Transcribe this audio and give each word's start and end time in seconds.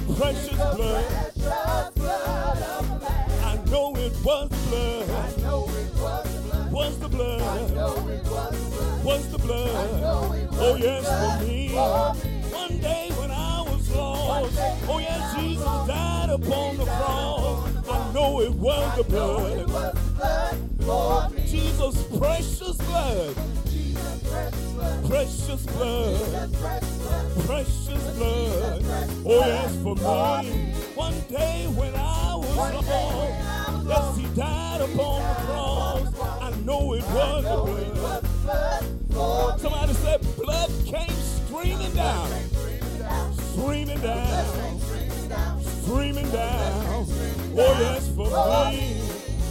the 0.00 0.14
precious 0.14 0.56
blood. 0.56 1.04
I 3.42 3.58
know 3.70 3.96
it 3.96 4.12
was 4.24 4.48
the 4.48 4.56
blood. 4.68 5.08
Was 6.72 6.98
the 6.98 7.08
blood. 7.08 7.72
Was 9.04 9.28
the 9.28 9.38
blood. 9.38 10.02
Oh 10.60 10.76
yes, 10.76 11.04
for 11.04 11.44
me. 11.44 11.74
One 11.74 12.78
day 12.78 13.10
when 13.18 13.30
I 13.30 13.62
was 13.62 13.94
lost. 13.94 14.58
Oh 14.88 14.98
yes, 14.98 15.34
Jesus 15.36 15.64
died 15.64 16.30
upon 16.30 16.76
the 16.76 16.84
cross. 16.84 17.88
I 17.88 18.12
know 18.12 18.40
it 18.40 18.52
was 18.52 18.96
the 18.96 19.04
blood. 19.04 19.68
Jesus' 21.46 22.02
precious 22.18 22.76
blood. 22.76 23.34
Precious 23.34 24.72
blood. 24.72 24.77
Precious 25.08 25.64
blood. 25.64 26.52
Precious 27.46 28.16
blood. 28.18 28.82
Oh, 29.24 29.26
oh, 29.26 29.46
yes, 29.46 29.74
for 29.82 29.94
me. 29.96 30.50
One 30.94 31.20
day 31.30 31.66
when 31.74 31.94
I 31.94 32.34
was 32.36 32.56
lost, 32.56 33.88
yes, 33.88 34.16
he 34.18 34.26
died 34.38 34.82
upon 34.82 35.22
the 35.22 35.34
cross. 35.46 36.20
I 36.42 36.50
know 36.60 36.92
it 36.92 37.02
was 37.04 37.42
the 37.42 37.56
blood. 38.44 39.60
Somebody 39.60 39.94
said 39.94 40.20
blood 40.36 40.70
came 40.84 41.08
streaming 41.08 41.94
down. 41.94 42.28
Streaming 43.52 44.00
down. 44.00 44.80
Streaming 45.82 46.30
down. 46.30 46.84
Oh, 46.90 47.06
oh, 47.56 47.80
yes, 47.80 48.08
for 48.14 48.26
me. 48.70 49.00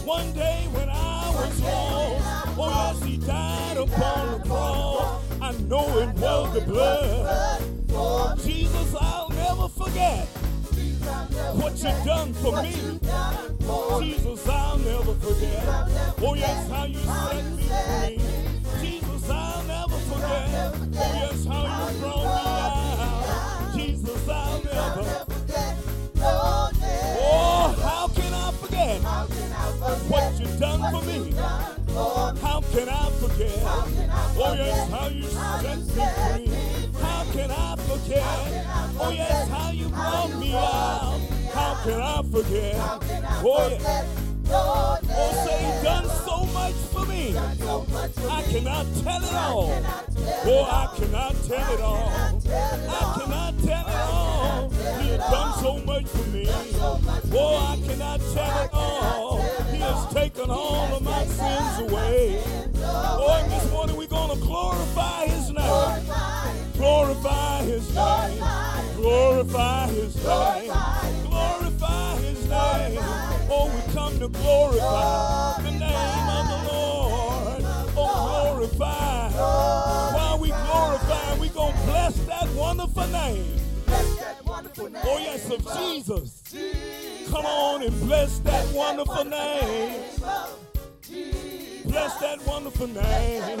One 0.06 0.32
day 0.34 0.68
when 0.70 0.88
I 0.88 1.30
was 1.34 1.60
lost, 1.60 2.58
oh, 2.58 2.94
yes, 2.94 3.02
he 3.02 3.16
died 3.16 3.76
upon 3.76 4.38
the 4.38 4.46
cross. 4.46 5.27
I 5.40 5.52
know 5.68 5.98
it 5.98 6.14
was 6.16 6.54
the 6.54 6.60
blood. 6.62 8.38
Jesus, 8.40 8.94
I'll 9.00 9.28
never 9.30 9.68
forget 9.68 10.26
what 11.54 11.76
you 11.76 11.92
done 12.04 12.34
for 12.34 12.62
me. 12.62 12.72
Jesus, 14.00 14.48
I'll 14.48 14.78
never 14.78 15.14
forget. 15.14 15.64
Oh, 16.20 16.34
yes, 16.34 16.68
how 16.70 16.84
you 16.84 16.98
set 16.98 17.56
me 17.56 17.62
free. 17.62 18.18
Jesus, 18.80 19.30
I'll 19.30 19.62
never 19.64 19.98
forget. 20.10 20.74
Oh, 20.74 20.86
yes, 20.92 21.44
how 21.46 21.62
you 21.90 21.98
brought 22.00 22.24
me 22.24 22.42
out. 22.58 23.74
Jesus, 23.76 24.28
I'll 24.28 24.62
never. 24.64 25.02
Forget. 25.04 25.76
Oh, 26.20 27.74
how 27.82 28.08
can 28.08 28.34
I 28.34 28.50
forget 28.52 29.00
what 30.10 30.40
you 30.40 30.46
done 30.58 30.80
for 30.90 31.02
me? 31.06 31.77
How 31.98 32.60
can 32.72 32.88
I 32.88 33.10
forget? 33.18 33.58
Oh, 33.64 34.54
yes, 34.56 34.90
how 34.90 35.08
you 35.08 35.24
set 35.24 35.78
me 35.78 36.46
free. 36.46 37.00
How 37.00 37.24
can 37.32 37.50
I 37.50 37.76
forget? 37.76 38.22
Oh, 39.00 39.10
yes, 39.10 39.48
how 39.48 39.70
you 39.72 39.88
brought 39.88 40.38
me 40.38 40.54
out. 40.54 41.18
How 41.52 41.74
can 41.82 42.00
I 42.00 42.18
oh, 42.18 42.22
forget? 42.22 42.74
Oh, 42.78 43.00
oh 43.44 43.68
yes. 43.68 44.06
Oh, 44.50 44.96
say 45.44 45.58
he 45.58 45.82
done 45.82 46.08
so 46.24 46.44
much 46.54 46.74
for 46.92 47.04
me. 47.06 47.36
I 47.36 48.42
cannot 48.42 48.86
tell 49.02 49.22
it 49.22 49.34
all. 49.34 49.82
Oh, 50.46 50.64
I 50.64 50.96
cannot 50.96 51.34
tell 51.48 51.74
it 51.74 51.80
all. 51.80 52.08
I 52.08 53.18
cannot 53.18 53.58
tell 53.64 53.88
it 53.88 53.94
all. 53.94 54.17
Done 55.18 55.58
so 55.58 55.78
much 55.78 56.06
for 56.06 56.30
me. 56.30 56.46
Oh, 56.48 57.56
I 57.70 57.76
cannot 57.86 58.20
tell 58.32 58.64
it 58.64 58.70
all. 58.72 59.42
He 59.72 59.78
has 59.78 60.14
taken 60.14 60.48
all 60.48 60.94
of 60.94 61.02
my 61.02 61.24
sins 61.26 61.90
away. 61.90 62.40
Oh, 62.84 63.46
this 63.48 63.70
morning 63.72 63.96
we're 63.96 64.06
going 64.06 64.30
to 64.38 64.44
glorify 64.44 65.26
his 65.26 65.50
name. 65.50 66.04
Glorify 66.74 67.62
his 67.64 67.94
name. 67.94 68.44
Glorify 68.96 69.88
his 69.88 70.16
name. 70.16 70.72
Glorify 71.28 72.16
his 72.18 72.48
name. 72.48 72.98
Oh, 73.50 73.72
we 73.74 73.92
come 73.92 74.18
to 74.20 74.28
glorify 74.28 75.62
the 75.62 75.70
name 75.72 76.28
of 76.28 76.48
the 76.48 76.72
Lord. 76.72 77.62
Oh, 77.96 78.54
glorify. 78.54 79.30
While 80.14 80.38
we 80.38 80.48
glorify, 80.48 81.34
we 81.40 81.48
going 81.48 81.74
to 81.74 81.82
bless 81.82 82.14
that 82.26 82.48
wonderful 82.50 83.06
name. 83.08 83.58
Oh, 84.80 85.18
yes, 85.18 85.50
of 85.50 85.60
Jesus. 85.76 86.42
Come 87.30 87.44
on 87.44 87.82
and 87.82 88.00
bless 88.00 88.38
that 88.40 88.64
wonderful 88.72 89.24
name. 89.24 90.02
Bless 91.84 92.14
that 92.20 92.46
wonderful 92.46 92.86
name. 92.86 93.60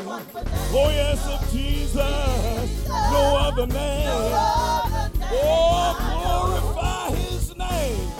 Oh, 0.70 0.90
yes, 0.90 1.26
of 1.26 1.50
Jesus. 1.50 2.88
No 2.88 3.36
other 3.36 3.66
name. 3.66 4.32
Oh, 5.30 5.96
glorify 6.14 7.10
his 7.16 7.56
name. 7.56 8.10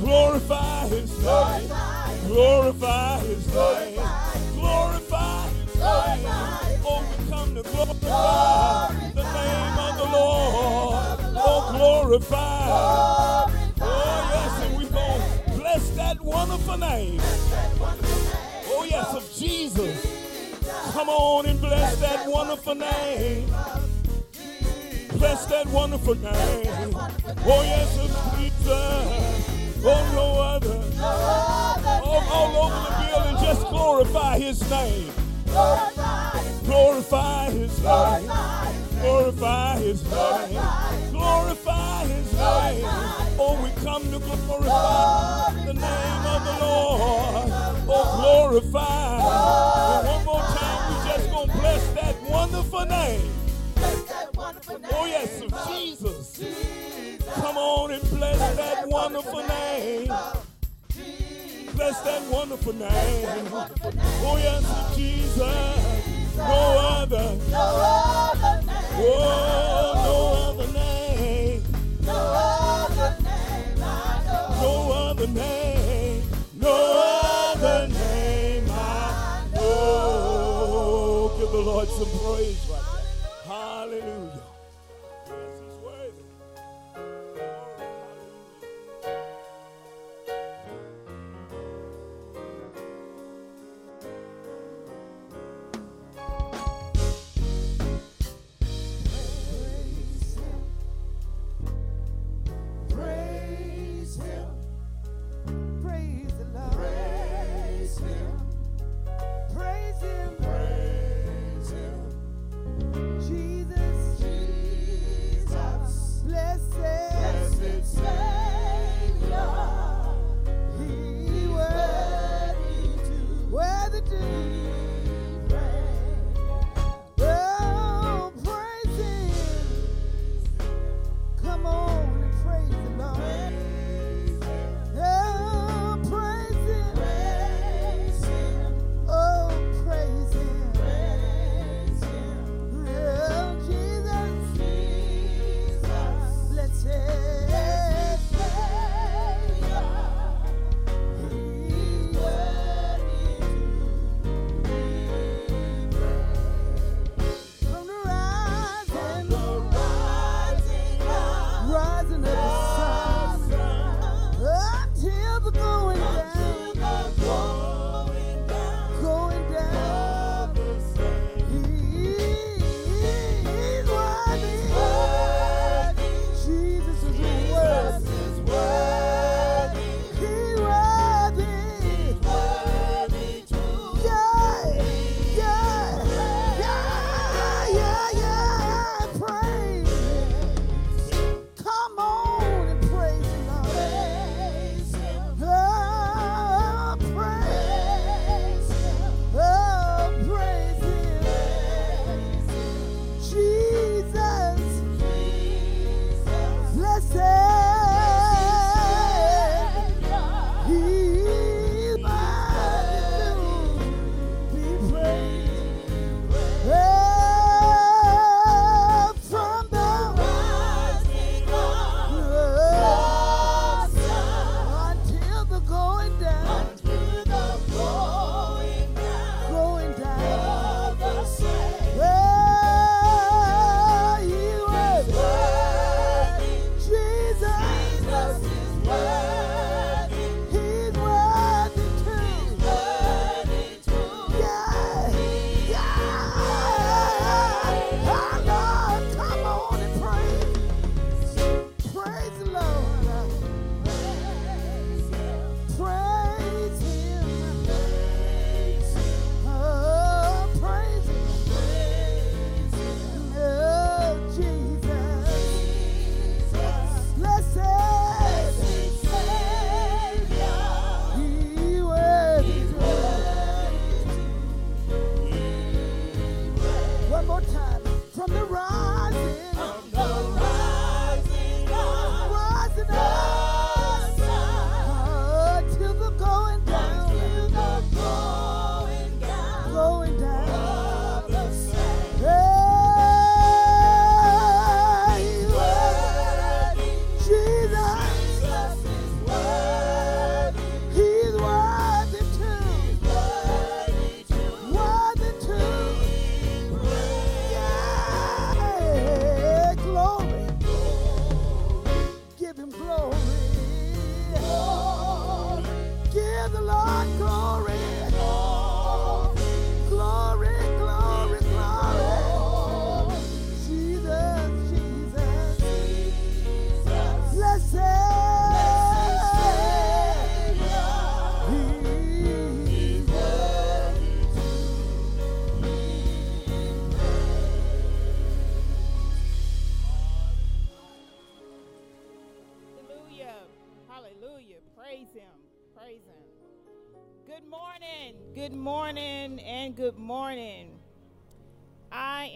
Glorify 0.00 0.88
his 0.88 1.18
name. 1.22 1.68
Glorify 2.28 3.18
his 3.18 3.46
name. 3.48 4.00
Glorify 4.54 5.48
his 5.48 5.74
name. 5.74 6.26
Oh, 6.84 7.04
we 7.10 7.30
come 7.30 7.54
to 7.54 7.62
glorify 7.62 8.92
the 9.14 9.22
name 9.22 9.78
of 9.78 9.96
the 9.98 10.04
Lord. 10.04 11.21
Oh, 11.44 11.72
glorify. 11.76 12.66
Oh, 12.68 14.28
yes, 14.32 14.62
and 14.64 14.78
we 14.78 14.84
to 14.84 15.52
bless 15.56 15.90
that 15.90 16.20
wonderful 16.20 16.78
name. 16.78 17.20
Oh, 18.66 18.86
yes, 18.88 19.12
of 19.14 19.28
Jesus. 19.36 20.06
Come 20.92 21.08
on 21.08 21.46
and 21.46 21.60
bless 21.60 21.96
that 22.00 22.28
wonderful 22.28 22.76
name. 22.76 23.46
Bless 25.18 25.46
that 25.46 25.66
wonderful 25.66 26.14
name. 26.14 26.94
Oh, 26.94 27.62
yes, 27.64 27.98
of 27.98 28.38
Jesus. 28.38 29.82
Oh, 29.84 30.12
no 30.14 30.40
other. 30.40 30.80
Oh, 31.00 32.28
all 32.30 32.56
over 32.66 32.80
the 32.88 32.92
building, 33.08 33.36
just 33.44 33.68
glorify 33.68 34.38
his 34.38 34.70
name. 34.70 35.10
Glorify 36.64 37.50
his 37.50 37.82
name. 37.82 38.91
Glorify 39.02 39.78
his 39.78 40.02
name. 40.04 40.62
Glorify 41.10 42.04
his 42.04 42.32
name. 42.34 42.86
Oh, 43.36 43.58
we 43.60 43.82
come 43.82 44.04
to 44.12 44.18
glorify 44.20 45.52
the 45.66 45.74
name 45.74 46.26
of 46.26 46.44
the 46.44 46.52
Lord. 46.64 47.50
Oh, 47.88 48.04
glorify. 48.20 49.18
And 49.98 50.06
one 50.06 50.24
more 50.24 50.40
time, 50.40 50.80
we 50.88 50.94
just 51.10 51.30
gonna 51.32 51.52
bless 51.52 51.84
that 51.94 52.22
wonderful 52.22 52.84
name. 52.86 53.28
Oh, 54.94 55.06
yes, 55.06 55.40
of 55.40 55.50
Jesus. 55.68 56.40
Come 57.34 57.56
on 57.56 57.90
and 57.90 58.08
bless 58.10 58.56
that 58.56 58.86
wonderful 58.86 59.44
name. 59.48 60.14
Bless 61.74 62.00
that 62.02 62.22
wonderful 62.30 62.72
name. 62.72 63.48
Oh, 64.24 64.38
yes, 64.40 64.62
of 64.62 64.96
Jesus. 64.96 66.01
No 66.36 66.44
other. 66.44 67.38
Oh, 67.54 68.32
no 68.34 69.00
other 69.00 70.41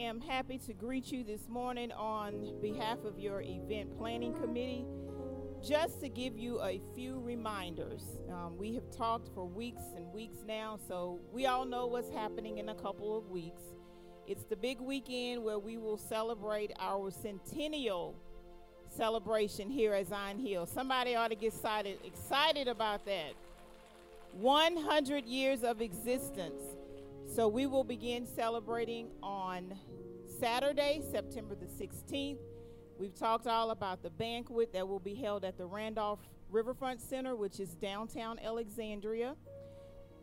am 0.06 0.20
happy 0.20 0.56
to 0.56 0.72
greet 0.72 1.10
you 1.10 1.24
this 1.24 1.48
morning 1.48 1.90
on 1.90 2.60
behalf 2.62 2.98
of 3.04 3.18
your 3.18 3.42
event 3.42 3.98
planning 3.98 4.32
committee. 4.34 4.86
Just 5.66 6.00
to 6.00 6.08
give 6.08 6.38
you 6.38 6.60
a 6.60 6.80
few 6.94 7.18
reminders, 7.18 8.02
um, 8.30 8.56
we 8.56 8.72
have 8.74 8.88
talked 8.96 9.28
for 9.34 9.44
weeks 9.44 9.82
and 9.96 10.06
weeks 10.12 10.36
now, 10.46 10.78
so 10.86 11.18
we 11.32 11.46
all 11.46 11.64
know 11.64 11.86
what's 11.86 12.10
happening 12.12 12.58
in 12.58 12.68
a 12.68 12.74
couple 12.76 13.18
of 13.18 13.30
weeks. 13.30 13.62
It's 14.28 14.44
the 14.44 14.54
big 14.54 14.80
weekend 14.80 15.42
where 15.42 15.58
we 15.58 15.76
will 15.76 15.98
celebrate 15.98 16.72
our 16.78 17.10
centennial 17.10 18.14
celebration 18.96 19.68
here 19.68 19.92
at 19.92 20.08
Zion 20.08 20.38
Hill. 20.38 20.66
Somebody 20.66 21.16
ought 21.16 21.28
to 21.28 21.34
get 21.34 21.52
excited, 21.52 21.98
excited 22.04 22.68
about 22.68 23.04
that. 23.06 23.32
100 24.34 25.24
years 25.24 25.64
of 25.64 25.80
existence. 25.80 26.62
So 27.34 27.48
we 27.48 27.66
will 27.66 27.84
begin 27.84 28.24
celebrating 28.24 29.08
on 29.20 29.74
Saturday, 30.38 31.00
September 31.10 31.54
the 31.54 31.66
16th. 31.66 32.38
We've 32.98 33.14
talked 33.14 33.46
all 33.46 33.70
about 33.70 34.02
the 34.02 34.10
banquet 34.10 34.72
that 34.74 34.86
will 34.86 35.00
be 35.00 35.14
held 35.14 35.44
at 35.44 35.56
the 35.56 35.64
Randolph 35.64 36.20
Riverfront 36.50 37.00
Center, 37.00 37.34
which 37.34 37.58
is 37.58 37.70
downtown 37.74 38.38
Alexandria. 38.38 39.34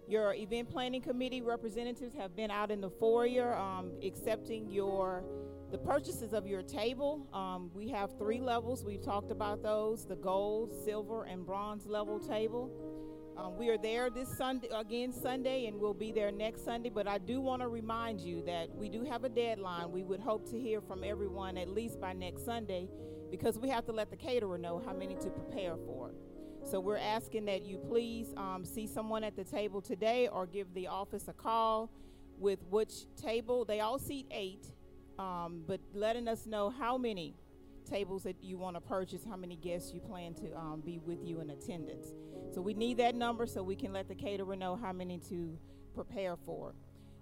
Your 0.07 0.33
event 0.33 0.69
planning 0.69 1.01
committee 1.01 1.41
representatives 1.41 2.13
have 2.15 2.35
been 2.35 2.51
out 2.51 2.69
in 2.69 2.81
the 2.81 2.89
foyer 2.89 3.55
um, 3.55 3.91
accepting 4.03 4.69
your 4.69 5.23
the 5.71 5.77
purchases 5.79 6.33
of 6.33 6.45
your 6.45 6.61
table. 6.61 7.27
Um, 7.33 7.71
we 7.73 7.89
have 7.89 8.15
three 8.19 8.39
levels. 8.39 8.85
We've 8.85 9.01
talked 9.01 9.31
about 9.31 9.63
those: 9.63 10.05
the 10.05 10.15
gold, 10.15 10.73
silver, 10.85 11.23
and 11.23 11.45
bronze 11.45 11.87
level 11.87 12.19
table. 12.19 12.69
Um, 13.35 13.57
we 13.57 13.69
are 13.69 13.79
there 13.79 14.11
this 14.11 14.29
Sunday 14.37 14.67
again 14.67 15.11
Sunday, 15.11 15.65
and 15.65 15.79
we'll 15.79 15.95
be 15.95 16.11
there 16.11 16.31
next 16.31 16.63
Sunday. 16.63 16.89
But 16.89 17.07
I 17.07 17.17
do 17.17 17.41
want 17.41 17.63
to 17.63 17.67
remind 17.67 18.21
you 18.21 18.43
that 18.43 18.69
we 18.75 18.89
do 18.89 19.03
have 19.05 19.23
a 19.23 19.29
deadline. 19.29 19.91
We 19.91 20.03
would 20.03 20.19
hope 20.19 20.47
to 20.51 20.59
hear 20.59 20.81
from 20.81 21.03
everyone 21.03 21.57
at 21.57 21.67
least 21.67 21.99
by 21.99 22.13
next 22.13 22.45
Sunday, 22.45 22.89
because 23.31 23.57
we 23.57 23.69
have 23.69 23.85
to 23.85 23.91
let 23.91 24.11
the 24.11 24.17
caterer 24.17 24.59
know 24.59 24.83
how 24.85 24.93
many 24.93 25.15
to 25.15 25.29
prepare 25.31 25.77
for. 25.77 26.11
So 26.63 26.79
we're 26.79 26.97
asking 26.97 27.45
that 27.45 27.63
you 27.63 27.79
please 27.79 28.27
um, 28.37 28.63
see 28.63 28.85
someone 28.85 29.23
at 29.23 29.35
the 29.35 29.43
table 29.43 29.81
today, 29.81 30.27
or 30.27 30.45
give 30.45 30.71
the 30.75 30.87
office 30.87 31.27
a 31.27 31.33
call 31.33 31.89
with 32.37 32.59
which 32.69 32.93
table. 33.15 33.65
They 33.65 33.79
all 33.79 33.97
seat 33.97 34.27
eight, 34.29 34.67
um, 35.17 35.63
but 35.65 35.79
letting 35.95 36.27
us 36.27 36.45
know 36.45 36.69
how 36.69 36.99
many 36.99 37.33
tables 37.93 38.23
that 38.23 38.35
you 38.41 38.57
want 38.57 38.75
to 38.75 38.81
purchase, 38.81 39.23
how 39.23 39.35
many 39.35 39.55
guests 39.55 39.93
you 39.93 39.99
plan 39.99 40.33
to 40.33 40.55
um, 40.57 40.81
be 40.83 40.99
with 40.99 41.19
you 41.23 41.41
in 41.41 41.51
attendance. 41.51 42.07
So 42.53 42.61
we 42.61 42.73
need 42.73 42.97
that 42.97 43.13
number 43.15 43.45
so 43.45 43.61
we 43.61 43.75
can 43.75 43.93
let 43.93 44.07
the 44.07 44.15
caterer 44.15 44.55
know 44.55 44.75
how 44.75 44.91
many 44.91 45.19
to 45.29 45.57
prepare 45.93 46.35
for. 46.35 46.73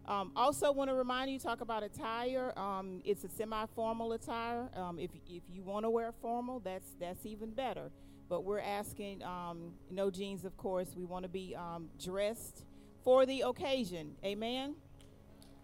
Um, 0.07 0.31
also, 0.35 0.71
want 0.71 0.89
to 0.89 0.95
remind 0.95 1.29
you 1.29 1.39
talk 1.39 1.61
about 1.61 1.83
attire. 1.83 2.57
Um, 2.57 3.01
it's 3.05 3.23
a 3.23 3.29
semi-formal 3.29 4.13
attire. 4.13 4.69
Um, 4.75 4.97
if 4.97 5.11
if 5.27 5.43
you 5.51 5.63
want 5.63 5.85
to 5.85 5.89
wear 5.89 6.11
formal, 6.21 6.59
that's 6.59 6.95
that's 6.99 7.25
even 7.25 7.51
better. 7.51 7.91
But 8.27 8.43
we're 8.43 8.61
asking 8.61 9.21
um, 9.23 9.73
no 9.91 10.09
jeans, 10.09 10.43
of 10.45 10.57
course. 10.57 10.95
We 10.95 11.05
want 11.05 11.23
to 11.23 11.29
be 11.29 11.55
um, 11.55 11.89
dressed 12.03 12.63
for 13.03 13.25
the 13.25 13.41
occasion. 13.41 14.15
Amen. 14.25 14.75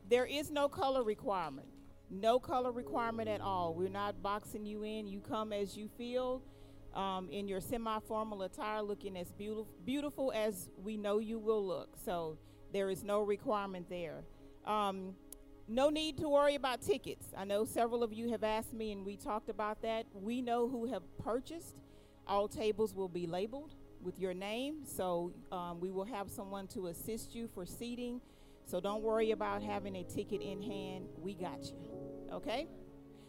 There 0.10 0.26
is 0.26 0.52
no 0.52 0.70
color 0.70 1.04
requirement. 1.04 1.68
No 2.10 2.40
color 2.40 2.72
requirement 2.72 3.28
at 3.28 3.42
all. 3.42 3.74
We're 3.74 3.90
not 3.90 4.22
boxing 4.22 4.66
you 4.66 4.84
in. 4.84 5.08
You 5.08 5.20
come 5.20 5.52
as 5.52 5.76
you 5.76 5.90
feel 5.98 6.42
um, 6.94 7.30
in 7.30 7.48
your 7.48 7.60
semi 7.60 8.00
formal 8.08 8.44
attire, 8.44 8.82
looking 8.82 9.18
as 9.18 9.32
beautiful, 9.32 9.68
beautiful 9.86 10.32
as 10.34 10.70
we 10.82 10.98
know 10.98 11.20
you 11.20 11.38
will 11.38 11.66
look. 11.66 11.90
So 12.04 12.38
there 12.72 12.90
is 12.90 13.04
no 13.04 13.22
requirement 13.22 13.90
there. 13.90 14.24
Um, 14.66 15.16
no 15.68 15.90
need 15.90 16.18
to 16.20 16.30
worry 16.30 16.56
about 16.56 16.82
tickets. 16.82 17.28
I 17.36 17.44
know 17.44 17.66
several 17.66 18.02
of 18.02 18.14
you 18.14 18.32
have 18.32 18.44
asked 18.44 18.74
me, 18.74 18.94
and 18.94 19.06
we 19.06 19.18
talked 19.18 19.50
about 19.50 19.82
that. 19.82 20.06
We 20.14 20.42
know 20.42 20.70
who 20.70 20.86
have 20.86 21.04
purchased. 21.18 21.76
All 22.26 22.48
tables 22.48 22.94
will 22.94 23.10
be 23.10 23.28
labeled 23.28 23.74
with 24.02 24.18
your 24.18 24.34
name, 24.34 24.86
so 24.86 25.34
um, 25.52 25.80
we 25.82 25.92
will 25.92 26.06
have 26.06 26.30
someone 26.30 26.68
to 26.68 26.88
assist 26.88 27.36
you 27.36 27.50
for 27.54 27.66
seating. 27.66 28.22
So 28.68 28.82
don't 28.82 29.02
worry 29.02 29.32
about 29.32 29.64
having 29.64 29.96
a 29.96 30.04
ticket 30.04 30.42
in 30.42 30.62
hand. 30.62 31.08
We 31.18 31.34
got 31.34 31.64
you. 31.64 32.34
Okay? 32.34 32.68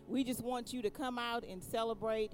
We 0.08 0.24
just 0.24 0.42
want 0.42 0.72
you 0.72 0.82
to 0.82 0.90
come 0.90 1.16
out 1.16 1.44
and 1.44 1.62
celebrate 1.62 2.32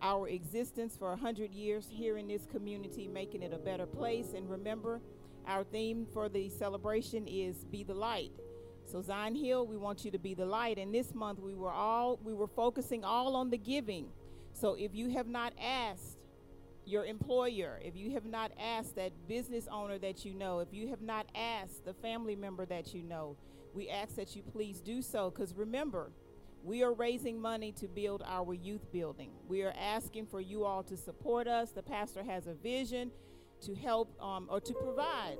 our 0.00 0.28
existence 0.28 0.96
for 0.96 1.08
100 1.10 1.52
years 1.52 1.88
here 1.90 2.16
in 2.16 2.28
this 2.28 2.46
community, 2.46 3.08
making 3.08 3.42
it 3.42 3.52
a 3.52 3.58
better 3.58 3.86
place. 3.86 4.34
And 4.36 4.48
remember, 4.48 5.00
our 5.48 5.64
theme 5.64 6.06
for 6.12 6.28
the 6.28 6.48
celebration 6.48 7.26
is 7.26 7.64
Be 7.64 7.82
the 7.82 7.94
Light. 7.94 8.30
So 8.86 9.02
Zion 9.02 9.34
Hill, 9.34 9.66
we 9.66 9.76
want 9.76 10.04
you 10.04 10.12
to 10.12 10.18
be 10.18 10.34
the 10.34 10.46
light. 10.46 10.78
And 10.78 10.94
this 10.94 11.12
month 11.14 11.40
we 11.40 11.54
were 11.54 11.72
all 11.72 12.20
we 12.22 12.34
were 12.34 12.46
focusing 12.46 13.02
all 13.02 13.34
on 13.34 13.50
the 13.50 13.58
giving. 13.58 14.08
So 14.52 14.74
if 14.74 14.94
you 14.94 15.10
have 15.10 15.26
not 15.26 15.54
asked 15.60 16.13
your 16.86 17.04
employer, 17.04 17.80
if 17.82 17.96
you 17.96 18.12
have 18.12 18.24
not 18.24 18.52
asked 18.58 18.96
that 18.96 19.12
business 19.28 19.68
owner 19.70 19.98
that 19.98 20.24
you 20.24 20.34
know, 20.34 20.60
if 20.60 20.72
you 20.72 20.88
have 20.88 21.02
not 21.02 21.26
asked 21.34 21.84
the 21.84 21.94
family 21.94 22.36
member 22.36 22.64
that 22.66 22.94
you 22.94 23.02
know, 23.02 23.36
we 23.72 23.88
ask 23.88 24.14
that 24.16 24.36
you 24.36 24.42
please 24.42 24.80
do 24.80 25.02
so 25.02 25.30
because 25.30 25.54
remember, 25.54 26.10
we 26.62 26.82
are 26.82 26.92
raising 26.94 27.40
money 27.40 27.72
to 27.72 27.88
build 27.88 28.22
our 28.26 28.54
youth 28.54 28.90
building. 28.90 29.30
We 29.48 29.62
are 29.62 29.74
asking 29.78 30.26
for 30.26 30.40
you 30.40 30.64
all 30.64 30.82
to 30.84 30.96
support 30.96 31.46
us. 31.46 31.70
The 31.70 31.82
pastor 31.82 32.22
has 32.24 32.46
a 32.46 32.54
vision 32.54 33.10
to 33.62 33.74
help 33.74 34.14
um, 34.22 34.46
or 34.50 34.60
to 34.60 34.72
provide 34.72 35.36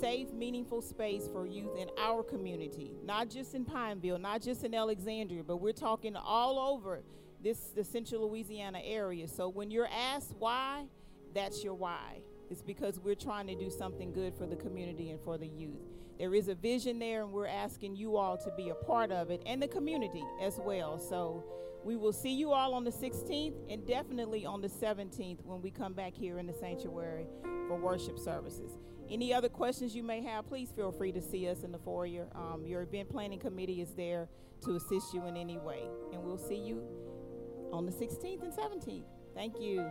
safe, 0.00 0.30
meaningful 0.32 0.82
space 0.82 1.28
for 1.32 1.46
youth 1.46 1.76
in 1.76 1.88
our 1.98 2.22
community, 2.22 2.92
not 3.04 3.30
just 3.30 3.54
in 3.54 3.64
Pineville, 3.64 4.18
not 4.18 4.42
just 4.42 4.64
in 4.64 4.74
Alexandria, 4.74 5.42
but 5.42 5.56
we're 5.56 5.72
talking 5.72 6.16
all 6.16 6.58
over 6.58 7.02
this 7.42 7.58
is 7.58 7.70
the 7.74 7.84
central 7.84 8.28
Louisiana 8.28 8.80
area. 8.84 9.26
So 9.26 9.48
when 9.48 9.70
you're 9.70 9.88
asked 9.88 10.34
why, 10.38 10.84
that's 11.34 11.64
your 11.64 11.74
why. 11.74 12.20
It's 12.50 12.62
because 12.62 13.00
we're 13.00 13.14
trying 13.14 13.46
to 13.46 13.54
do 13.54 13.70
something 13.70 14.12
good 14.12 14.34
for 14.34 14.46
the 14.46 14.56
community 14.56 15.10
and 15.10 15.20
for 15.20 15.38
the 15.38 15.48
youth. 15.48 15.80
There 16.18 16.34
is 16.34 16.48
a 16.48 16.54
vision 16.54 16.98
there, 16.98 17.22
and 17.22 17.32
we're 17.32 17.46
asking 17.46 17.96
you 17.96 18.16
all 18.16 18.36
to 18.36 18.52
be 18.56 18.68
a 18.68 18.74
part 18.74 19.10
of 19.10 19.30
it 19.30 19.42
and 19.46 19.60
the 19.60 19.66
community 19.66 20.22
as 20.40 20.60
well. 20.62 20.98
So 20.98 21.44
we 21.82 21.96
will 21.96 22.12
see 22.12 22.32
you 22.32 22.52
all 22.52 22.74
on 22.74 22.84
the 22.84 22.92
16th 22.92 23.54
and 23.68 23.86
definitely 23.86 24.46
on 24.46 24.60
the 24.60 24.68
17th 24.68 25.44
when 25.44 25.60
we 25.62 25.70
come 25.70 25.94
back 25.94 26.14
here 26.14 26.38
in 26.38 26.46
the 26.46 26.52
sanctuary 26.52 27.26
for 27.66 27.76
worship 27.76 28.18
services. 28.18 28.72
Any 29.10 29.34
other 29.34 29.48
questions 29.48 29.96
you 29.96 30.02
may 30.02 30.22
have, 30.22 30.46
please 30.46 30.70
feel 30.70 30.92
free 30.92 31.10
to 31.12 31.20
see 31.20 31.48
us 31.48 31.64
in 31.64 31.72
the 31.72 31.78
foyer. 31.78 32.28
Um, 32.34 32.64
your 32.64 32.82
event 32.82 33.08
planning 33.08 33.40
committee 33.40 33.80
is 33.80 33.90
there 33.94 34.28
to 34.64 34.76
assist 34.76 35.12
you 35.12 35.26
in 35.26 35.36
any 35.36 35.58
way. 35.58 35.82
And 36.12 36.22
we'll 36.22 36.38
see 36.38 36.56
you 36.56 36.82
on 37.72 37.86
the 37.86 37.92
16th 37.92 38.42
and 38.42 38.52
17th. 38.52 39.04
Thank 39.34 39.60
you. 39.60 39.90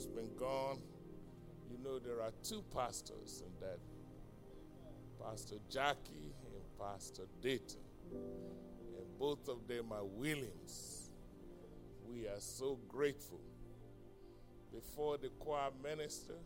Has 0.00 0.06
been 0.06 0.34
gone. 0.38 0.78
You 1.70 1.76
know, 1.84 1.98
there 1.98 2.22
are 2.22 2.30
two 2.42 2.64
pastors 2.74 3.42
in 3.44 3.52
that 3.60 3.78
Pastor 5.22 5.56
Jackie 5.68 6.32
and 6.42 6.78
Pastor 6.78 7.24
Dayton. 7.42 7.82
And 8.10 9.18
both 9.18 9.46
of 9.48 9.68
them 9.68 9.92
are 9.92 10.04
Williams. 10.04 11.10
We 12.08 12.26
are 12.28 12.40
so 12.40 12.78
grateful. 12.88 13.42
Before 14.72 15.18
the 15.18 15.28
choir 15.38 15.68
minister, 15.82 16.38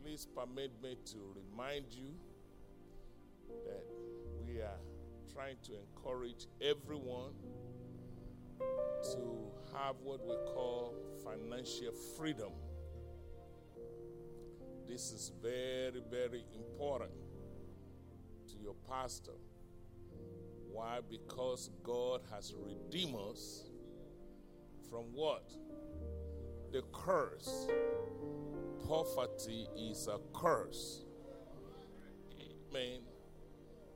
please 0.00 0.28
permit 0.32 0.70
me 0.80 0.96
to 1.06 1.16
remind 1.50 1.86
you 1.90 2.14
that 3.66 3.82
we 4.46 4.60
are 4.60 4.78
trying 5.34 5.56
to 5.64 5.72
encourage 5.72 6.46
everyone 6.60 7.32
to 9.12 9.50
have 9.74 9.96
what 10.02 10.20
we 10.26 10.34
call 10.52 10.94
financial 11.24 11.92
freedom. 12.16 12.52
This 14.88 15.12
is 15.12 15.32
very, 15.40 16.02
very 16.10 16.44
important 16.54 17.12
to 18.48 18.58
your 18.62 18.74
pastor. 18.88 19.38
Why? 20.72 21.00
Because 21.08 21.70
God 21.82 22.22
has 22.32 22.54
redeemed 22.56 23.16
us 23.30 23.64
from 24.88 25.04
what? 25.12 25.50
The 26.72 26.82
curse 26.92 27.68
poverty 28.90 29.68
is 29.76 30.08
a 30.08 30.18
curse. 30.36 31.04
Amen. 32.40 33.02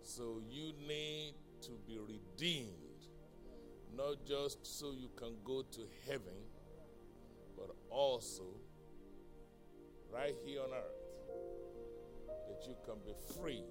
So 0.03 0.41
you 0.49 0.73
need 0.87 1.35
to 1.63 1.73
be 1.85 1.99
redeemed, 1.99 2.84
not 3.97 4.25
just 4.27 4.65
so 4.79 4.93
you 4.93 5.11
can 5.17 5.35
go 5.45 5.63
to 5.63 5.81
heaven, 6.07 6.37
but 7.57 7.71
also 7.91 8.45
right 10.13 10.35
here 10.45 10.61
on 10.61 10.71
earth, 10.73 11.05
that 12.49 12.67
you 12.67 12.77
can 12.85 12.97
be 13.05 13.13
free, 13.41 13.65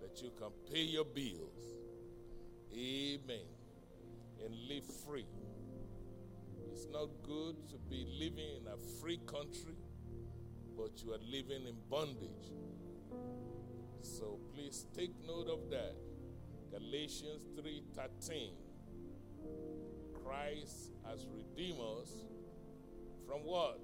that 0.00 0.22
you 0.22 0.30
can 0.38 0.50
pay 0.72 0.82
your 0.82 1.04
bills. 1.04 1.64
Amen. 2.72 3.46
And 4.44 4.54
live 4.68 4.84
free. 5.06 5.26
It's 6.72 6.86
not 6.90 7.08
good 7.22 7.56
to 7.68 7.76
be 7.90 8.06
living 8.18 8.56
in 8.60 8.66
a 8.66 8.76
free 9.00 9.20
country, 9.26 9.76
but 10.76 11.02
you 11.02 11.12
are 11.12 11.18
living 11.30 11.66
in 11.66 11.74
bondage. 11.90 12.52
So 14.00 14.38
please 14.54 14.86
take 14.96 15.12
note 15.26 15.48
of 15.48 15.68
that. 15.70 15.94
Galatians 16.70 17.42
3:13. 17.56 18.69
Christ 20.24 20.92
has 21.06 21.26
redeemed 21.26 21.80
us 22.00 22.10
from 23.26 23.40
what? 23.40 23.80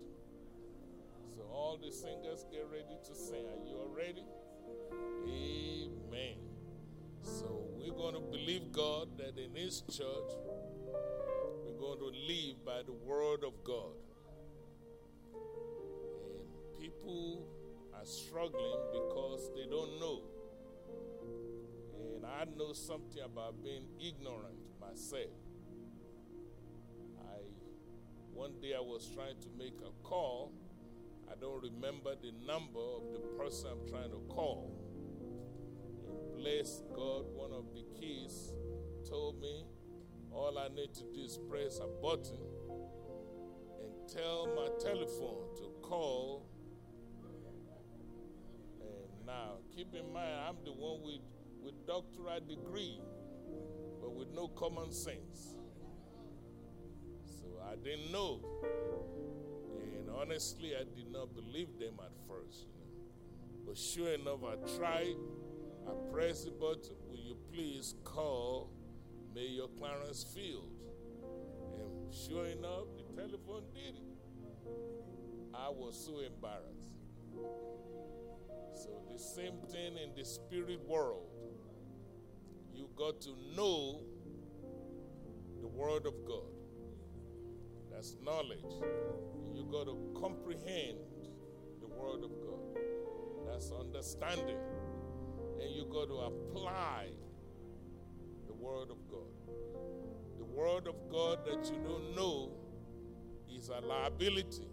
So 1.37 1.43
all 1.43 1.79
the 1.83 1.93
singers 1.93 2.45
get 2.51 2.67
ready 2.71 2.97
to 3.05 3.15
sing. 3.15 3.45
Are 3.47 3.67
you 3.67 3.77
all 3.77 3.93
ready? 3.95 4.25
Amen. 5.29 6.37
So 7.23 7.67
we're 7.77 7.93
going 7.93 8.15
to 8.15 8.21
believe 8.21 8.73
God 8.73 9.19
that 9.19 9.39
in 9.39 9.55
His 9.55 9.83
church 9.83 10.33
we're 11.65 11.79
going 11.79 11.99
to 11.99 12.07
live 12.07 12.65
by 12.65 12.83
the 12.85 12.93
Word 12.93 13.45
of 13.45 13.53
God. 13.65 13.95
And 15.35 16.81
people 16.81 17.47
are 17.95 18.07
struggling 18.07 18.81
because 18.93 19.51
they 19.55 19.67
don't 19.69 20.01
know. 20.01 20.23
And 22.15 22.25
I 22.25 22.45
know 22.57 22.73
something 22.73 23.23
about 23.23 23.63
being 23.63 23.87
ignorant 24.01 24.59
myself. 24.81 25.46
One 28.37 28.61
day 28.61 28.75
I 28.77 28.81
was 28.81 29.09
trying 29.15 29.41
to 29.41 29.49
make 29.57 29.79
a 29.81 30.07
call. 30.07 30.53
I 31.27 31.35
don't 31.41 31.63
remember 31.63 32.15
the 32.21 32.33
number 32.47 32.79
of 32.79 33.11
the 33.11 33.21
person 33.39 33.71
I'm 33.73 33.89
trying 33.89 34.11
to 34.11 34.21
call. 34.29 34.77
And 36.07 36.37
bless 36.37 36.83
God, 36.95 37.25
one 37.33 37.53
of 37.53 37.73
the 37.73 37.83
keys 37.99 38.53
told 39.09 39.41
me 39.41 39.65
all 40.31 40.59
I 40.59 40.69
need 40.69 40.93
to 40.97 41.05
do 41.15 41.23
is 41.25 41.39
press 41.49 41.79
a 41.79 41.87
button 42.03 42.37
and 43.81 44.07
tell 44.07 44.49
my 44.55 44.69
telephone 44.85 45.57
to 45.57 45.73
call. 45.81 46.47
And 48.83 49.27
now, 49.27 49.61
keep 49.75 49.95
in 49.95 50.13
mind, 50.13 50.41
I'm 50.47 50.63
the 50.63 50.73
one 50.73 51.01
with, 51.03 51.23
with 51.63 51.87
doctorate 51.87 52.47
degree, 52.47 53.01
but 54.03 54.15
with 54.15 54.29
no 54.29 54.49
common 54.49 54.93
sense. 54.93 55.56
So 57.47 57.63
I 57.65 57.77
didn't 57.77 58.11
know. 58.11 58.41
And 59.99 60.11
honestly, 60.11 60.73
I 60.75 60.85
did 60.85 61.13
not 61.13 61.35
believe 61.35 61.79
them 61.79 61.95
at 62.01 62.13
first. 62.27 62.67
You 62.67 62.81
know. 62.81 63.67
But 63.67 63.79
sure 63.79 64.13
enough, 64.13 64.41
I 64.45 64.77
tried. 64.77 65.17
I 65.87 66.13
pressed 66.13 66.47
the 66.47 66.51
button. 66.51 66.97
Will 67.09 67.19
you 67.19 67.37
please 67.53 67.95
call 68.03 68.71
Mayor 69.35 69.69
Clarence 69.79 70.25
Field? 70.35 70.73
And 71.79 72.13
sure 72.13 72.47
enough, 72.47 72.87
the 72.97 73.23
telephone 73.23 73.63
did 73.73 73.95
it. 73.95 74.17
I 75.55 75.69
was 75.71 75.97
so 76.05 76.19
embarrassed. 76.19 76.91
So, 78.75 78.91
the 79.11 79.19
same 79.19 79.59
thing 79.71 79.97
in 79.97 80.15
the 80.17 80.25
spirit 80.25 80.81
world. 80.87 81.29
You 82.75 82.89
got 82.97 83.21
to 83.23 83.31
know 83.57 84.03
the 85.61 85.69
Word 85.69 86.07
of 86.07 86.15
God. 86.27 86.56
That's 87.97 88.15
knowledge. 88.23 88.61
You 89.55 89.65
got 89.73 89.87
to 89.87 89.97
comprehend 90.21 90.99
the 91.81 91.87
Word 91.87 92.25
of 92.25 92.31
God. 92.43 92.77
That's 93.47 93.73
understanding. 93.73 94.59
And 95.63 95.71
you 95.75 95.87
got 95.91 96.09
to 96.09 96.17
apply 96.17 97.07
the 98.49 98.53
Word 98.53 98.91
of 98.91 98.99
God. 99.11 99.33
The 100.37 100.45
Word 100.45 100.87
of 100.87 101.11
God 101.11 101.39
that 101.47 101.65
you 101.73 101.79
don't 101.83 102.15
know 102.15 102.53
is 103.51 103.71
a 103.71 103.81
liability. 103.81 104.69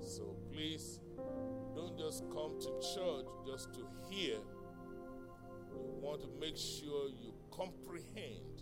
So 0.00 0.34
please 0.50 1.00
don't 1.74 1.98
just 1.98 2.24
come 2.30 2.58
to 2.58 2.70
church 2.94 3.26
just 3.46 3.74
to 3.74 3.80
hear. 4.08 4.36
You 5.74 5.98
want 6.00 6.22
to 6.22 6.28
make 6.40 6.56
sure 6.56 7.10
you 7.10 7.34
comprehend. 7.50 8.55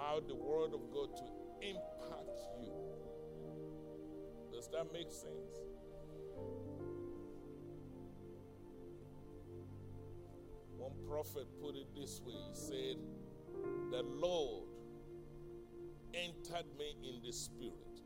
Allow 0.00 0.20
the 0.20 0.34
Word 0.34 0.72
of 0.72 0.80
God 0.92 1.14
to 1.16 1.24
impact 1.60 2.40
you. 2.62 2.72
Does 4.50 4.68
that 4.68 4.90
make 4.92 5.10
sense? 5.10 5.60
One 10.78 10.92
prophet 11.06 11.46
put 11.60 11.76
it 11.76 11.88
this 11.94 12.20
way 12.24 12.32
He 12.32 12.54
said, 12.54 12.96
The 13.90 14.02
Lord 14.02 14.68
entered 16.14 16.66
me 16.78 16.96
in 17.06 17.20
the 17.22 17.32
Spirit 17.32 18.00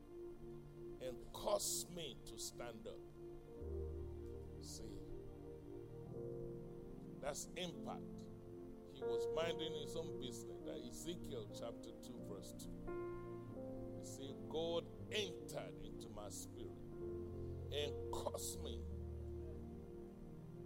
and 1.06 1.16
caused 1.32 1.94
me 1.94 2.16
to 2.26 2.38
stand 2.38 2.86
up. 2.86 2.98
See, 4.60 4.82
that's 7.22 7.46
impact. 7.56 8.13
He 8.94 9.02
was 9.02 9.26
minding 9.34 9.72
his 9.82 9.96
own 9.96 10.20
business. 10.20 10.60
That 10.66 10.78
Ezekiel 10.88 11.46
chapter 11.52 11.90
2, 12.06 12.12
verse 12.32 12.54
2. 12.58 12.92
He 13.98 14.06
said, 14.06 14.34
God 14.48 14.84
entered 15.10 15.74
into 15.84 16.08
my 16.14 16.28
spirit 16.30 16.70
and 17.72 17.92
caused 18.12 18.62
me. 18.62 18.78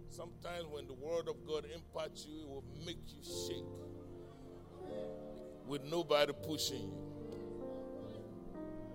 Sometimes 0.09 0.65
when 0.69 0.85
the 0.87 0.93
word 0.93 1.27
of 1.27 1.45
God 1.47 1.65
impacts 1.73 2.25
you, 2.27 2.41
it 2.41 2.47
will 2.47 2.63
make 2.85 2.99
you 3.07 3.23
shake 3.23 3.63
with 5.65 5.83
nobody 5.83 6.33
pushing 6.47 6.91
you 6.91 7.09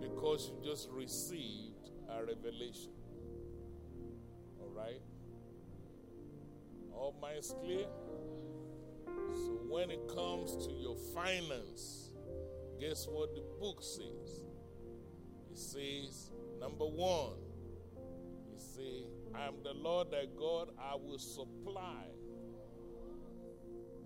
because 0.01 0.51
you 0.51 0.71
just 0.71 0.89
received 0.91 1.91
a 2.11 2.25
revelation. 2.25 2.91
All 4.61 4.71
right? 4.77 5.01
All 6.93 7.15
minds 7.21 7.55
clear? 7.63 7.87
So 9.35 9.61
when 9.69 9.91
it 9.91 10.01
comes 10.09 10.67
to 10.67 10.73
your 10.73 10.97
finance, 11.15 12.11
guess 12.81 13.07
what 13.09 13.35
the 13.35 13.43
book 13.61 13.83
says? 13.83 14.43
It 15.51 15.59
says, 15.59 16.31
number 16.61 16.87
one, 16.87 17.39
it 18.55 18.61
says, 18.61 19.07
I 19.35 19.47
am 19.47 19.55
the 19.63 19.73
Lord 19.73 20.11
thy 20.11 20.27
God, 20.37 20.69
I 20.81 20.95
will 20.97 21.19
supply 21.19 22.05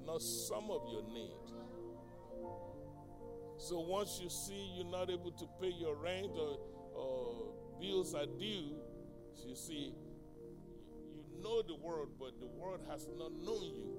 not 0.08 0.22
some 0.22 0.70
of 0.70 0.88
your 0.90 1.02
need. 1.12 1.36
So 3.58 3.80
once 3.80 4.18
you 4.22 4.30
see 4.30 4.72
you're 4.74 4.86
not 4.86 5.10
able 5.10 5.32
to 5.32 5.46
pay 5.60 5.68
your 5.68 5.96
rent 5.96 6.30
or, 6.34 6.58
or 6.94 7.52
bills 7.78 8.14
are 8.14 8.24
due, 8.24 8.76
you 9.46 9.54
see, 9.54 9.92
you 11.12 11.42
know 11.42 11.60
the 11.62 11.74
world, 11.74 12.08
but 12.18 12.40
the 12.40 12.46
world 12.46 12.80
has 12.88 13.06
not 13.18 13.32
known 13.32 13.62
you. 13.62 13.97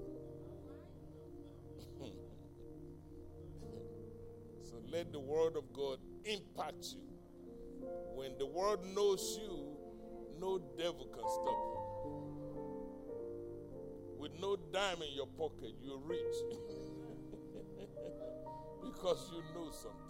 So 4.69 4.81
let 4.91 5.11
the 5.11 5.19
word 5.19 5.55
of 5.55 5.73
God 5.73 5.99
impact 6.25 6.85
you. 6.93 7.01
When 8.15 8.37
the 8.37 8.45
world 8.45 8.85
knows 8.93 9.39
you, 9.41 9.77
no 10.39 10.59
devil 10.77 11.07
can 11.07 11.27
stop 11.27 11.59
you. 11.73 12.19
With 14.19 14.33
no 14.39 14.57
dime 14.71 15.01
in 15.01 15.13
your 15.15 15.27
pocket, 15.27 15.73
you're 15.81 15.97
rich. 15.99 16.19
because 18.83 19.31
you 19.31 19.41
know 19.53 19.71
something. 19.71 20.09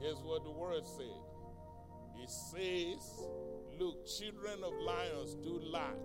Guess 0.00 0.22
what 0.24 0.44
the 0.44 0.50
word 0.50 0.84
said? 0.84 1.22
It 2.22 2.30
says, 2.30 3.26
Look, 3.78 4.06
children 4.06 4.64
of 4.64 4.72
lions 4.80 5.34
do 5.34 5.60
lack. 5.72 5.96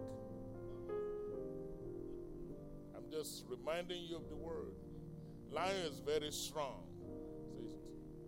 I'm 2.95 3.09
just 3.11 3.45
reminding 3.49 4.03
you 4.03 4.17
of 4.17 4.29
the 4.29 4.35
word. 4.35 4.58
Lion 5.51 5.75
is 5.91 5.99
very 5.99 6.31
strong. 6.31 6.83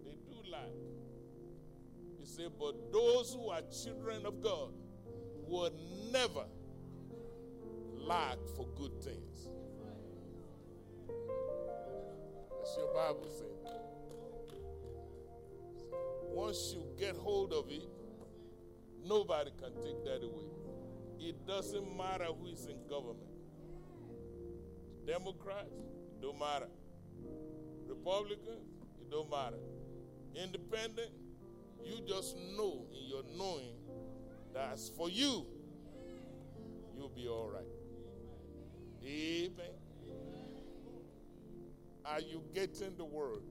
They 0.05 0.15
do 0.27 0.51
lack. 0.51 0.71
He 2.19 2.25
said, 2.25 2.51
But 2.59 2.91
those 2.91 3.33
who 3.33 3.49
are 3.49 3.61
children 3.83 4.25
of 4.25 4.41
God 4.41 4.73
will 5.47 5.71
never 6.11 6.45
lack 7.97 8.37
for 8.55 8.67
good 8.75 9.01
things. 9.03 9.49
That's 12.57 12.77
your 12.77 12.93
Bible 12.93 13.27
saying. 13.29 13.51
once 16.33 16.73
you 16.73 16.83
get 16.97 17.15
hold 17.15 17.53
of 17.53 17.69
it, 17.69 17.83
nobody 19.05 19.51
can 19.59 19.73
take 19.81 20.03
that 20.05 20.23
away. 20.23 20.49
It 21.19 21.45
doesn't 21.45 21.97
matter 21.97 22.25
who 22.25 22.47
is 22.47 22.65
in 22.65 22.87
government. 22.87 23.29
Democrats, 25.05 25.69
don't 26.21 26.39
matter. 26.39 26.67
Republicans, 27.91 28.67
it 28.99 29.11
don't 29.11 29.29
matter. 29.29 29.57
Independent, 30.35 31.11
you 31.83 31.99
just 32.07 32.37
know 32.57 32.85
in 32.93 33.09
your 33.09 33.23
knowing 33.37 33.75
that's 34.53 34.89
for 34.89 35.09
you, 35.09 35.45
you'll 36.95 37.09
be 37.09 37.27
all 37.27 37.49
right. 37.53 37.63
Amen. 39.05 39.75
Are 42.05 42.21
you 42.21 42.43
getting 42.53 42.95
the 42.97 43.05
word? 43.05 43.43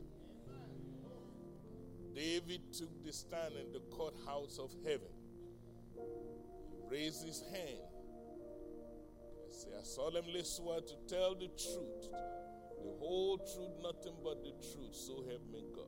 David 2.14 2.72
took 2.72 3.04
the 3.04 3.12
stand 3.12 3.54
in 3.54 3.72
the 3.72 3.80
courthouse 3.94 4.58
of 4.58 4.70
heaven. 4.84 5.08
He 5.96 6.78
raised 6.90 7.24
his 7.26 7.42
hand 7.52 7.80
and 9.44 9.52
said, 9.52 9.72
I 9.78 9.84
solemnly 9.84 10.42
swear 10.44 10.80
to 10.80 10.94
tell 11.08 11.34
the 11.34 11.48
truth, 11.48 12.10
the 12.82 12.90
whole 12.98 13.38
truth, 13.38 13.72
nothing 13.82 14.14
but 14.22 14.42
the 14.42 14.50
truth, 14.72 14.94
so 14.94 15.24
help 15.28 15.42
me 15.52 15.64
God. 15.74 15.86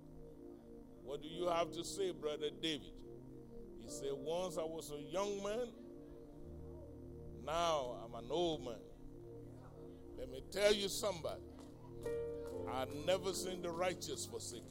What 1.03 1.23
do 1.23 1.29
you 1.29 1.49
have 1.49 1.73
to 1.73 1.85
say, 1.85 2.13
Brother 2.13 2.49
David? 2.61 2.93
He 3.81 3.89
said, 3.89 4.11
Once 4.13 4.57
I 4.59 4.63
was 4.63 4.93
a 4.93 5.03
young 5.13 5.43
man, 5.43 5.69
now 7.45 7.97
I'm 8.05 8.15
an 8.15 8.31
old 8.31 8.65
man. 8.65 8.81
Let 10.19 10.31
me 10.31 10.43
tell 10.53 10.73
you 10.73 10.89
somebody. 10.89 11.43
I've 12.73 12.95
never 13.07 13.33
seen 13.33 13.63
the 13.63 13.71
righteous 13.71 14.27
forsaken. 14.27 14.65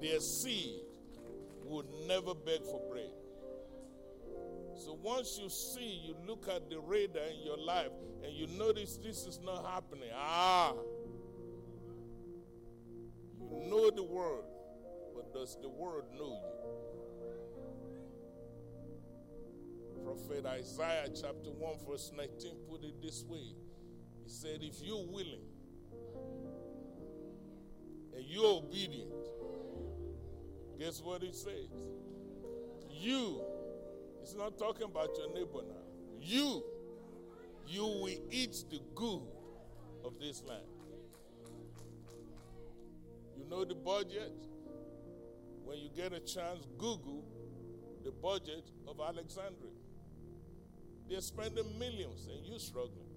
Their 0.00 0.20
seed 0.20 0.80
would 1.64 1.86
never 2.06 2.34
beg 2.34 2.62
for 2.64 2.80
bread. 2.90 3.09
So 4.90 4.98
once 5.04 5.38
you 5.40 5.48
see, 5.48 6.02
you 6.04 6.16
look 6.26 6.48
at 6.48 6.68
the 6.68 6.80
radar 6.80 7.22
in 7.22 7.44
your 7.44 7.58
life 7.58 7.92
and 8.24 8.32
you 8.32 8.48
notice 8.58 8.96
this 8.96 9.24
is 9.24 9.38
not 9.40 9.64
happening. 9.64 10.08
Ah, 10.12 10.72
you 13.38 13.70
know 13.70 13.88
the 13.92 14.02
world, 14.02 14.46
but 15.14 15.32
does 15.32 15.56
the 15.62 15.68
world 15.68 16.06
know 16.12 16.40
you? 19.94 20.02
Prophet 20.02 20.44
Isaiah 20.44 21.06
chapter 21.14 21.50
1, 21.50 21.74
verse 21.88 22.10
19 22.16 22.56
put 22.68 22.82
it 22.82 23.00
this 23.00 23.22
way. 23.28 23.54
He 24.24 24.28
said, 24.28 24.58
If 24.60 24.82
you're 24.82 25.06
willing 25.06 25.46
and 28.12 28.24
you're 28.24 28.56
obedient, 28.56 29.12
guess 30.80 31.00
what 31.00 31.22
he 31.22 31.32
says? 31.32 31.68
You, 32.90 33.40
it's 34.20 34.34
not 34.34 34.58
talking 34.58 34.84
about 34.84 35.10
your 35.16 35.32
neighbor 35.34 35.62
now. 35.66 35.84
You, 36.20 36.62
you 37.66 37.82
will 37.82 38.08
eat 38.30 38.64
the 38.70 38.80
good 38.94 39.22
of 40.04 40.18
this 40.20 40.42
land. 40.46 40.62
You 43.36 43.48
know 43.48 43.64
the 43.64 43.74
budget? 43.74 44.32
When 45.64 45.78
you 45.78 45.88
get 45.94 46.12
a 46.12 46.20
chance, 46.20 46.66
Google 46.78 47.24
the 48.04 48.10
budget 48.10 48.70
of 48.88 48.98
Alexandria. 49.00 49.70
They're 51.08 51.20
spending 51.20 51.78
millions 51.78 52.28
and 52.30 52.44
you 52.44 52.58
struggling. 52.58 53.08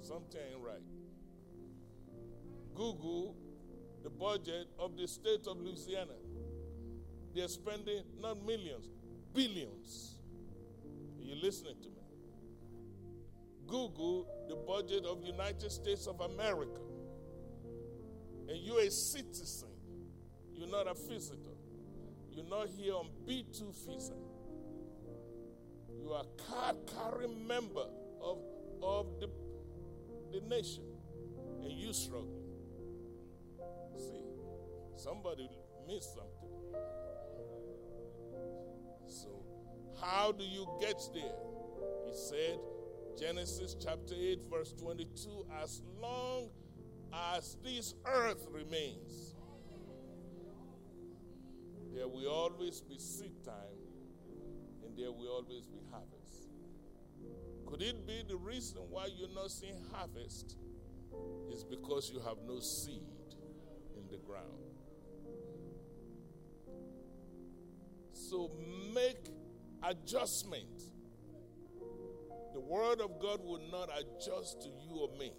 Something 0.00 0.40
ain't 0.52 0.64
right. 0.64 0.82
Google 2.74 3.36
the 4.02 4.10
budget 4.10 4.68
of 4.78 4.96
the 4.96 5.06
state 5.06 5.46
of 5.46 5.58
Louisiana. 5.60 6.14
They're 7.34 7.48
spending 7.48 8.02
not 8.20 8.44
millions, 8.44 8.88
billions. 9.34 10.16
Are 11.18 11.24
you 11.24 11.36
listening 11.42 11.74
to 11.82 11.88
me? 11.88 11.94
Google 13.66 14.26
the 14.48 14.56
budget 14.56 15.04
of 15.04 15.22
United 15.22 15.70
States 15.70 16.06
of 16.06 16.20
America. 16.20 16.80
And 18.48 18.58
you're 18.58 18.80
a 18.80 18.90
citizen. 18.90 19.68
You're 20.52 20.68
not 20.68 20.88
a 20.88 20.94
visitor. 20.94 21.56
You're 22.32 22.48
not 22.48 22.68
here 22.76 22.94
on 22.94 23.08
B2 23.26 23.74
visa. 23.86 24.14
You 26.00 26.12
are 26.12 26.24
a 26.24 26.42
card 26.42 26.76
carrying 26.86 27.46
member 27.46 27.86
of, 28.20 28.38
of 28.82 29.06
the, 29.20 29.28
the 30.32 30.40
nation. 30.48 30.84
And 31.62 31.72
you 31.72 31.92
struggle. 31.92 32.42
See, 33.96 34.24
somebody 34.96 35.48
missed 35.86 36.14
something. 36.14 36.39
So, 39.10 39.28
how 40.00 40.30
do 40.30 40.44
you 40.44 40.68
get 40.80 41.00
there? 41.12 41.34
He 42.06 42.14
said, 42.14 42.60
Genesis 43.18 43.76
chapter 43.82 44.14
8, 44.14 44.38
verse 44.48 44.72
22 44.78 45.46
as 45.62 45.82
long 46.00 46.48
as 47.34 47.56
this 47.64 47.94
earth 48.06 48.46
remains, 48.52 49.34
there 51.92 52.06
will 52.06 52.28
always 52.28 52.80
be 52.82 52.98
seed 52.98 53.44
time 53.44 53.54
and 54.84 54.96
there 54.96 55.10
will 55.10 55.28
always 55.28 55.66
be 55.66 55.80
harvest. 55.90 56.48
Could 57.66 57.82
it 57.82 58.06
be 58.06 58.22
the 58.28 58.36
reason 58.36 58.78
why 58.88 59.06
you're 59.06 59.34
not 59.34 59.50
seeing 59.50 59.84
harvest? 59.92 60.56
Is 61.52 61.64
because 61.64 62.12
you 62.12 62.20
have 62.20 62.36
no 62.46 62.60
seed 62.60 63.02
in 63.96 64.08
the 64.08 64.18
ground. 64.18 64.69
So 68.28 68.50
make 68.94 69.30
adjustment. 69.82 70.82
The 72.52 72.60
word 72.60 73.00
of 73.00 73.18
God 73.20 73.40
will 73.42 73.62
not 73.72 73.88
adjust 73.98 74.60
to 74.62 74.68
you 74.68 74.96
or 75.00 75.18
me. 75.18 75.32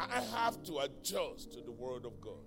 I 0.00 0.20
have 0.34 0.62
to 0.64 0.78
adjust 0.78 1.52
to 1.52 1.60
the 1.60 1.70
word 1.70 2.04
of 2.06 2.20
God. 2.20 2.44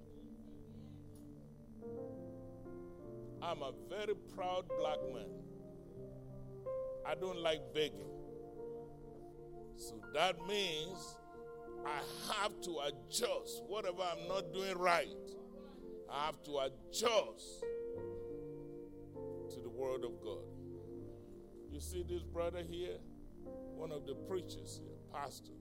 I'm 3.42 3.62
a 3.62 3.72
very 3.90 4.16
proud 4.36 4.66
black 4.80 4.98
man. 5.14 5.30
I 7.06 7.14
don't 7.14 7.40
like 7.40 7.62
begging. 7.74 8.10
So 9.78 10.02
that 10.16 10.36
means 10.48 11.18
I 11.86 12.00
have 12.34 12.60
to 12.62 12.80
adjust. 12.88 13.62
Whatever 13.68 14.02
I'm 14.02 14.28
not 14.28 14.52
doing 14.52 14.78
right, 14.78 15.08
I 16.12 16.26
have 16.26 16.42
to 16.44 16.58
adjust 16.60 17.62
to 17.62 17.85
Word 19.76 20.04
of 20.04 20.22
God. 20.24 20.46
You 21.72 21.80
see 21.80 22.04
this 22.08 22.24
brother 22.24 22.64
here, 22.68 22.98
one 23.76 23.92
of 23.92 24.06
the 24.06 24.16
preachers 24.30 24.80
here, 24.82 24.96
pastor. 25.14 25.52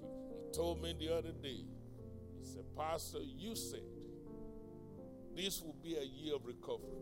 He, 0.00 0.46
he 0.46 0.52
told 0.52 0.82
me 0.82 0.94
the 0.98 1.14
other 1.14 1.32
day, 1.32 1.64
he 2.40 2.44
said, 2.44 2.64
Pastor, 2.76 3.18
you 3.22 3.54
said 3.54 3.82
this 5.36 5.62
will 5.62 5.76
be 5.82 5.96
a 5.96 6.04
year 6.04 6.34
of 6.34 6.46
recovery. 6.46 6.98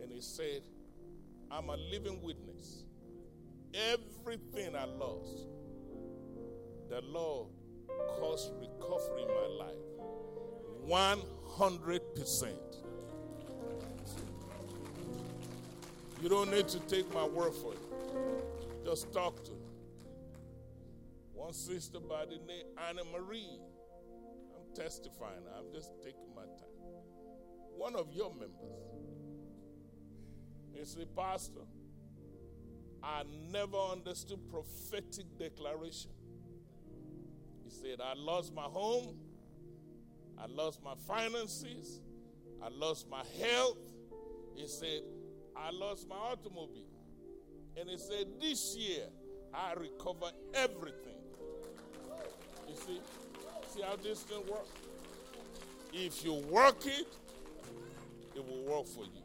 And 0.00 0.12
he 0.12 0.20
said, 0.20 0.62
I'm 1.50 1.68
a 1.68 1.76
living 1.76 2.22
witness. 2.22 2.84
Everything 3.74 4.76
I 4.76 4.84
lost, 4.84 5.46
the 6.88 7.00
Lord 7.00 7.48
caused 8.20 8.52
recovery 8.60 9.22
in 9.22 9.28
my 9.28 9.46
life. 9.64 9.74
100%. 11.58 12.54
You 16.24 16.30
don't 16.30 16.50
need 16.50 16.68
to 16.68 16.80
take 16.80 17.12
my 17.12 17.26
word 17.26 17.52
for 17.52 17.74
it. 17.74 17.78
Just 18.82 19.12
talk 19.12 19.44
to 19.44 19.50
me. 19.50 19.58
One 21.34 21.52
sister 21.52 22.00
by 22.00 22.24
the 22.24 22.38
name 22.46 22.64
Anna 22.88 23.02
Marie. 23.12 23.60
I'm 24.56 24.74
testifying. 24.74 25.42
I'm 25.54 25.70
just 25.70 25.90
taking 26.02 26.34
my 26.34 26.44
time. 26.44 26.80
One 27.76 27.94
of 27.94 28.10
your 28.14 28.30
members. 28.30 28.56
He 30.72 30.82
said, 30.86 31.14
Pastor, 31.14 31.60
I 33.02 33.24
never 33.52 33.76
understood 33.76 34.40
prophetic 34.50 35.26
declaration. 35.38 36.10
He 37.64 37.68
said, 37.68 38.00
I 38.02 38.14
lost 38.16 38.54
my 38.54 38.62
home, 38.62 39.18
I 40.38 40.46
lost 40.46 40.82
my 40.82 40.94
finances, 41.06 42.00
I 42.62 42.68
lost 42.70 43.10
my 43.10 43.24
health. 43.38 43.76
He 44.54 44.66
said, 44.66 45.02
I 45.56 45.70
lost 45.70 46.08
my 46.08 46.16
automobile. 46.16 46.90
And 47.78 47.88
he 47.88 47.98
said, 47.98 48.26
This 48.40 48.76
year 48.76 49.06
I 49.52 49.74
recover 49.74 50.30
everything. 50.54 51.20
You 52.68 52.74
see? 52.74 53.00
See 53.68 53.82
how 53.82 53.96
this 53.96 54.22
thing 54.22 54.42
works? 54.50 54.70
If 55.92 56.24
you 56.24 56.34
work 56.50 56.86
it, 56.86 57.06
it 58.34 58.44
will 58.44 58.64
work 58.64 58.86
for 58.86 59.04
you. 59.04 59.22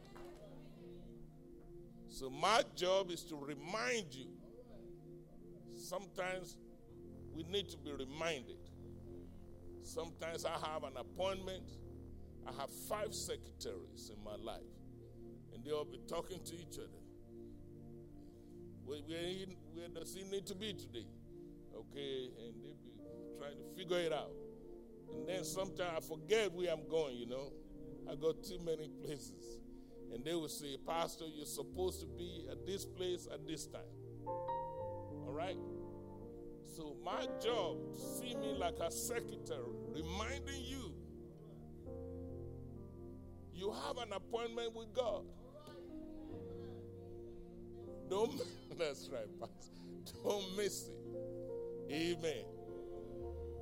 So 2.08 2.30
my 2.30 2.62
job 2.76 3.10
is 3.10 3.24
to 3.24 3.36
remind 3.36 4.14
you. 4.14 4.26
Sometimes 5.76 6.56
we 7.34 7.44
need 7.44 7.68
to 7.70 7.78
be 7.78 7.92
reminded. 7.92 8.58
Sometimes 9.82 10.44
I 10.44 10.52
have 10.70 10.84
an 10.84 10.96
appointment. 10.96 11.64
I 12.46 12.52
have 12.60 12.70
five 12.88 13.14
secretaries 13.14 14.10
in 14.14 14.22
my 14.24 14.36
life, 14.36 14.60
and 15.60 15.70
they'll 15.70 15.84
be 15.84 16.00
talking 16.08 16.40
to 16.42 16.54
each 16.54 16.78
other. 16.78 16.88
Where, 18.84 19.00
where, 19.06 19.46
where 19.74 19.88
does 19.88 20.14
he 20.14 20.24
need 20.24 20.46
to 20.46 20.54
be 20.54 20.72
today? 20.72 21.06
Okay, 21.74 22.30
and 22.38 22.54
they'll 22.62 22.74
be 22.82 22.90
trying 23.38 23.56
to 23.56 23.76
figure 23.76 23.98
it 23.98 24.12
out. 24.12 24.32
And 25.12 25.28
then 25.28 25.44
sometimes 25.44 25.98
I 25.98 26.00
forget 26.00 26.52
where 26.52 26.72
I'm 26.72 26.88
going, 26.88 27.16
you 27.16 27.26
know. 27.26 27.52
I 28.10 28.14
go 28.14 28.32
too 28.32 28.58
many 28.64 28.88
places. 29.04 29.60
And 30.12 30.24
they 30.24 30.34
will 30.34 30.48
say, 30.48 30.76
Pastor, 30.86 31.26
you're 31.32 31.46
supposed 31.46 32.00
to 32.00 32.06
be 32.06 32.46
at 32.50 32.66
this 32.66 32.84
place 32.84 33.28
at 33.32 33.46
this 33.46 33.66
time. 33.66 33.82
All 34.26 35.32
right? 35.32 35.58
So 36.74 36.96
my 37.04 37.26
job, 37.42 37.76
see 37.94 38.34
me 38.34 38.54
like 38.58 38.78
a 38.80 38.90
secretary, 38.90 39.60
reminding 39.92 40.62
you 40.64 40.94
you 43.52 43.70
have 43.86 43.98
an 43.98 44.14
appointment 44.14 44.74
with 44.74 44.94
God. 44.94 45.24
Don't 48.10 48.42
that's 48.78 49.08
right, 49.12 49.28
Pastor. 49.38 49.70
Don't 50.24 50.56
miss 50.56 50.88
it. 50.88 51.92
Amen. 51.92 52.44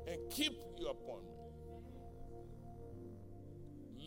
And 0.07 0.19
keep 0.31 0.59
your 0.79 0.93
appointment. 0.93 1.37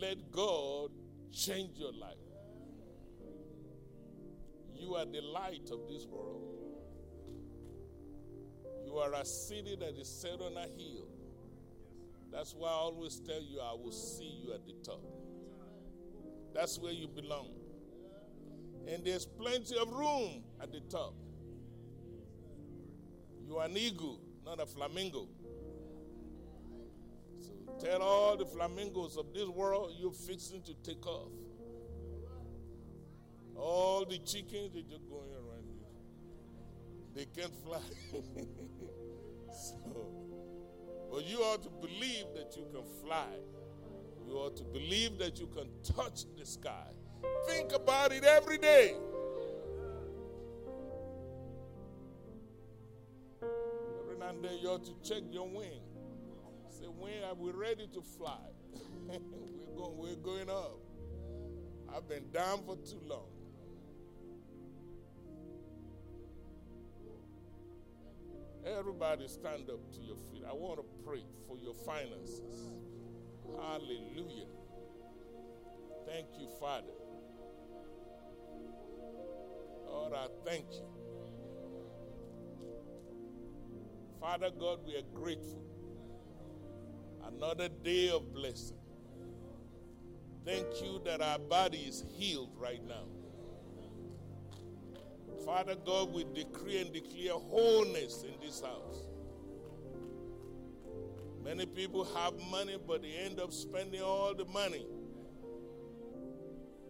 Let 0.02 0.32
God 0.32 0.90
change 1.32 1.78
your 1.78 1.94
life. 1.94 2.16
You 4.76 4.96
are 4.96 5.06
the 5.06 5.22
light 5.22 5.70
of 5.72 5.88
this 5.88 6.08
world. 6.08 6.42
You 8.84 8.98
are 8.98 9.14
a 9.14 9.24
city 9.24 9.78
that 9.80 9.96
is 9.96 10.10
set 10.10 10.42
on 10.42 10.58
a 10.58 10.62
hill. 10.62 11.08
That's 12.32 12.56
why 12.56 12.70
I 12.70 12.74
always 12.74 13.20
tell 13.20 13.42
you, 13.42 13.60
I 13.60 13.74
will 13.74 13.92
see 13.92 14.42
you 14.44 14.54
at 14.54 14.66
the 14.66 14.74
top. 14.84 15.04
That's 16.54 16.80
where 16.80 16.94
you 16.94 17.08
belong. 17.08 17.61
And 18.88 19.06
there's 19.06 19.26
plenty 19.26 19.78
of 19.78 19.92
room 19.92 20.44
at 20.62 20.72
the 20.72 20.80
top. 20.82 21.14
You 23.48 23.58
are 23.58 23.66
an 23.66 23.78
eagle, 23.78 24.20
not 24.46 24.62
a 24.62 24.66
flamingo. 24.66 25.28
So 27.40 27.52
tell 27.80 28.02
all 28.02 28.38
the 28.38 28.46
flamingos 28.46 29.18
of 29.18 29.34
this 29.34 29.48
world 29.48 29.94
you're 29.98 30.12
fixing 30.12 30.62
to 30.64 30.74
take 30.84 31.06
off. 31.06 31.32
All 33.56 34.06
the 34.06 34.18
chickens, 34.20 34.72
they're 34.74 34.84
just 34.84 35.08
going 35.10 35.32
around 35.34 35.68
you. 35.68 35.82
They 37.14 37.26
can't 37.26 37.54
fly. 37.64 37.82
so, 39.52 39.76
but 41.12 41.26
you 41.26 41.40
ought 41.40 41.62
to 41.64 41.70
believe 41.70 42.26
that 42.36 42.56
you 42.56 42.66
can 42.74 42.84
fly. 43.06 43.36
You 44.26 44.34
ought 44.34 44.56
to 44.58 44.64
believe 44.64 45.20
that 45.20 45.40
you 45.40 45.48
can 45.48 45.68
touch 45.84 46.24
the 46.38 46.46
sky. 46.46 46.88
Think 47.48 47.74
about 47.74 48.12
it 48.12 48.24
every 48.24 48.58
day. 48.58 48.96
Every 53.42 54.18
now 54.20 54.30
and 54.30 54.44
then 54.44 54.58
you 54.62 54.70
ought 54.70 54.86
to 54.86 54.94
check 55.08 55.24
your 55.32 55.48
wing. 55.48 55.82
Say, 56.70 56.86
when 56.86 57.24
are 57.24 57.34
we 57.36 57.52
ready 57.52 57.88
to 57.94 58.02
fly? 58.02 58.38
we're, 59.08 59.20
going, 59.76 59.98
we're 59.98 60.16
going 60.16 60.50
up. 60.50 60.80
I've 61.96 62.08
been 62.08 62.30
down 62.32 62.64
for 62.66 62.78
too 62.78 63.02
long. 63.06 63.28
Everybody 68.66 69.28
stand 69.28 69.70
up 69.70 69.92
to 69.94 70.02
your 70.02 70.16
feet. 70.32 70.44
I 70.48 70.54
want 70.54 70.80
to 70.80 70.86
pray 71.04 71.24
for 71.48 71.58
your 71.58 71.74
finances. 71.74 72.72
Hallelujah. 73.60 74.46
Thank 76.06 76.28
you, 76.40 76.48
Father. 76.60 77.01
Lord, 79.92 80.14
I 80.14 80.28
thank 80.46 80.66
you. 80.72 80.86
Father 84.20 84.50
God, 84.58 84.80
we 84.86 84.96
are 84.96 85.02
grateful. 85.14 85.64
Another 87.26 87.70
day 87.70 88.10
of 88.10 88.34
blessing. 88.34 88.78
Thank 90.46 90.82
you 90.82 91.02
that 91.06 91.22
our 91.22 91.40
body 91.40 91.80
is 91.80 92.04
healed 92.18 92.52
right 92.58 92.82
now. 92.88 93.06
Father 95.46 95.76
God, 95.86 96.14
we 96.14 96.24
decree 96.36 96.82
and 96.82 96.94
declare 96.94 97.34
wholeness 97.34 98.24
in 98.24 98.34
this 98.46 98.62
house. 98.62 99.08
Many 101.44 101.66
people 101.66 102.06
have 102.16 102.34
money, 102.50 102.78
but 102.88 103.02
they 103.02 103.14
end 103.14 103.40
up 103.40 103.52
spending 103.52 104.02
all 104.02 104.36
the 104.36 104.46
money 104.46 104.86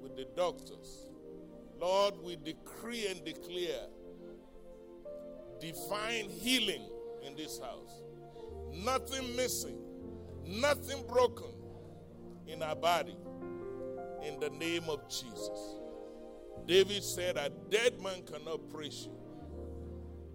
with 0.01 0.15
the 0.17 0.25
doctors. 0.35 1.07
Lord, 1.81 2.13
we 2.23 2.35
decree 2.35 3.07
and 3.07 3.25
declare 3.25 3.87
divine 5.59 6.29
healing 6.29 6.83
in 7.25 7.35
this 7.35 7.59
house. 7.59 8.03
Nothing 8.71 9.35
missing, 9.35 9.79
nothing 10.45 11.03
broken 11.07 11.51
in 12.47 12.61
our 12.61 12.75
body. 12.75 13.17
In 14.23 14.39
the 14.39 14.51
name 14.51 14.83
of 14.87 15.09
Jesus. 15.09 15.75
David 16.67 17.03
said, 17.03 17.37
A 17.37 17.49
dead 17.71 17.99
man 17.99 18.21
cannot 18.31 18.69
praise 18.69 19.07
you. 19.07 19.17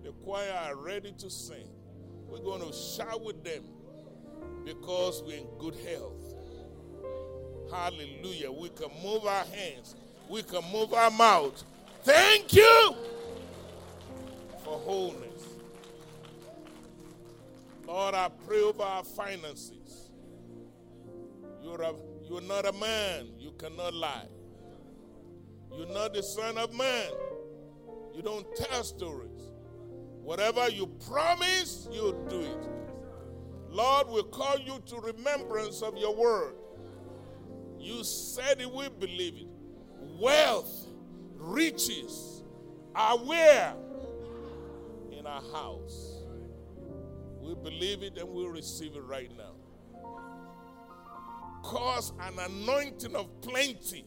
The 0.03 0.11
choir 0.25 0.53
are 0.53 0.77
ready 0.77 1.13
to 1.19 1.31
sing. 1.31 1.69
We're 2.27 2.41
going 2.43 2.63
to 2.63 2.73
shout 2.73 3.25
with 3.25 3.45
them 3.45 3.63
because 4.65 5.23
we're 5.25 5.39
in 5.39 5.47
good 5.59 5.77
health. 5.77 6.35
Hallelujah. 7.71 8.51
We 8.51 8.71
can 8.71 8.89
move 9.05 9.25
our 9.25 9.45
hands, 9.45 9.95
we 10.29 10.43
can 10.43 10.63
move 10.73 10.93
our 10.93 11.11
mouth. 11.11 11.63
Thank 12.03 12.53
you 12.53 12.95
for 14.65 14.79
wholeness. 14.79 15.27
Lord, 17.87 18.15
I 18.15 18.31
pray 18.47 18.61
over 18.63 18.83
our 18.83 19.05
finances. 19.05 20.11
You're, 21.63 21.83
a, 21.83 21.95
you're 22.29 22.43
not 22.43 22.67
a 22.67 22.73
man, 22.73 23.29
you 23.39 23.53
cannot 23.59 23.95
lie. 23.95 24.27
You're 25.77 25.89
not 25.89 26.15
the 26.15 26.23
son 26.23 26.59
of 26.59 26.75
man. 26.75 27.11
You 28.15 28.23
don't 28.23 28.47
tell 28.57 28.83
stories. 28.83 29.31
Whatever 30.23 30.69
you 30.71 30.87
promise, 31.09 31.89
you 31.93 32.17
do 32.29 32.41
it. 32.41 32.69
Lord, 33.69 34.09
we 34.09 34.23
call 34.25 34.59
you 34.59 34.83
to 34.87 34.97
remembrance 34.97 35.83
of 35.83 35.97
your 35.97 36.15
word. 36.15 36.55
You 37.79 38.03
said 38.03 38.61
it, 38.61 38.73
we 38.73 38.89
believe 38.89 39.37
it. 39.37 39.56
Wealth, 40.19 40.87
riches 41.37 42.43
are 42.95 43.19
where? 43.19 43.75
In 45.13 45.27
our 45.27 45.43
house. 45.53 46.23
We 47.41 47.55
believe 47.55 48.03
it 48.03 48.17
and 48.19 48.29
we 48.29 48.47
receive 48.47 48.97
it 48.97 49.05
right 49.05 49.31
now. 49.37 49.53
Cause 51.63 52.13
an 52.21 52.39
anointing 52.39 53.15
of 53.15 53.41
plenty 53.41 54.07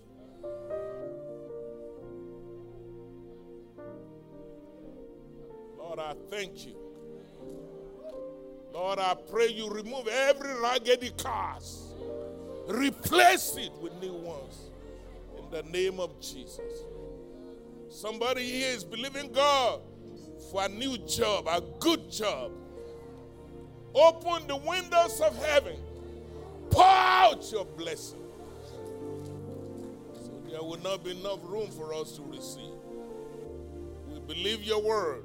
Lord, 5.78 6.00
I 6.00 6.14
thank 6.30 6.68
you. 6.68 6.76
Lord, 8.72 9.00
I 9.00 9.16
pray 9.16 9.48
you 9.48 9.70
remove 9.70 10.08
every 10.08 10.54
raggedy 10.62 11.10
cars, 11.18 11.96
replace 12.68 13.58
it 13.58 13.72
with 13.82 14.00
new 14.00 14.14
ones 14.14 14.70
the 15.52 15.64
name 15.64 16.00
of 16.00 16.20
Jesus. 16.20 16.84
Somebody 17.90 18.44
here 18.44 18.70
is 18.70 18.84
believing 18.84 19.32
God 19.32 19.82
for 20.52 20.64
a 20.64 20.70
new 20.70 20.98
job, 21.00 21.48
a 21.48 21.62
good 21.80 22.12
job. 22.12 22.52
Open 23.94 24.48
the 24.48 24.56
windows 24.56 25.20
of 25.22 25.36
heaven, 25.46 25.78
pour 26.70 26.86
out 26.86 27.52
your 27.52 27.66
blessing. 27.66 28.20
So 30.14 30.32
there 30.48 30.62
will 30.62 30.80
not 30.82 31.04
be 31.04 31.12
enough 31.12 31.40
room 31.44 31.72
for 31.72 31.94
us 31.94 32.14
to 32.18 32.22
receive. 32.24 32.76
We 34.08 34.20
believe 34.20 34.64
your 34.64 34.82
word 34.82 35.24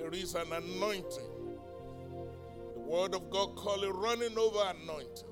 there 0.00 0.10
is 0.14 0.34
an 0.34 0.52
anointing. 0.52 1.28
The 2.74 2.80
word 2.80 3.14
of 3.14 3.28
God 3.30 3.54
call 3.54 3.82
it 3.84 3.90
running 3.90 4.36
over 4.38 4.72
anointing. 4.82 5.29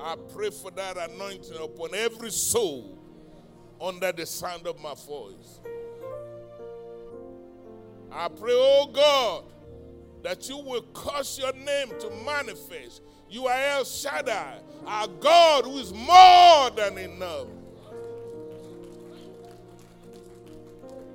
I 0.00 0.16
pray 0.34 0.50
for 0.50 0.70
that 0.72 0.96
anointing 0.96 1.56
upon 1.56 1.94
every 1.94 2.30
soul 2.30 2.98
under 3.80 4.12
the 4.12 4.26
sound 4.26 4.66
of 4.66 4.80
my 4.80 4.94
voice. 4.94 5.60
I 8.12 8.28
pray, 8.28 8.52
oh 8.52 8.90
God, 8.92 9.44
that 10.22 10.48
you 10.48 10.58
will 10.58 10.82
cause 10.82 11.38
your 11.38 11.52
name 11.52 11.88
to 12.00 12.10
manifest. 12.24 13.02
You 13.28 13.46
are 13.46 13.60
El 13.60 13.84
Shaddai, 13.84 14.58
our 14.86 15.08
God 15.08 15.64
who 15.64 15.78
is 15.78 15.92
more 15.92 16.70
than 16.70 16.98
enough. 16.98 17.48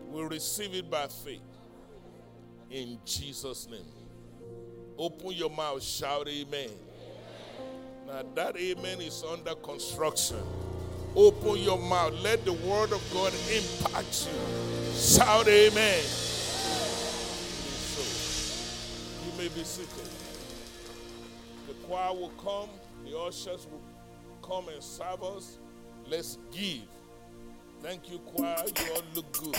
We'll 0.08 0.28
receive 0.28 0.74
it 0.76 0.89
by 0.89 1.08
faith 1.08 1.39
in 2.70 3.00
Jesus' 3.06 3.67
name. 3.70 3.80
Open 4.98 5.32
your 5.32 5.50
mouth, 5.50 5.82
shout 5.82 6.28
amen. 6.28 6.70
That 8.36 8.58
amen 8.58 9.02
is 9.02 9.24
under 9.24 9.56
construction. 9.56 10.38
Open 11.15 11.58
your 11.58 11.78
mouth. 11.80 12.13
Let 12.21 12.43
the 12.43 12.54
word 12.54 12.91
of 12.91 13.02
God 13.13 13.34
impact 13.54 14.28
you. 14.28 14.93
Shout 14.93 15.47
amen. 15.47 16.04
So, 17.78 18.02
you 19.26 19.32
may 19.38 19.47
be 19.50 19.63
seated. 19.63 20.10
The 21.67 21.74
choir 21.86 22.13
will 22.13 22.30
come, 22.32 22.69
the 23.06 23.17
ushers 23.17 23.65
will 23.71 23.82
come 24.41 24.67
and 24.69 24.84
serve 24.84 25.24
us. 25.24 25.58
Let's 26.08 26.38
give. 26.52 26.82
Thank 27.82 28.10
you, 28.12 28.19
choir. 28.19 28.63
You 28.67 28.93
all 28.93 29.04
look 29.15 29.32
good. 29.32 29.58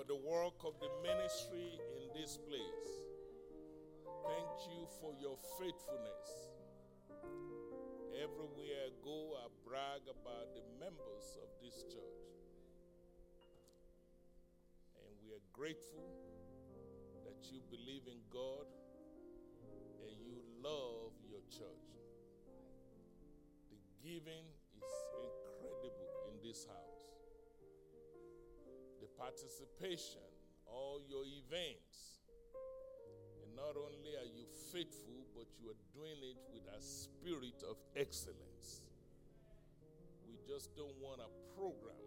For 0.00 0.06
the 0.06 0.16
work 0.16 0.56
of 0.64 0.72
the 0.80 0.88
ministry 1.04 1.76
in 2.00 2.08
this 2.16 2.38
place. 2.48 2.88
Thank 4.24 4.72
you 4.72 4.88
for 4.96 5.12
your 5.20 5.36
faithfulness. 5.60 6.28
Everywhere 8.16 8.88
I 8.88 8.92
go, 9.04 9.36
I 9.36 9.52
brag 9.60 10.00
about 10.08 10.56
the 10.56 10.64
members 10.80 11.36
of 11.44 11.52
this 11.60 11.84
church. 11.92 12.32
And 15.04 15.12
we 15.20 15.36
are 15.36 15.44
grateful 15.52 16.08
that 17.28 17.52
you 17.52 17.60
believe 17.68 18.08
in 18.08 18.24
God 18.32 18.72
and 20.08 20.16
you 20.24 20.40
love 20.64 21.12
your 21.28 21.44
church. 21.52 21.92
The 23.68 23.76
giving 24.00 24.48
participation, 29.30 30.26
all 30.66 30.98
your 31.06 31.22
events, 31.22 32.18
And 33.42 33.54
not 33.54 33.78
only 33.78 34.10
are 34.18 34.26
you 34.26 34.42
faithful, 34.74 35.22
but 35.38 35.46
you 35.54 35.70
are 35.70 35.82
doing 35.94 36.18
it 36.22 36.38
with 36.50 36.66
a 36.66 36.80
spirit 36.82 37.62
of 37.62 37.78
excellence. 37.94 38.82
We 40.26 40.34
just 40.42 40.74
don't 40.74 40.98
want 40.98 41.22
a 41.22 41.30
program. 41.54 42.02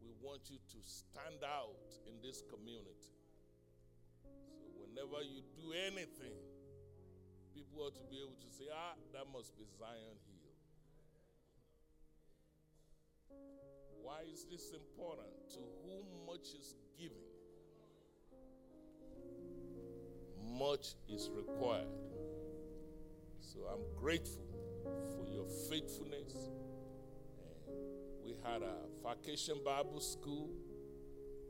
We 0.00 0.16
want 0.24 0.48
you 0.48 0.56
to 0.56 0.78
stand 0.80 1.44
out 1.44 1.92
in 2.08 2.16
this 2.24 2.40
community. 2.48 3.12
So, 4.64 4.72
whenever 4.80 5.20
you 5.20 5.44
do 5.60 5.76
anything, 5.76 6.40
people 7.52 7.84
ought 7.84 7.96
to 8.00 8.06
be 8.08 8.16
able 8.16 8.40
to 8.40 8.48
say, 8.48 8.64
ah, 8.72 8.96
that 9.12 9.28
must 9.28 9.52
be 9.60 9.64
Zion 9.76 10.16
Hill. 10.24 10.33
Why 14.04 14.20
is 14.30 14.44
this 14.50 14.70
important? 14.72 15.32
To 15.54 15.60
whom 15.82 16.04
much 16.26 16.48
is 16.58 16.74
given, 16.98 17.24
much 20.58 20.94
is 21.08 21.30
required. 21.34 21.88
So 23.40 23.60
I'm 23.60 23.80
grateful 23.98 24.44
for 25.16 25.26
your 25.32 25.46
faithfulness. 25.70 26.34
And 27.66 28.22
we 28.22 28.34
had 28.44 28.60
a 28.60 28.74
vacation 29.02 29.56
Bible 29.64 30.00
school, 30.00 30.50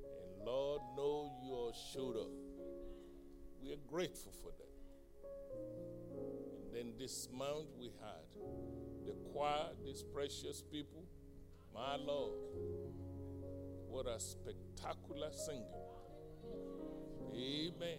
and 0.04 0.46
Lord, 0.46 0.80
know 0.96 1.32
you 1.42 1.50
all 1.50 1.74
showed 1.92 2.16
up. 2.16 2.30
We 3.60 3.72
are 3.72 3.82
grateful 3.88 4.32
for 4.42 4.52
that. 4.52 4.74
And 6.62 6.72
then 6.72 6.92
this 7.00 7.28
month 7.32 7.66
we 7.76 7.86
had 8.00 8.22
the 9.04 9.12
choir, 9.32 9.70
these 9.84 10.04
precious 10.04 10.62
people. 10.62 11.04
My 11.74 11.96
Lord, 11.96 12.32
what 13.88 14.06
a 14.06 14.20
spectacular 14.20 15.30
singing. 15.32 15.64
Amen. 17.34 17.98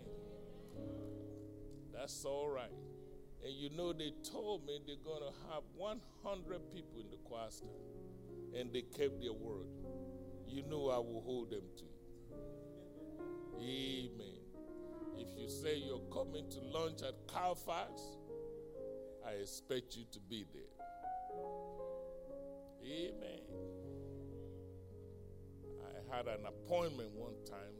That's 1.94 2.24
all 2.24 2.50
right. 2.50 2.72
And 3.44 3.54
you 3.54 3.70
know, 3.70 3.92
they 3.92 4.14
told 4.32 4.66
me 4.66 4.80
they're 4.88 4.96
going 5.04 5.22
to 5.22 5.34
have 5.54 5.64
100 5.76 6.74
people 6.74 7.00
in 7.00 7.10
the 7.12 7.18
choir 7.26 7.52
stand, 7.52 7.72
and 8.58 8.74
they 8.74 8.82
kept 8.82 9.22
their 9.22 9.34
word. 9.34 9.68
You 10.48 10.64
know, 10.64 10.90
I 10.90 10.98
will 10.98 11.22
hold 11.26 11.52
them 11.52 11.64
to 11.78 11.84
it. 11.84 11.96
Amen. 13.62 14.46
If 15.18 15.28
you 15.38 15.50
say 15.50 15.78
you're 15.78 16.00
coming 16.14 16.50
to 16.50 16.60
lunch 16.60 17.02
at 17.02 17.28
Calfax, 17.28 18.18
I 19.28 19.32
expect 19.42 19.96
you 19.98 20.06
to 20.12 20.20
be 20.20 20.46
there. 20.54 20.64
Amen. 22.84 23.45
Had 26.12 26.28
an 26.28 26.46
appointment 26.46 27.12
one 27.12 27.36
time 27.46 27.76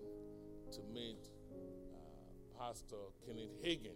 to 0.72 0.80
meet 0.94 1.18
uh, 1.52 2.60
Pastor 2.60 2.96
Kenneth 3.26 3.56
Hagin 3.64 3.96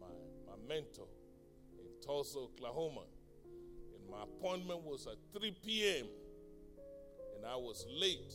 my, 0.00 0.52
my 0.52 0.68
mentor 0.68 1.06
in 1.78 1.86
Tulsa, 2.04 2.38
Oklahoma. 2.38 3.02
And 3.94 4.10
my 4.10 4.24
appointment 4.24 4.82
was 4.82 5.06
at 5.06 5.16
3 5.38 5.56
p.m. 5.64 6.06
and 7.36 7.46
I 7.46 7.56
was 7.56 7.86
late. 7.88 8.32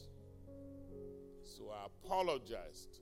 So 1.44 1.72
I 1.72 1.88
apologized. 1.88 3.00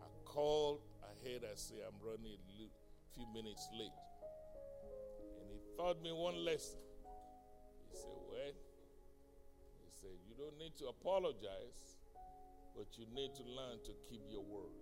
I 0.00 0.06
called 0.24 0.80
ahead. 1.02 1.42
I 1.44 1.54
said, 1.54 1.78
I'm 1.86 2.06
running 2.06 2.32
a 2.34 3.14
few 3.14 3.26
minutes 3.34 3.68
late. 3.78 3.90
And 5.40 5.48
he 5.50 5.76
taught 5.76 6.02
me 6.02 6.12
one 6.12 6.44
lesson. 6.44 6.78
He 7.90 7.96
said, 7.96 8.10
Well, 8.30 8.52
said, 10.00 10.16
You 10.28 10.34
don't 10.36 10.58
need 10.58 10.76
to 10.78 10.86
apologize, 10.86 11.98
but 12.76 12.86
you 12.98 13.06
need 13.14 13.34
to 13.36 13.42
learn 13.42 13.78
to 13.84 13.92
keep 14.08 14.22
your 14.30 14.42
word. 14.42 14.76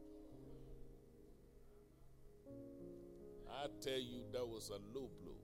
I 3.51 3.67
tell 3.81 3.99
you, 3.99 4.23
that 4.33 4.47
was 4.47 4.71
a 4.71 4.81
low 4.97 5.11
blow. 5.23 5.41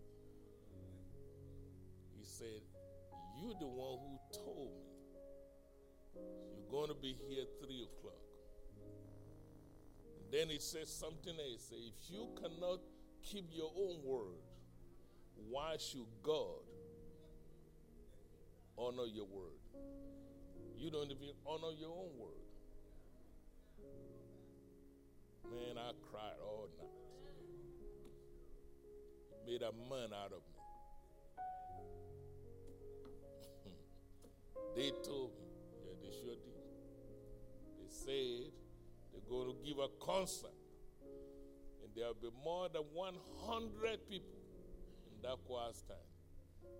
He 2.17 2.25
said, 2.25 2.63
You're 3.41 3.55
the 3.59 3.67
one 3.67 3.99
who 3.99 4.19
told 4.45 4.73
me 4.75 4.91
you're 6.55 6.71
going 6.71 6.89
to 6.89 6.95
be 6.95 7.17
here 7.29 7.43
at 7.43 7.67
3 7.67 7.83
o'clock. 7.85 8.15
Then 10.33 10.49
he 10.49 10.59
said 10.59 10.87
something 10.87 11.35
else. 11.51 11.73
If 11.73 12.11
you 12.11 12.29
cannot 12.41 12.81
keep 13.23 13.47
your 13.53 13.71
own 13.77 14.03
word, 14.05 14.43
why 15.49 15.77
should 15.79 16.07
God 16.23 16.65
honor 18.79 19.07
your 19.07 19.27
word? 19.27 19.60
You 20.81 20.91
don't 20.91 21.11
even 21.11 21.31
honor 21.47 21.73
your 21.79 21.91
own 21.91 22.09
word. 22.19 22.41
Man, 25.45 25.77
I 25.77 25.93
cried 26.11 26.39
all 26.43 26.69
night 26.79 26.89
You 29.31 29.53
made 29.53 29.63
a 29.63 29.73
man 29.73 30.13
out 30.15 30.33
of 30.33 30.43
me. 30.49 30.61
they 34.77 34.91
told 35.07 35.33
me, 35.37 35.45
yeah, 35.85 35.95
they 36.03 36.13
sure 36.13 36.37
did. 36.37 36.63
They 37.79 37.91
said 37.91 38.53
they're 39.13 39.29
going 39.29 39.49
to 39.49 39.57
give 39.63 39.79
a 39.79 39.89
concert, 40.03 40.57
and 41.83 41.93
there'll 41.95 42.15
be 42.15 42.31
more 42.43 42.69
than 42.69 42.85
100 42.95 44.09
people 44.09 44.41
in 45.13 45.21
that 45.23 45.39
stand. 45.75 45.99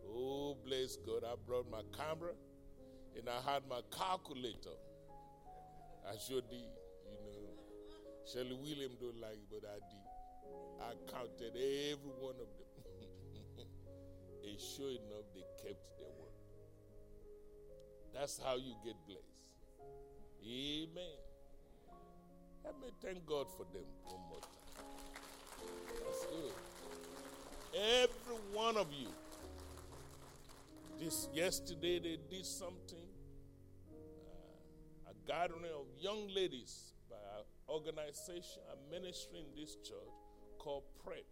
Oh, 0.09 0.57
bless 0.65 0.97
God, 0.97 1.25
I 1.25 1.35
brought 1.47 1.71
my 1.71 1.83
camera 1.97 2.33
and 3.17 3.29
I 3.29 3.53
had 3.53 3.63
my 3.69 3.81
calculator. 3.97 4.77
I 6.09 6.17
sure 6.17 6.41
did, 6.41 6.71
you 7.07 7.19
know. 7.27 7.51
Shirley 8.33 8.57
William 8.63 8.93
don't 9.01 9.21
like 9.21 9.35
it, 9.35 9.49
but 9.51 9.69
I 9.69 9.79
did. 9.91 10.11
I 10.81 11.13
counted 11.13 11.57
every 11.57 12.15
one 12.19 12.35
of 12.35 12.49
them. 12.57 12.71
and 14.47 14.61
sure 14.61 14.91
enough, 14.91 15.27
they 15.35 15.45
kept 15.63 15.81
their 15.99 16.09
word. 16.09 16.37
That's 18.15 18.41
how 18.43 18.57
you 18.57 18.75
get 18.85 18.97
blessed. 19.07 19.41
Amen. 20.47 21.19
Let 22.65 22.81
me 22.81 22.89
thank 23.03 23.27
God 23.27 23.47
for 23.57 23.65
them 23.73 23.85
one 24.05 24.21
more 24.29 24.41
time. 24.41 24.51
That's 26.05 26.27
good. 26.27 26.53
Every 27.75 28.37
one 28.53 28.77
of 28.77 28.93
you. 28.93 29.09
This 30.99 31.29
yesterday 31.33 31.99
they 31.99 32.19
did 32.31 32.45
something. 32.45 33.00
Gathering 35.31 35.71
of 35.79 35.87
young 35.97 36.27
ladies 36.35 36.93
by 37.09 37.15
an 37.39 37.45
organization, 37.69 38.63
a 38.67 38.93
ministry 38.93 39.39
in 39.39 39.61
this 39.61 39.77
church 39.77 40.19
called 40.59 40.83
PrEP. 41.05 41.25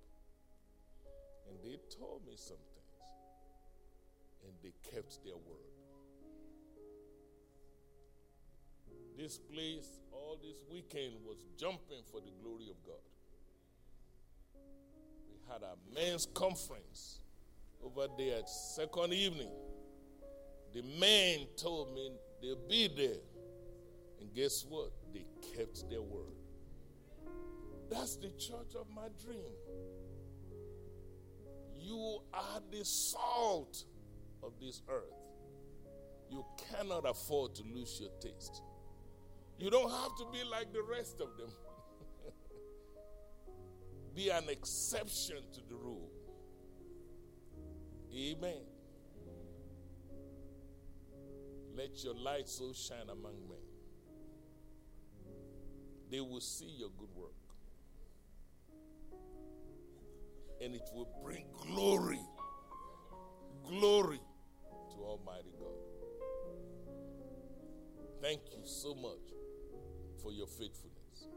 And 1.49 1.59
they 1.65 1.81
told 1.99 2.25
me 2.25 2.35
some 2.37 2.59
things. 2.77 3.11
And 4.45 4.53
they 4.63 4.73
kept 4.89 5.19
their 5.25 5.35
word. 5.35 5.75
This 9.17 9.37
place, 9.37 9.99
all 10.13 10.39
this 10.41 10.63
weekend, 10.71 11.15
was 11.27 11.39
jumping 11.59 12.05
for 12.09 12.21
the 12.21 12.31
glory 12.41 12.71
of 12.71 12.77
God. 12.87 13.03
We 15.29 15.53
had 15.53 15.63
a 15.63 15.75
men's 15.93 16.29
conference 16.35 17.19
over 17.85 18.07
there 18.17 18.39
at 18.39 18.49
second 18.49 19.13
evening. 19.13 19.51
The 20.73 20.83
men 21.01 21.49
told 21.57 21.93
me 21.97 22.13
they'll 22.41 22.69
be 22.69 22.87
there. 22.87 23.38
And 24.21 24.35
guess 24.35 24.64
what? 24.69 24.91
They 25.12 25.25
kept 25.57 25.89
their 25.89 26.03
word. 26.03 26.37
That's 27.91 28.16
the 28.16 28.31
church 28.31 28.75
of 28.79 28.87
my 28.95 29.09
dream. 29.23 29.53
You 31.79 32.21
are 32.35 32.61
the 32.71 32.85
salt 32.85 33.85
of 34.43 34.53
this 34.61 34.83
earth. 34.89 35.14
You 36.31 36.45
cannot 36.71 37.09
afford 37.09 37.55
to 37.57 37.62
lose 37.62 37.99
your 38.01 38.11
taste. 38.21 38.62
You 39.59 39.71
don't 39.71 39.91
have 39.91 40.16
to 40.19 40.27
be 40.33 40.45
like 40.45 40.73
the 40.73 40.83
rest 40.83 41.21
of 41.21 41.37
them. 41.39 41.51
be 44.14 44.29
an 44.29 44.49
exception 44.49 45.39
to 45.55 45.61
the 45.69 45.75
rule. 45.75 46.11
Amen. 48.14 48.62
Let 51.75 52.05
your 52.05 52.14
light 52.14 52.49
so 52.49 52.73
shine 52.73 53.09
among 53.11 53.49
men 53.49 53.58
they 56.11 56.21
will 56.21 56.41
see 56.41 56.73
your 56.79 56.91
good 56.99 57.11
work. 57.15 57.33
And 60.61 60.75
it 60.75 60.89
will 60.93 61.09
bring 61.23 61.45
glory, 61.67 62.21
glory 63.67 64.21
to 64.91 64.97
Almighty 65.05 65.53
God. 65.59 65.69
Thank 68.21 68.41
you 68.51 68.59
so 68.65 68.95
much 68.95 69.33
for 70.21 70.33
your 70.33 70.47
faithfulness. 70.47 71.29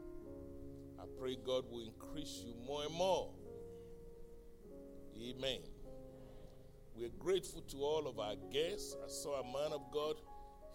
I 0.98 1.04
pray 1.18 1.36
God 1.36 1.64
will 1.70 1.82
increase 1.82 2.42
you 2.44 2.54
more 2.66 2.84
and 2.84 2.94
more. 2.94 3.30
Amen. 5.16 5.60
We're 6.96 7.10
grateful 7.18 7.62
to 7.62 7.76
all 7.78 8.06
of 8.08 8.18
our 8.18 8.34
guests. 8.52 8.96
I 9.04 9.08
saw 9.08 9.40
a 9.40 9.44
man 9.44 9.72
of 9.72 9.82
God 9.92 10.16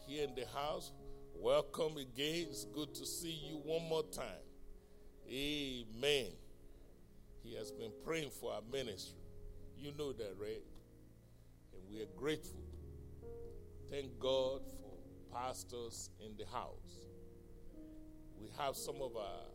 here 0.08 0.24
in 0.24 0.36
the 0.36 0.46
house. 0.48 0.92
Welcome 1.40 1.98
again. 1.98 2.48
It's 2.50 2.66
good 2.66 2.96
to 2.96 3.06
see 3.06 3.32
you 3.32 3.62
one 3.64 3.88
more 3.88 4.04
time. 4.04 4.44
Amen. 5.30 6.32
He 7.44 7.56
has 7.56 7.72
been 7.72 7.92
praying 8.04 8.32
for 8.32 8.54
our 8.54 8.62
ministry. 8.72 9.20
You 9.78 9.94
know 10.00 10.14
that, 10.14 10.34
right? 10.42 10.64
And 11.74 11.82
we 11.92 12.02
are 12.02 12.08
grateful. 12.18 12.64
Thank 13.92 14.20
God 14.20 14.62
for 14.82 14.98
pastors 15.32 16.10
in 16.20 16.36
the 16.38 16.46
house. 16.52 17.06
We 18.42 18.50
have 18.58 18.76
some 18.76 18.96
of 18.96 19.16
our 19.16 19.46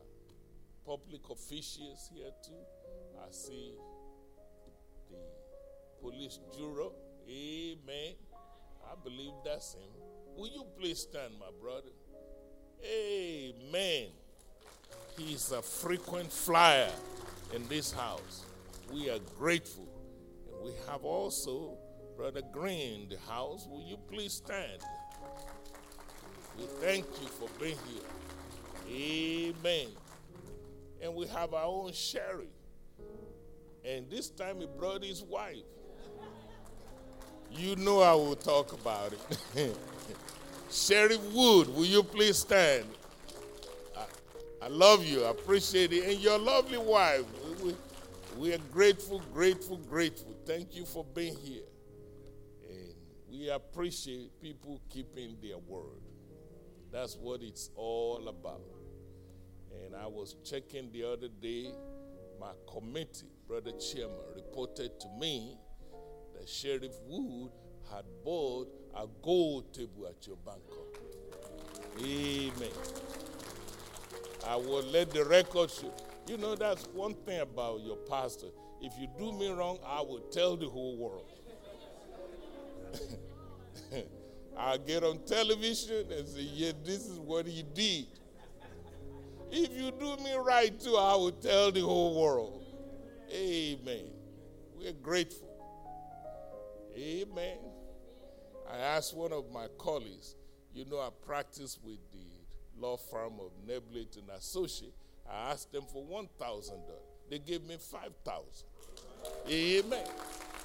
public 0.87 1.28
officials 1.30 2.09
here 2.14 2.30
too. 2.45 2.62
I 3.20 3.33
see 3.33 3.72
the 5.11 5.16
police 6.01 6.39
juror. 6.57 6.91
Amen. 7.28 8.14
I 8.85 8.95
believe 9.03 9.33
that's 9.45 9.74
him. 9.74 10.11
Will 10.37 10.49
you 10.49 10.64
please 10.78 11.01
stand, 11.01 11.35
my 11.39 11.47
brother? 11.61 11.91
Amen. 12.85 14.09
He's 15.16 15.53
a 15.53 15.62
frequent 15.62 16.33
flyer 16.33 16.91
in 17.55 17.66
this 17.68 17.93
house. 17.93 18.45
We 18.93 19.11
are 19.11 19.18
grateful. 19.39 19.89
And 20.51 20.64
we 20.64 20.72
have 20.89 21.05
also 21.05 21.76
Brother 22.16 22.43
Green 22.53 23.03
in 23.03 23.09
the 23.09 23.18
house. 23.30 23.66
Will 23.70 23.83
you 23.83 23.99
please 24.11 24.33
stand? 24.33 24.80
We 26.59 26.64
thank 26.80 27.05
you 27.20 27.28
for 27.28 27.49
being 27.61 27.78
here. 27.89 29.55
Amen. 29.55 29.89
And 31.03 31.14
we 31.14 31.26
have 31.28 31.55
our 31.55 31.64
own 31.64 31.93
Sheriff. 31.93 32.49
And 33.85 34.09
this 34.11 34.30
time 34.30 34.61
he 34.61 34.66
brought 34.78 35.03
his 35.03 35.22
wife. 35.22 35.64
You 37.51 37.76
know 37.76 38.01
I 38.01 38.14
will 38.14 38.37
talk 38.37 38.72
about 38.72 39.12
it. 39.12 39.76
Sheriff 40.72 41.20
Wood, 41.34 41.68
will 41.68 41.84
you 41.84 42.02
please 42.02 42.38
stand? 42.38 42.86
I, 43.94 44.06
I, 44.64 44.68
love 44.68 45.04
you, 45.04 45.22
I 45.22 45.30
appreciate 45.30 45.92
it. 45.92 46.04
And 46.04 46.18
your 46.18 46.38
lovely 46.38 46.78
wife. 46.78 47.24
We, 47.62 47.74
we, 48.38 48.54
are 48.54 48.58
grateful, 48.72 49.20
grateful, 49.34 49.76
grateful. 49.76 50.34
Thank 50.46 50.74
you 50.74 50.86
for 50.86 51.04
being 51.04 51.36
here. 51.36 51.64
And 52.70 52.94
we 53.30 53.50
appreciate 53.50 54.40
people 54.40 54.80
keeping 54.88 55.36
their 55.42 55.58
word. 55.58 56.00
That's 56.90 57.16
what 57.16 57.42
it's 57.42 57.68
all 57.76 58.26
about. 58.28 58.62
And 59.84 59.94
I 59.94 60.06
was 60.06 60.36
checking 60.42 60.90
the 60.90 61.04
other 61.04 61.28
day, 61.28 61.70
my 62.40 62.52
committee, 62.66 63.26
Brother 63.46 63.72
Chairman, 63.72 64.16
reported 64.34 64.98
to 65.00 65.08
me 65.20 65.58
that 66.34 66.48
Sheriff 66.48 66.92
Wood 67.06 67.50
had 67.90 68.04
bought 68.24 68.82
a 68.97 69.07
gold 69.22 69.72
table 69.72 70.07
at 70.09 70.26
your 70.26 70.36
banquet. 70.36 70.78
Amen. 72.01 72.70
I 74.47 74.57
will 74.57 74.82
let 74.84 75.11
the 75.11 75.24
record 75.24 75.70
show. 75.70 75.93
You 76.26 76.36
know, 76.36 76.55
that's 76.55 76.86
one 76.88 77.14
thing 77.14 77.40
about 77.40 77.80
your 77.80 77.97
pastor. 77.97 78.49
If 78.80 78.93
you 78.99 79.09
do 79.18 79.32
me 79.32 79.51
wrong, 79.51 79.78
I 79.86 80.01
will 80.01 80.20
tell 80.30 80.57
the 80.57 80.68
whole 80.68 80.97
world. 80.97 81.30
I'll 84.57 84.78
get 84.78 85.05
on 85.05 85.18
television 85.24 86.11
and 86.12 86.26
say, 86.26 86.43
yeah, 86.43 86.72
this 86.84 87.07
is 87.07 87.18
what 87.18 87.47
he 87.47 87.62
did. 87.62 88.07
If 89.51 89.72
you 89.76 89.90
do 89.93 90.16
me 90.22 90.34
right 90.34 90.78
too, 90.78 90.97
I 90.97 91.14
will 91.14 91.32
tell 91.32 91.70
the 91.70 91.80
whole 91.80 92.20
world. 92.20 92.64
Amen. 93.32 94.11
We're 94.78 94.93
grateful. 94.93 95.49
Amen. 96.97 97.59
I 98.72 98.78
asked 98.78 99.14
one 99.14 99.32
of 99.32 99.52
my 99.52 99.66
colleagues, 99.76 100.34
you 100.72 100.86
know, 100.86 100.98
I 100.98 101.10
practice 101.26 101.78
with 101.84 101.98
the 102.10 102.80
law 102.80 102.96
firm 102.96 103.34
of 103.38 103.50
Neblett 103.68 104.16
and 104.16 104.30
Associate. 104.34 104.94
I 105.30 105.50
asked 105.50 105.72
them 105.72 105.84
for 105.92 106.02
$1,000. 106.02 106.70
They 107.28 107.38
gave 107.38 107.64
me 107.64 107.76
5000 107.76 108.66
Amen. 109.48 110.06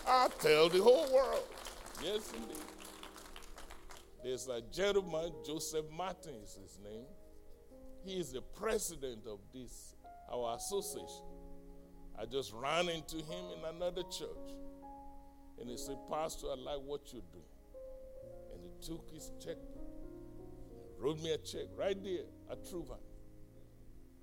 I 0.08 0.30
tell 0.40 0.70
the 0.70 0.82
whole 0.82 1.14
world. 1.14 1.44
Yes, 2.02 2.32
indeed. 2.34 2.64
There's 4.24 4.48
a 4.48 4.62
gentleman, 4.74 5.34
Joseph 5.46 5.86
Martin 5.92 6.36
is 6.44 6.58
his 6.62 6.80
name. 6.82 7.06
He 8.06 8.14
is 8.20 8.32
the 8.32 8.42
president 8.42 9.28
of 9.28 9.40
this, 9.54 9.96
our 10.32 10.56
association. 10.56 11.26
I 12.18 12.26
just 12.26 12.54
ran 12.54 12.88
into 12.88 13.18
him 13.18 13.46
in 13.58 13.76
another 13.76 14.04
church. 14.04 14.54
And 15.60 15.70
he 15.70 15.76
said, 15.76 15.98
Pastor, 16.10 16.48
I 16.48 16.56
like 16.56 16.82
what 16.86 17.02
you're 17.12 17.22
doing. 17.34 17.44
Took 18.86 19.10
his 19.12 19.32
check, 19.44 19.58
wrote 21.00 21.22
me 21.22 21.34
a 21.34 21.38
check 21.38 21.66
right 21.78 22.02
there 22.02 22.26
at 22.50 22.64
Truvan. 22.64 23.00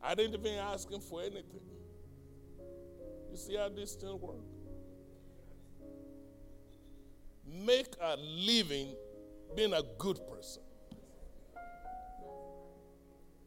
I 0.03 0.15
didn't 0.15 0.35
even 0.41 0.59
ask 0.59 0.91
him 0.91 1.01
for 1.01 1.21
anything. 1.23 1.61
You 3.31 3.37
see 3.37 3.57
how 3.57 3.69
this 3.69 3.95
thing 3.95 4.19
works? 4.21 4.45
Make 7.47 7.95
a 8.01 8.17
living 8.17 8.95
being 9.57 9.73
a 9.73 9.83
good 9.99 10.19
person. 10.29 10.63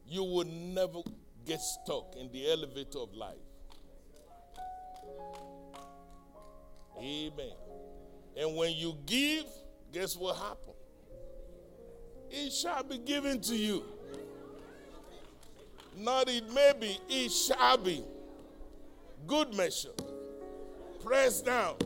You 0.06 0.24
will 0.24 0.46
never 0.46 1.00
get 1.44 1.60
stuck 1.60 2.14
in 2.16 2.30
the 2.32 2.50
elevator 2.50 2.98
of 2.98 3.14
life. 3.14 3.36
Amen. 6.98 7.52
And 8.36 8.56
when 8.56 8.72
you 8.72 8.96
give, 9.06 9.44
guess 9.92 10.16
what 10.16 10.36
happens? 10.36 10.77
It 12.30 12.52
shall 12.52 12.82
be 12.82 12.98
given 12.98 13.40
to 13.42 13.56
you. 13.56 13.84
Not 15.96 16.28
it 16.28 16.52
may 16.52 16.72
be, 16.78 16.98
it 17.08 17.30
shall 17.30 17.76
be. 17.78 18.04
Good 19.26 19.54
measure. 19.54 19.90
Press 21.04 21.40
down. 21.40 21.76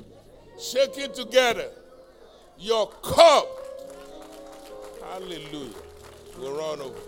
Shake 0.61 0.99
it 0.99 1.14
together. 1.14 1.68
Your 2.59 2.88
cup. 3.03 3.49
Hallelujah. 5.03 5.70
We're 6.38 6.61
on 6.62 6.80
over. 6.82 7.01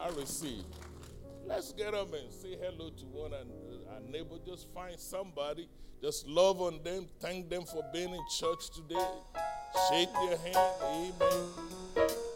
I 0.00 0.08
receive. 0.10 0.64
Let's 1.46 1.72
get 1.72 1.94
up 1.94 2.12
and 2.12 2.32
say 2.32 2.56
hello 2.60 2.90
to 2.90 3.04
one 3.06 3.32
and 3.32 3.50
uh, 3.50 3.94
our 3.94 4.00
neighbor. 4.00 4.36
Just 4.46 4.68
find 4.72 4.98
somebody 4.98 5.68
just 6.00 6.28
love 6.28 6.60
on 6.60 6.80
them. 6.84 7.06
Thank 7.20 7.50
them 7.50 7.64
for 7.64 7.82
being 7.92 8.14
in 8.14 8.20
church 8.38 8.70
today. 8.70 9.08
Shake 9.88 10.08
your 10.14 10.36
hand. 10.36 10.56
Amen. 10.82 12.27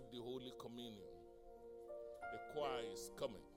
Receive 0.00 0.10
the 0.12 0.24
Holy 0.24 0.52
Communion. 0.58 1.08
The 2.32 2.38
choir 2.52 2.80
is 2.92 3.10
coming. 3.18 3.49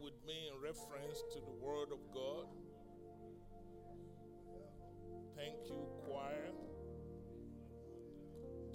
With 0.00 0.14
me 0.26 0.50
in 0.52 0.62
reference 0.62 1.22
to 1.32 1.40
the 1.40 1.50
Word 1.60 1.88
of 1.92 1.98
God? 2.12 2.46
Thank 5.36 5.68
you, 5.68 5.86
choir. 6.06 6.52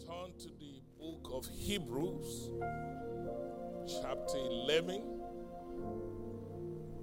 Turn 0.05 0.33
to 0.39 0.49
the 0.59 0.81
book 0.99 1.31
of 1.33 1.47
Hebrews, 1.47 2.51
chapter 4.01 4.37
11, 4.37 5.01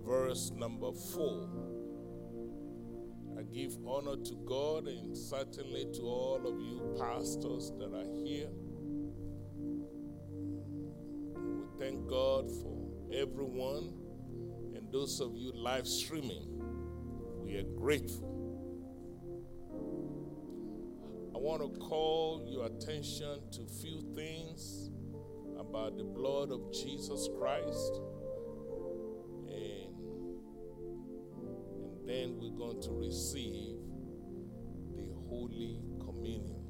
verse 0.07 0.53
number 0.57 0.93
4. 0.93 1.49
I 3.39 3.43
give 3.43 3.77
honor 3.87 4.17
to 4.17 4.35
God 4.47 4.89
and 4.89 5.17
certainly 5.17 5.87
to 5.95 6.03
all 6.03 6.41
of 6.45 6.61
you 6.61 6.97
pastors 6.99 7.73
that 7.79 7.95
are 7.95 8.25
here. 8.25 8.49
We 11.35 11.79
thank 11.79 12.09
God 12.09 12.51
for 12.51 12.77
everyone 13.13 13.98
those 14.91 15.21
of 15.21 15.37
you 15.37 15.53
live 15.55 15.87
streaming. 15.87 16.47
We 17.43 17.57
are 17.57 17.63
grateful. 17.63 18.39
I 21.35 21.39
want 21.39 21.63
to 21.63 21.81
call 21.81 22.47
your 22.49 22.67
attention 22.67 23.41
to 23.53 23.67
few 23.81 24.01
things 24.15 24.91
about 25.59 25.97
the 25.99 26.05
blood 26.05 26.51
of 26.51 26.73
Jesus 26.73 27.29
Christ. 27.39 28.01
And 29.49 29.95
and 31.43 32.09
then 32.09 32.39
we're 32.39 32.57
going 32.57 32.81
to 32.83 32.93
receive 32.93 33.77
the 34.97 35.13
Holy 35.29 35.81
Communion. 36.01 36.65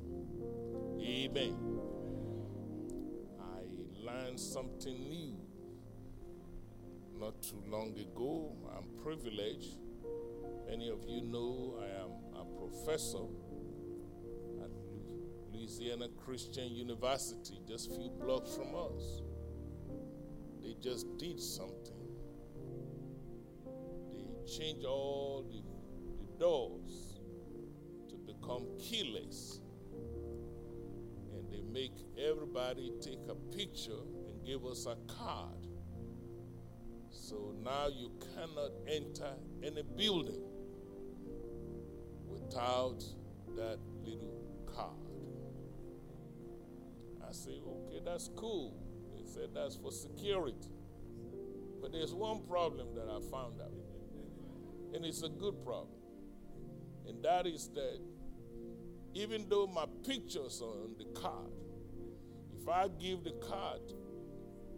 Amen. 1.00 1.56
I 3.40 3.62
learned 4.04 4.40
something 4.40 5.08
new 5.08 5.27
not 7.18 7.42
too 7.42 7.62
long 7.68 7.94
ago. 7.98 8.54
I'm 8.76 8.88
privileged. 9.02 9.76
Many 10.68 10.90
of 10.90 11.00
you 11.06 11.22
know 11.22 11.74
I 11.80 12.02
am 12.02 12.10
a 12.40 12.44
professor 12.58 13.24
at 14.62 14.70
Louisiana 15.52 16.08
Christian 16.24 16.68
University, 16.74 17.60
just 17.66 17.90
a 17.90 17.94
few 17.94 18.10
blocks 18.20 18.54
from 18.54 18.74
us. 18.74 19.22
They 20.62 20.74
just 20.80 21.06
did 21.18 21.40
something 21.40 21.98
they 24.12 24.50
change 24.50 24.84
all 24.84 25.44
the, 25.50 25.62
the 26.18 26.38
doors 26.38 27.18
to 28.08 28.16
become 28.16 28.66
keyless. 28.78 29.60
And 31.34 31.50
they 31.50 31.62
make 31.62 31.92
everybody 32.18 32.92
take 33.00 33.20
a 33.28 33.34
picture 33.56 34.02
and 34.26 34.44
give 34.44 34.64
us 34.64 34.86
a 34.86 34.96
card. 35.12 35.67
So 37.28 37.54
now 37.62 37.88
you 37.88 38.10
cannot 38.34 38.70
enter 38.86 39.34
any 39.62 39.82
building 39.98 40.40
without 42.26 43.04
that 43.54 43.78
little 44.02 44.64
card. 44.74 44.96
I 47.28 47.30
say, 47.32 47.60
okay, 47.66 48.00
that's 48.02 48.30
cool. 48.34 48.74
They 49.14 49.30
said 49.30 49.50
that's 49.54 49.76
for 49.76 49.92
security. 49.92 50.70
But 51.82 51.92
there's 51.92 52.14
one 52.14 52.46
problem 52.48 52.94
that 52.94 53.10
I 53.10 53.20
found 53.30 53.60
out, 53.60 53.74
and 54.94 55.04
it's 55.04 55.22
a 55.22 55.28
good 55.28 55.62
problem. 55.62 55.98
And 57.06 57.22
that 57.24 57.46
is 57.46 57.68
that 57.74 58.00
even 59.12 59.50
though 59.50 59.66
my 59.66 59.84
pictures 60.06 60.62
are 60.62 60.84
on 60.84 60.94
the 60.96 61.20
card, 61.20 61.52
if 62.58 62.66
I 62.66 62.88
give 62.98 63.24
the 63.24 63.32
card 63.32 63.80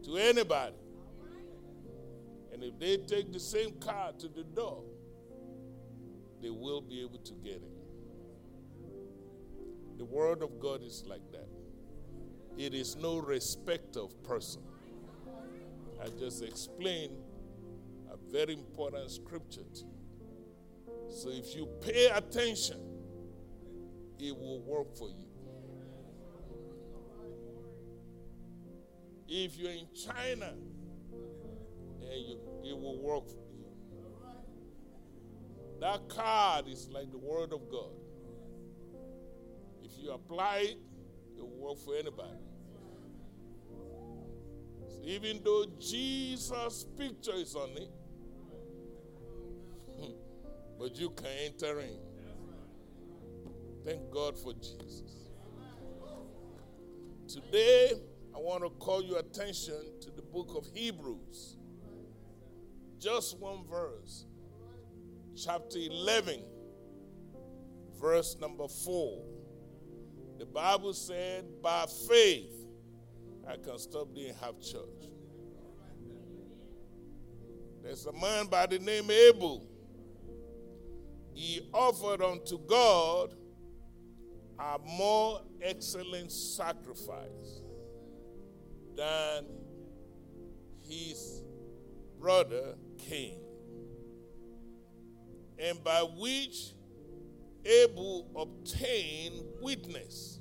to 0.03 0.17
anybody, 0.17 0.75
and 2.53 2.63
if 2.65 2.79
they 2.79 2.97
take 2.97 3.33
the 3.33 3.41
same 3.41 3.73
card 3.81 4.19
to 4.21 4.29
the 4.29 4.43
door, 4.43 4.83
they 6.43 6.51
will 6.51 6.81
be 6.81 7.01
able 7.03 7.19
to 7.19 7.35
get 7.45 7.57
it. 7.57 7.71
The 9.99 10.05
Word 10.05 10.43
of 10.43 10.59
God 10.59 10.83
is 10.83 11.05
like 11.07 11.31
that. 11.33 11.49
It 12.57 12.75
is 12.75 12.97
no 12.97 13.19
respect 13.19 13.97
of 13.97 14.23
person. 14.23 14.63
I 16.03 16.09
just 16.19 16.43
explained 16.43 17.17
a 18.11 18.17
very 18.33 18.55
important 18.55 19.11
scripture 19.11 19.63
to 19.75 19.81
you. 19.81 20.01
So 21.11 21.29
if 21.29 21.55
you 21.55 21.69
pay 21.81 22.07
attention, 22.07 22.81
it 24.19 24.37
will 24.37 24.61
work 24.63 24.97
for 24.97 25.09
you. 25.09 25.27
If 29.29 29.57
you're 29.57 29.71
in 29.71 29.87
China, 29.95 30.55
and 32.11 32.21
you, 32.21 32.39
it 32.65 32.79
will 32.79 33.01
work 33.01 33.27
for 33.29 33.35
you. 33.35 33.67
That 35.81 36.09
card 36.09 36.69
is 36.69 36.89
like 36.91 37.11
the 37.11 37.19
Word 37.19 37.53
of 37.53 37.71
God. 37.71 37.93
If 39.83 39.93
you 39.99 40.13
apply 40.13 40.59
it, 40.59 40.79
it 41.39 41.43
will 41.43 41.69
work 41.69 41.79
for 41.79 41.95
anybody. 41.97 42.37
So 44.89 45.01
even 45.05 45.41
though 45.43 45.65
Jesus' 45.79 46.85
picture 46.99 47.35
is 47.35 47.55
on 47.55 47.71
it, 47.71 47.91
hmm, 49.99 50.13
but 50.79 50.97
you 50.97 51.11
can 51.11 51.31
enter 51.47 51.81
in. 51.81 51.99
Thank 53.85 54.11
God 54.11 54.39
for 54.39 54.53
Jesus. 54.53 55.31
Today, 57.27 57.93
I 58.35 58.39
want 58.39 58.65
to 58.65 58.71
call 58.71 59.03
your 59.03 59.21
attention 59.21 59.81
to 60.03 60.11
the 60.11 60.23
book 60.23 60.53
of 60.57 60.67
Hebrews. 60.75 61.57
Just 63.01 63.39
one 63.39 63.65
verse, 63.65 64.27
chapter 65.35 65.79
11, 65.79 66.43
verse 67.99 68.37
number 68.39 68.69
4. 68.69 69.25
The 70.39 70.45
Bible 70.45 70.93
said, 70.93 71.47
By 71.63 71.87
faith, 72.07 72.53
I 73.49 73.57
can 73.57 73.79
stop 73.79 74.09
and 74.15 74.37
have 74.43 74.61
church. 74.61 75.09
There's 77.83 78.05
a 78.05 78.13
man 78.13 78.47
by 78.49 78.67
the 78.67 78.79
name 78.79 79.11
Abel. 79.11 79.67
He 81.33 81.71
offered 81.73 82.21
unto 82.21 82.59
God 82.67 83.33
a 84.59 84.79
more 84.85 85.41
excellent 85.63 86.31
sacrifice 86.31 87.63
than 88.95 89.47
his 90.87 91.43
brother 92.19 92.75
Cain, 93.09 93.39
and 95.59 95.83
by 95.85 96.01
which 96.17 96.75
Abel 97.65 98.31
obtained 98.37 99.45
witness 99.61 100.39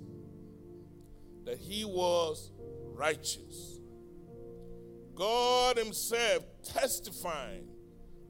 that 1.45 1.57
he 1.57 1.83
was 1.83 2.51
righteous. 2.93 3.79
God 5.15 5.77
Himself 5.77 6.45
testifying 6.63 7.67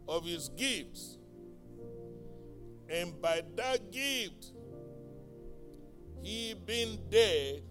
of 0.07 0.25
His 0.25 0.49
gifts. 0.49 1.17
And 2.89 3.21
by 3.21 3.43
that 3.55 3.91
gift, 3.91 4.53
He 6.23 6.55
being 6.65 6.97
dead, 7.09 7.61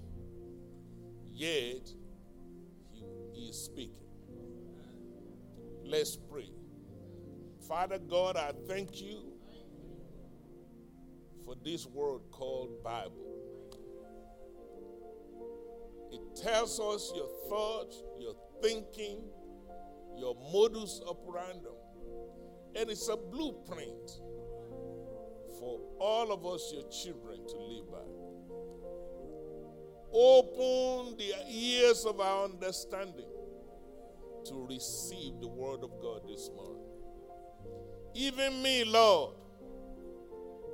yet 1.33 1.91
he 3.33 3.49
is 3.49 3.65
speaking. 3.65 4.08
Let's 5.89 6.17
pray. 6.17 6.51
Father 7.67 7.99
God, 7.99 8.37
I 8.37 8.53
thank 8.69 9.01
you 9.01 9.33
for 11.47 11.55
this 11.65 11.87
word 11.87 12.21
called 12.31 12.85
Bible. 12.85 13.25
It 16.13 16.43
tells 16.43 16.79
us 16.79 17.11
your 17.17 17.31
thoughts, 17.49 18.03
your 18.19 18.35
thinking, 18.63 19.31
your 20.19 20.37
modus 20.53 21.01
operandi. 21.09 21.71
And 22.77 22.91
it's 22.91 23.09
a 23.09 23.17
blueprint 23.17 24.11
for 25.59 25.81
all 25.99 26.31
of 26.31 26.45
us, 26.45 26.71
your 26.71 26.87
children, 26.91 27.47
to 27.49 27.57
live 27.57 27.91
by. 27.91 27.99
Open 30.13 31.17
the 31.17 31.33
ears 31.51 32.05
of 32.05 32.21
our 32.21 32.45
understanding 32.45 33.25
to 34.49 34.67
receive 34.69 35.41
the 35.41 35.49
word 35.49 35.83
of 35.83 35.91
God 36.01 36.23
this 36.29 36.51
morning. 36.55 36.83
Even 38.15 38.63
me, 38.63 38.85
Lord, 38.85 39.35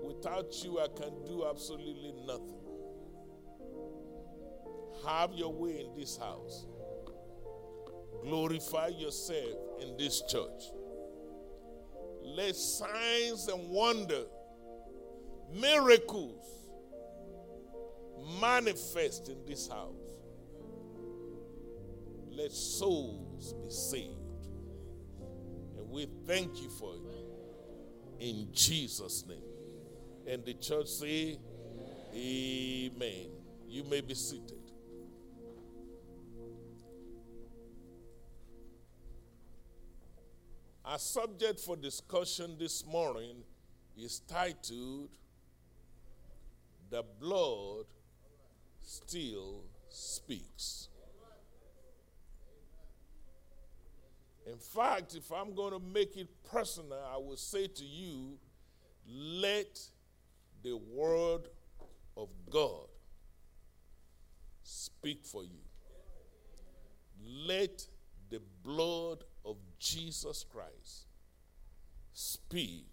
without 0.03 0.53
you, 0.63 0.81
I 0.81 0.89
can 0.89 1.25
do 1.25 1.47
absolutely 1.49 2.13
nothing. 2.27 2.61
Have 5.07 5.33
your 5.35 5.53
way 5.53 5.81
in 5.81 5.95
this 5.99 6.17
house. 6.17 6.67
Glorify 8.23 8.89
yourself 8.89 9.59
in 9.83 9.97
this 9.97 10.23
church. 10.23 10.63
Let 12.23 12.57
signs 12.57 13.49
and 13.49 13.69
wonder, 13.69 14.25
miracles 15.53 16.47
manifest 18.41 19.29
in 19.29 19.45
this 19.47 19.69
house. 19.69 20.04
Let 22.37 22.53
souls 22.53 23.53
be 23.53 23.71
saved. 23.71 24.49
And 25.79 25.89
we 25.89 26.09
thank 26.27 26.61
you 26.61 26.69
for 26.69 26.95
it. 26.95 27.01
In 28.21 28.49
Jesus' 28.53 29.25
name. 29.27 29.39
And 30.27 30.45
the 30.45 30.55
church 30.55 30.89
say, 30.89 31.39
Amen. 32.15 33.29
You 33.69 33.85
may 33.85 34.01
be 34.01 34.15
seated. 34.15 34.59
Our 40.85 40.99
subject 40.99 41.61
for 41.61 41.77
discussion 41.77 42.57
this 42.59 42.85
morning 42.87 43.43
is 43.97 44.21
titled 44.21 45.09
The 46.91 47.03
Blood 47.21 47.87
Still 48.83 49.63
Speaks. 49.89 50.89
In 54.47 54.59
fact, 54.59 55.15
if 55.15 55.33
I'm 55.33 55.55
going 55.55 55.73
to 55.73 55.81
make 55.81 56.17
it 56.17 56.29
personal, 56.51 56.99
I 57.13 57.17
will 57.17 57.37
say 57.37 57.67
to 57.67 57.85
you, 57.85 58.39
let 59.07 59.81
the 60.63 60.77
Word 60.77 61.49
of 62.17 62.29
God 62.51 62.89
speak 64.63 65.25
for 65.25 65.45
you. 65.45 65.61
Let 67.47 67.87
the 68.31 68.41
blood 68.63 69.25
of 69.45 69.57
Jesus 69.79 70.45
Christ 70.51 71.07
speak 72.13 72.87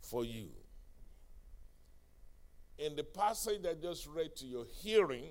for 0.00 0.24
you. 0.24 0.48
In 2.78 2.96
the 2.96 3.04
passage 3.04 3.64
I 3.64 3.74
just 3.74 4.06
read 4.06 4.36
to 4.36 4.46
your 4.46 4.66
hearing 4.82 5.30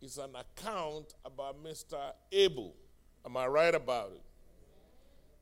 is 0.00 0.18
an 0.18 0.30
account 0.34 1.14
about 1.24 1.62
Mr. 1.62 2.12
Abel. 2.32 2.74
Am 3.26 3.36
I 3.36 3.46
right 3.48 3.74
about 3.74 4.12
it? 4.14 4.22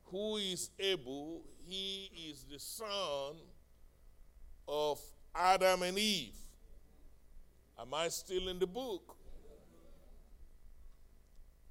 Who 0.05 0.37
is 0.37 0.71
Abel? 0.79 1.43
He 1.67 2.09
is 2.29 2.43
the 2.51 2.57
son 2.57 3.35
of 4.67 4.99
Adam 5.35 5.83
and 5.83 5.97
Eve. 5.99 6.33
Am 7.79 7.93
I 7.93 8.07
still 8.07 8.47
in 8.47 8.57
the 8.57 8.65
book? 8.65 9.15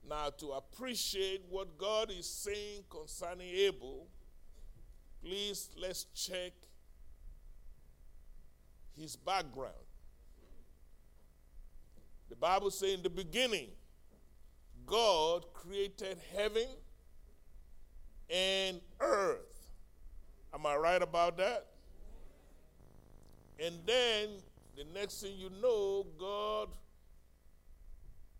Now, 0.09 0.31
to 0.39 0.53
appreciate 0.53 1.43
what 1.49 1.77
God 1.79 2.11
is 2.11 2.29
saying 2.29 2.85
concerning 2.89 3.49
Abel, 3.49 4.07
please 5.21 5.71
let's 5.77 6.05
check 6.15 6.53
his 8.97 9.17
background. 9.17 9.75
The 12.29 12.37
Bible 12.37 12.71
says 12.71 12.95
in 12.95 13.03
the 13.03 13.11
beginning, 13.11 13.69
God 14.87 15.45
created 15.53 16.19
heaven 16.37 16.67
and 18.31 18.81
earth. 19.01 19.69
Am 20.53 20.67
I 20.67 20.77
right 20.77 21.03
about 21.03 21.37
that? 21.39 21.67
And 23.59 23.75
then 23.87 24.29
the 24.77 24.85
next 24.93 25.23
thing 25.23 25.33
you 25.37 25.51
know, 25.63 26.07
God 26.19 26.69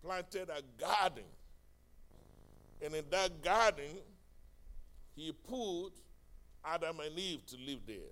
planted 0.03 0.49
a 0.49 0.61
garden. 0.79 1.23
And 2.83 2.93
in 2.93 3.05
that 3.09 3.41
garden, 3.41 3.97
he 5.15 5.31
put 5.31 5.91
Adam 6.63 6.99
and 6.99 7.17
Eve 7.17 7.45
to 7.47 7.57
live 7.57 7.79
there. 7.87 8.11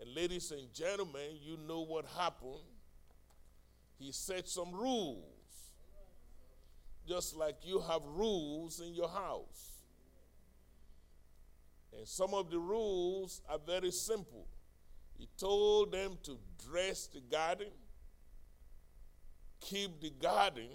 And 0.00 0.14
ladies 0.14 0.50
and 0.52 0.72
gentlemen, 0.72 1.38
you 1.42 1.56
know 1.66 1.80
what 1.80 2.04
happened. 2.16 2.60
He 3.98 4.12
set 4.12 4.48
some 4.48 4.72
rules. 4.72 5.37
Just 7.08 7.34
like 7.34 7.56
you 7.62 7.80
have 7.80 8.02
rules 8.04 8.80
in 8.80 8.94
your 8.94 9.08
house. 9.08 9.82
And 11.96 12.06
some 12.06 12.34
of 12.34 12.50
the 12.50 12.58
rules 12.58 13.40
are 13.48 13.58
very 13.58 13.90
simple. 13.90 14.46
He 15.16 15.26
told 15.38 15.92
them 15.92 16.18
to 16.24 16.38
dress 16.70 17.06
the 17.06 17.20
garden, 17.20 17.68
keep 19.60 20.02
the 20.02 20.10
garden, 20.10 20.68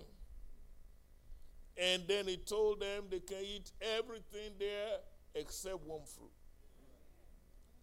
and 1.78 2.04
then 2.08 2.28
he 2.28 2.38
told 2.38 2.82
them 2.82 3.04
they 3.12 3.20
can 3.20 3.44
eat 3.44 3.72
everything 3.80 4.54
there 4.58 4.98
except 5.36 5.86
one 5.86 6.02
fruit. 6.18 6.32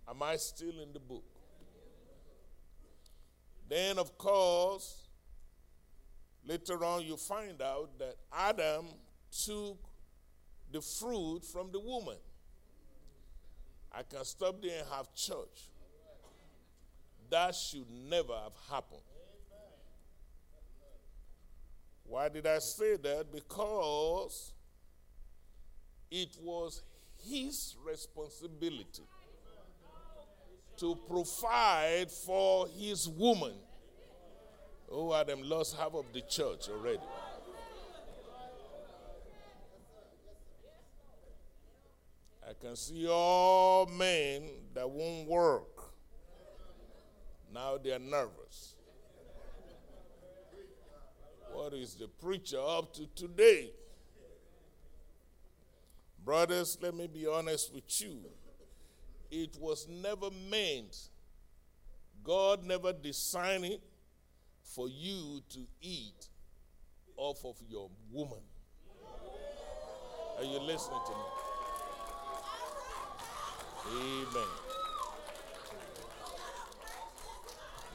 Am 0.08 0.22
I 0.24 0.36
still 0.36 0.80
in 0.82 0.92
the 0.92 1.00
book? 1.00 1.24
Then, 3.68 3.98
of 3.98 4.18
course, 4.18 5.09
later 6.46 6.84
on 6.84 7.02
you 7.02 7.16
find 7.16 7.60
out 7.62 7.98
that 7.98 8.16
Adam 8.32 8.86
took 9.44 9.78
the 10.72 10.80
fruit 10.80 11.44
from 11.44 11.70
the 11.72 11.80
woman. 11.80 12.16
I 13.92 14.02
can 14.02 14.24
stop 14.24 14.62
there 14.62 14.78
and 14.78 14.88
have 14.88 15.12
church. 15.14 15.68
That 17.30 17.54
should 17.54 17.90
never 17.90 18.34
have 18.34 18.52
happened. 18.70 19.02
Why 22.04 22.28
did 22.28 22.46
I 22.46 22.58
say 22.58 22.96
that? 22.96 23.32
Because 23.32 24.52
it 26.10 26.36
was 26.40 26.82
his 27.28 27.76
responsibility 27.86 29.04
to 30.78 30.96
provide 31.08 32.10
for 32.10 32.66
his 32.68 33.08
woman. 33.08 33.54
Oh, 34.92 35.14
Adam 35.14 35.40
lost 35.48 35.76
half 35.76 35.94
of 35.94 36.06
the 36.12 36.20
church 36.22 36.68
already. 36.68 36.98
I 42.48 42.52
can 42.60 42.74
see 42.74 43.06
all 43.08 43.86
men 43.86 44.50
that 44.74 44.90
won't 44.90 45.28
work. 45.28 45.92
Now 47.54 47.78
they 47.78 47.92
are 47.92 48.00
nervous. 48.00 48.74
What 51.52 51.72
is 51.74 51.94
the 51.94 52.08
preacher 52.08 52.58
up 52.60 52.92
to 52.94 53.06
today? 53.14 53.70
Brothers, 56.24 56.78
let 56.82 56.94
me 56.94 57.06
be 57.06 57.28
honest 57.28 57.72
with 57.72 58.00
you. 58.00 58.18
It 59.30 59.56
was 59.60 59.86
never 59.88 60.30
meant, 60.50 60.96
God 62.24 62.64
never 62.64 62.92
designed 62.92 63.64
it 63.64 63.82
for 64.74 64.88
you 64.88 65.42
to 65.50 65.60
eat 65.82 66.28
off 67.16 67.44
of 67.44 67.56
your 67.68 67.90
woman. 68.10 68.38
Are 70.38 70.44
you 70.44 70.60
listening 70.60 71.00
to 71.06 71.12
me? 71.12 71.24
Amen. 73.92 74.48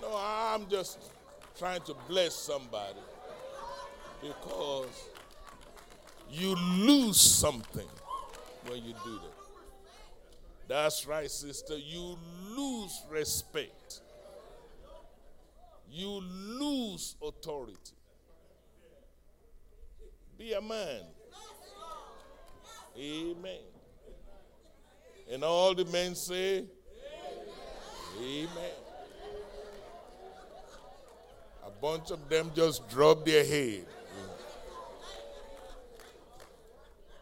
No, 0.01 0.15
I'm 0.15 0.67
just 0.67 1.11
trying 1.57 1.82
to 1.84 1.95
bless 2.07 2.36
somebody 2.36 2.99
because 4.21 5.07
you 6.30 6.55
lose 6.55 7.19
something 7.19 7.88
when 8.67 8.84
you 8.84 8.93
do 9.05 9.13
that. 9.13 9.36
That's 10.67 11.07
right, 11.07 11.32
sister. 11.32 11.78
You 11.78 12.17
lose 12.49 13.01
respect. 13.09 14.01
You 15.95 16.09
lose 16.09 17.15
authority. 17.21 17.95
Be 20.37 20.51
a 20.51 20.59
man. 20.59 21.03
Amen. 22.99 23.61
And 25.31 25.41
all 25.45 25.73
the 25.73 25.85
men 25.85 26.13
say, 26.13 26.65
Amen. 28.19 28.49
A 31.65 31.71
bunch 31.81 32.11
of 32.11 32.27
them 32.27 32.51
just 32.53 32.89
drop 32.89 33.25
their 33.25 33.45
head. 33.45 33.85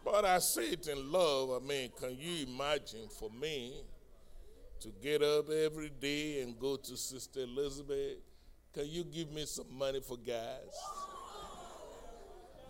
But 0.04 0.26
I 0.26 0.40
say 0.40 0.70
it 0.70 0.88
in 0.88 1.12
love. 1.12 1.62
I 1.62 1.64
mean, 1.64 1.92
can 2.02 2.18
you 2.18 2.48
imagine 2.48 3.08
for 3.20 3.30
me 3.30 3.84
to 4.80 4.92
get 5.00 5.22
up 5.22 5.52
every 5.52 5.92
day 6.02 6.42
and 6.42 6.58
go 6.58 6.76
to 6.76 6.98
Sister 6.98 7.42
Elizabeth? 7.42 8.18
Can 8.74 8.88
you 8.88 9.04
give 9.04 9.32
me 9.32 9.46
some 9.46 9.68
money 9.78 10.00
for 10.00 10.18
gas? 10.18 10.58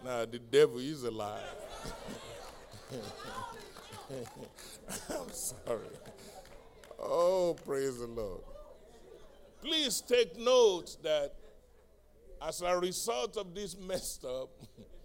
Now, 0.03 0.25
the 0.25 0.37
devil 0.37 0.79
is 0.79 1.03
alive. 1.03 1.39
I'm 5.09 5.31
sorry. 5.31 5.79
Oh, 6.99 7.55
praise 7.65 7.99
the 7.99 8.07
Lord. 8.07 8.41
Please 9.61 10.01
take 10.01 10.37
note 10.37 10.97
that 11.03 11.33
as 12.41 12.61
a 12.61 12.77
result 12.77 13.37
of 13.37 13.55
this 13.55 13.77
messed 13.77 14.25
up, 14.25 14.49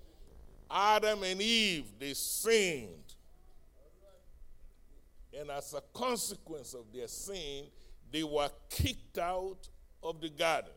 Adam 0.70 1.22
and 1.22 1.40
Eve, 1.40 1.84
they 2.00 2.12
sinned. 2.12 3.14
And 5.38 5.48
as 5.52 5.74
a 5.74 5.82
consequence 5.96 6.74
of 6.74 6.92
their 6.92 7.06
sin, 7.06 7.66
they 8.10 8.24
were 8.24 8.50
kicked 8.68 9.18
out 9.18 9.68
of 10.02 10.20
the 10.20 10.30
garden. 10.30 10.72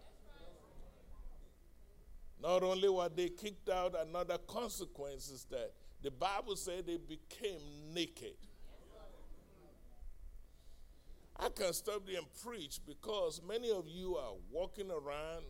Not 2.41 2.63
only 2.63 2.89
were 2.89 3.09
they 3.09 3.29
kicked 3.29 3.69
out, 3.69 3.95
another 3.99 4.37
consequence 4.39 5.29
is 5.29 5.45
that 5.51 5.71
the 6.01 6.09
Bible 6.09 6.55
said 6.55 6.87
they 6.87 6.97
became 6.97 7.61
naked. 7.93 8.33
I 11.37 11.49
can 11.49 11.73
stop 11.73 12.05
there 12.05 12.17
and 12.17 12.27
preach 12.43 12.79
because 12.85 13.41
many 13.47 13.71
of 13.71 13.87
you 13.87 14.15
are 14.15 14.33
walking 14.51 14.89
around 14.91 15.43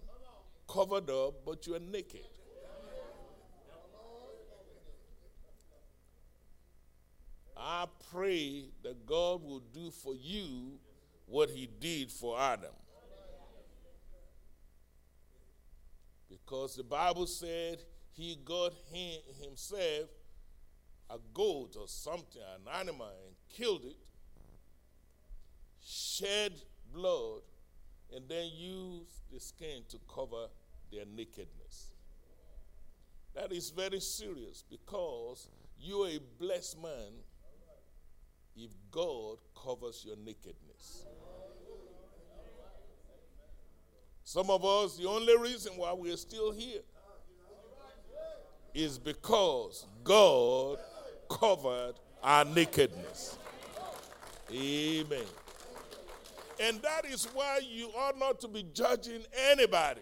covered 0.68 1.10
up, 1.10 1.46
but 1.46 1.66
you 1.68 1.76
are 1.76 1.80
naked. 1.80 2.22
I 7.56 7.86
pray 8.12 8.66
that 8.84 9.06
God 9.06 9.44
will 9.44 9.62
do 9.74 9.92
for 9.92 10.16
you 10.16 10.80
what 11.26 11.50
he 11.50 11.70
did 11.80 12.12
for 12.12 12.40
Adam. 12.40 12.72
Because 16.52 16.76
the 16.76 16.84
Bible 16.84 17.28
said 17.28 17.78
he 18.12 18.38
got 18.44 18.74
him, 18.92 19.22
himself 19.42 20.10
a 21.10 21.18
goat 21.34 21.78
or 21.80 21.88
something, 21.88 22.42
an 22.42 22.68
animal, 22.78 23.08
and 23.26 23.36
killed 23.50 23.86
it, 23.86 23.96
shed 25.82 26.52
blood, 26.94 27.40
and 28.14 28.28
then 28.28 28.50
used 28.54 29.32
the 29.32 29.40
skin 29.40 29.84
to 29.88 29.98
cover 30.14 30.48
their 30.92 31.06
nakedness. 31.06 31.92
That 33.34 33.54
is 33.54 33.70
very 33.70 34.02
serious 34.02 34.62
because 34.70 35.48
you 35.80 36.04
are 36.04 36.10
a 36.10 36.20
blessed 36.38 36.82
man 36.82 37.14
if 38.58 38.72
God 38.92 39.38
covers 39.56 40.04
your 40.06 40.18
nakedness. 40.18 41.06
Some 44.32 44.50
of 44.50 44.64
us, 44.64 44.96
the 44.96 45.10
only 45.10 45.36
reason 45.36 45.74
why 45.76 45.92
we're 45.92 46.16
still 46.16 46.54
here 46.54 46.80
is 48.74 48.98
because 48.98 49.86
God 50.06 50.80
covered 51.30 51.96
our 52.24 52.46
nakedness. 52.46 53.38
Amen. 54.50 55.26
And 56.62 56.82
that 56.82 57.04
is 57.04 57.26
why 57.34 57.60
you 57.70 57.88
ought 57.88 58.18
not 58.18 58.40
to 58.40 58.48
be 58.48 58.66
judging 58.74 59.22
anybody. 59.50 60.00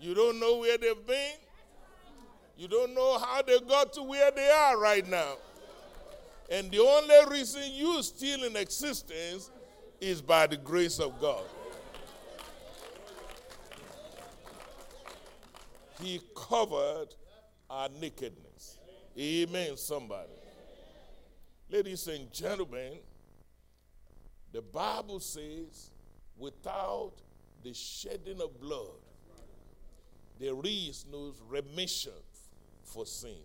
You 0.00 0.14
don't 0.14 0.40
know 0.40 0.56
where 0.56 0.78
they've 0.78 1.06
been. 1.06 1.34
You 2.56 2.66
don't 2.66 2.94
know 2.94 3.18
how 3.18 3.42
they 3.42 3.60
got 3.60 3.92
to 3.92 4.02
where 4.02 4.30
they 4.30 4.48
are 4.48 4.78
right 4.78 5.06
now. 5.06 5.34
And 6.50 6.70
the 6.70 6.78
only 6.78 7.30
reason 7.30 7.60
you're 7.74 8.02
still 8.02 8.42
in 8.44 8.56
existence 8.56 9.50
is 10.00 10.22
by 10.22 10.46
the 10.46 10.56
grace 10.56 10.98
of 10.98 11.20
God. 11.20 11.44
He 16.00 16.20
covered 16.34 17.08
our 17.70 17.88
nakedness. 18.00 18.78
Amen, 19.18 19.76
somebody. 19.76 20.32
Ladies 21.70 22.06
and 22.08 22.32
gentlemen, 22.32 22.98
the 24.52 24.62
Bible 24.62 25.20
says, 25.20 25.90
without 26.36 27.12
the 27.62 27.72
shedding 27.72 28.40
of 28.40 28.60
blood, 28.60 29.00
there 30.38 30.54
is 30.64 31.06
no 31.10 31.32
remission 31.48 32.12
for 32.84 33.06
sin. 33.06 33.40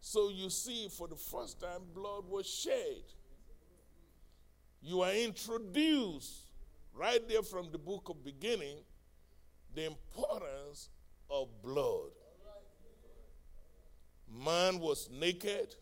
So 0.00 0.30
you 0.30 0.50
see, 0.50 0.88
for 0.88 1.06
the 1.06 1.16
first 1.16 1.60
time, 1.60 1.82
blood 1.94 2.24
was 2.28 2.46
shed. 2.46 3.02
You 4.82 5.02
are 5.02 5.12
introduced 5.12 6.50
right 6.92 7.26
there 7.28 7.42
from 7.42 7.70
the 7.70 7.78
book 7.78 8.08
of 8.08 8.24
beginning 8.24 8.78
the 9.74 9.86
importance 9.86 10.90
of 11.32 11.48
blood. 11.62 12.10
Man 14.30 14.78
was 14.78 15.08
naked, 15.10 15.74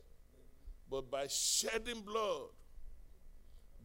but 0.89 1.11
by 1.11 1.27
shedding 1.29 2.01
blood, 2.03 2.49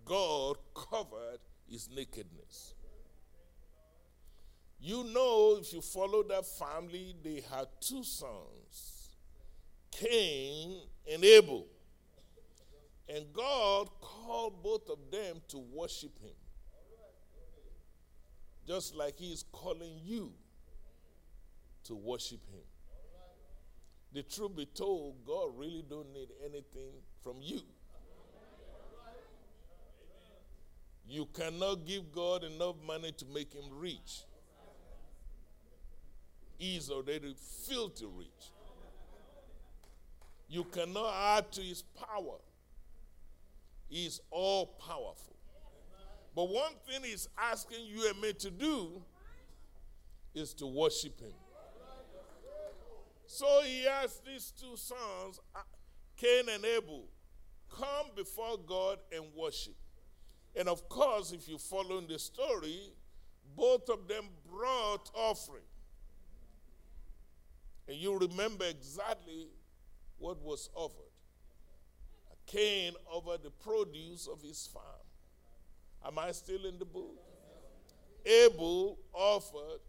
God 0.06 0.58
covered 0.76 1.40
his 1.68 1.90
nakedness. 1.90 2.76
You 4.80 5.04
know, 5.06 5.58
if 5.60 5.74
you 5.74 5.82
follow 5.82 6.22
that 6.24 6.46
family, 6.46 7.16
they 7.24 7.44
had 7.52 7.68
two 7.82 8.04
sons, 8.04 9.16
Cain 9.92 10.82
and 11.12 11.24
Abel. 11.24 11.66
And 13.08 13.26
God 13.34 13.90
called 14.02 14.64
both 14.64 14.90
of 14.90 14.98
them 15.12 15.42
to 15.50 15.60
worship 15.60 16.20
him. 16.20 16.34
Just 18.68 18.96
like 18.96 19.18
he 19.18 19.32
is 19.32 19.44
calling 19.52 20.00
you 20.04 20.34
to 21.86 21.96
worship 21.96 22.46
him. 22.52 22.62
The 24.14 24.24
truth 24.24 24.56
be 24.56 24.66
told, 24.66 25.26
God 25.26 25.50
really 25.58 25.84
don't 25.90 26.12
need 26.14 26.30
anything 26.44 26.92
from 27.24 27.38
you. 27.42 27.62
You 31.08 31.28
cannot 31.34 31.86
give 31.86 32.12
God 32.12 32.44
enough 32.44 32.76
money 32.86 33.12
to 33.12 33.26
make 33.26 33.54
him 33.54 33.66
rich. 33.72 34.24
He's 36.58 36.90
already 36.90 37.36
filthy 37.68 38.06
rich. 38.06 38.52
You 40.48 40.64
cannot 40.64 41.14
add 41.14 41.52
to 41.54 41.62
his 41.62 41.82
power. 41.82 42.38
He 43.88 44.06
is 44.06 44.22
all 44.32 44.66
powerful. 44.66 45.36
But 46.36 46.50
one 46.50 46.74
thing 46.88 47.04
he's 47.04 47.28
asking 47.38 47.86
you 47.86 48.10
and 48.10 48.22
me 48.22 48.34
to 48.34 48.50
do 48.50 49.02
is 50.34 50.54
to 50.56 50.68
worship 50.68 51.20
him. 51.20 51.34
So 53.28 53.62
he 53.64 53.88
asked 53.88 54.26
these 54.26 54.52
two 54.52 54.76
sons, 54.76 55.40
uh, 55.56 55.60
Cain 56.18 56.50
and 56.50 56.64
Abel, 56.64 57.08
come 57.70 58.08
before 58.16 58.58
God 58.66 59.00
and 59.12 59.26
worship. 59.36 59.76
And 60.56 60.70
of 60.70 60.88
course, 60.88 61.32
if 61.32 61.48
you 61.48 61.58
follow 61.58 61.98
in 61.98 62.08
the 62.08 62.20
story, 62.20 62.94
both 63.56 63.90
of 63.90 64.08
them 64.08 64.26
brought 64.50 65.10
offering. 65.14 65.64
And 67.88 67.98
you 67.98 68.18
remember 68.18 68.66
exactly 68.66 69.48
what 70.18 70.42
was 70.42 70.70
offered. 70.74 71.02
Cain 72.48 72.94
offered 73.12 73.44
the 73.44 73.50
produce 73.50 74.28
of 74.28 74.42
his 74.42 74.70
farm. 74.72 74.86
Am 76.06 76.20
I 76.20 76.32
still 76.32 76.66
in 76.66 76.78
the 76.78 76.86
book? 76.86 77.16
Abel 78.26 78.98
offered 79.14 79.82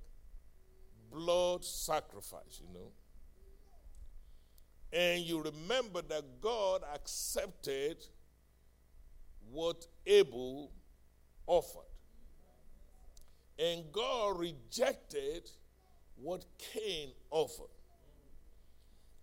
blood 1.11 1.64
sacrifice, 1.64 2.61
you 2.61 2.72
know. 2.72 2.91
And 4.93 5.22
you 5.22 5.43
remember 5.43 6.03
that 6.03 6.41
God 6.41 6.82
accepted 6.95 7.97
what 9.51 9.87
Abel 10.07 10.70
offered. 11.47 11.82
And 13.59 13.84
God 13.93 14.39
rejected 14.39 15.51
what 16.16 16.45
Cain 16.59 17.11
offered. 17.30 17.70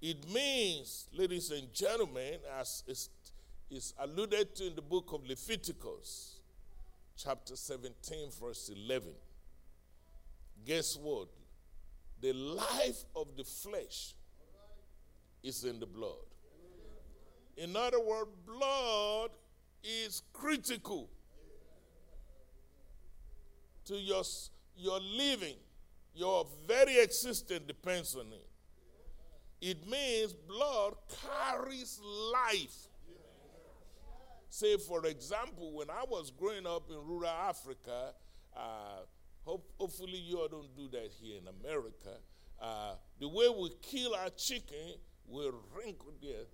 It 0.02 0.30
means, 0.34 1.08
ladies 1.14 1.50
and 1.52 1.74
gentlemen, 1.74 2.40
as 2.60 2.84
is, 3.70 3.94
alluded 4.00 4.56
to 4.56 4.68
in 4.68 4.76
the 4.76 4.82
book 4.82 5.12
of 5.14 5.26
Leviticus, 5.26 6.40
chapter 7.16 7.56
17, 7.56 8.30
verse 8.40 8.70
11. 8.70 9.10
Guess 10.66 10.98
what? 10.98 11.30
The 12.22 12.34
life 12.34 13.06
of 13.16 13.28
the 13.38 13.44
flesh 13.44 14.14
is 15.44 15.64
in 15.64 15.80
the 15.80 15.86
blood. 15.86 16.26
In 17.58 17.76
other 17.76 18.00
words, 18.00 18.30
blood 18.46 19.30
is 19.84 20.24
critical 20.32 21.10
to 23.86 23.96
your, 23.96 24.24
your 24.76 25.00
living. 25.00 25.56
Your 26.16 26.48
very 26.68 27.00
existence 27.00 27.64
depends 27.68 28.16
on 28.16 28.28
it. 28.32 28.48
It 29.62 29.90
means 29.90 30.34
blood 30.34 30.94
carries 31.22 32.00
life. 32.32 32.88
Say, 34.50 34.78
for 34.78 35.06
example, 35.08 35.74
when 35.74 35.90
I 35.90 36.04
was 36.08 36.32
growing 36.32 36.68
up 36.68 36.90
in 36.90 36.98
rural 37.08 37.30
Africa, 37.30 38.14
uh, 38.56 39.02
hope, 39.46 39.72
hopefully 39.80 40.20
you 40.20 40.40
all 40.40 40.48
don't 40.48 40.76
do 40.76 40.88
that 40.90 41.10
here 41.20 41.38
in 41.38 41.48
America. 41.48 42.20
Uh, 42.62 42.94
the 43.20 43.28
way 43.28 43.48
we 43.50 43.72
kill 43.82 44.14
our 44.14 44.30
chicken, 44.32 44.94
we 45.30 45.50
wrinkle 45.76 46.14
there. 46.22 46.46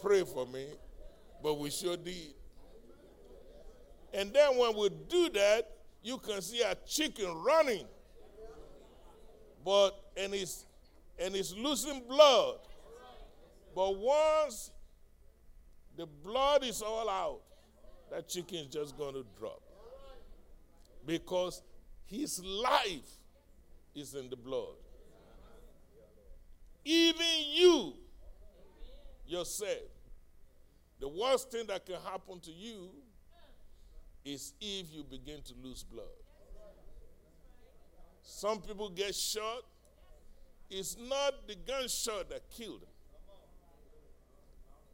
Pray 0.00 0.24
for 0.24 0.46
me, 0.46 0.66
but 1.42 1.58
we 1.58 1.70
sure 1.70 1.96
did. 1.96 2.34
And 4.12 4.32
then 4.32 4.56
when 4.56 4.76
we 4.76 4.88
do 5.08 5.28
that, 5.30 5.68
you 6.02 6.18
can 6.18 6.40
see 6.40 6.62
a 6.62 6.76
chicken 6.86 7.34
running. 7.44 7.86
But 9.64 9.90
and 10.16 10.32
it's 10.32 10.66
and 11.18 11.34
it's 11.34 11.52
losing 11.54 12.02
blood. 12.08 12.58
But 13.74 13.96
once 13.96 14.70
the 15.96 16.06
blood 16.06 16.64
is 16.64 16.82
all 16.82 17.08
out, 17.08 17.40
that 18.10 18.28
chicken 18.28 18.58
is 18.58 18.66
just 18.66 18.96
going 18.96 19.14
to 19.14 19.24
drop. 19.38 19.60
Because 21.04 21.62
his 22.04 22.42
life 22.44 23.18
is 23.96 24.14
in 24.14 24.28
the 24.28 24.36
blood. 24.36 24.76
Even 26.84 27.26
you, 27.52 27.94
yourself, 29.26 29.90
the 31.00 31.08
worst 31.08 31.50
thing 31.50 31.66
that 31.66 31.84
can 31.84 31.96
happen 32.04 32.38
to 32.40 32.52
you 32.52 32.90
is 34.24 34.52
if 34.60 34.92
you 34.92 35.02
begin 35.02 35.40
to 35.42 35.54
lose 35.62 35.82
blood. 35.82 36.04
Some 38.22 38.60
people 38.60 38.90
get 38.90 39.14
shot. 39.14 39.62
It's 40.68 40.96
not 40.98 41.46
the 41.46 41.54
gunshot 41.54 42.28
that 42.30 42.50
killed 42.50 42.82
them, 42.82 42.88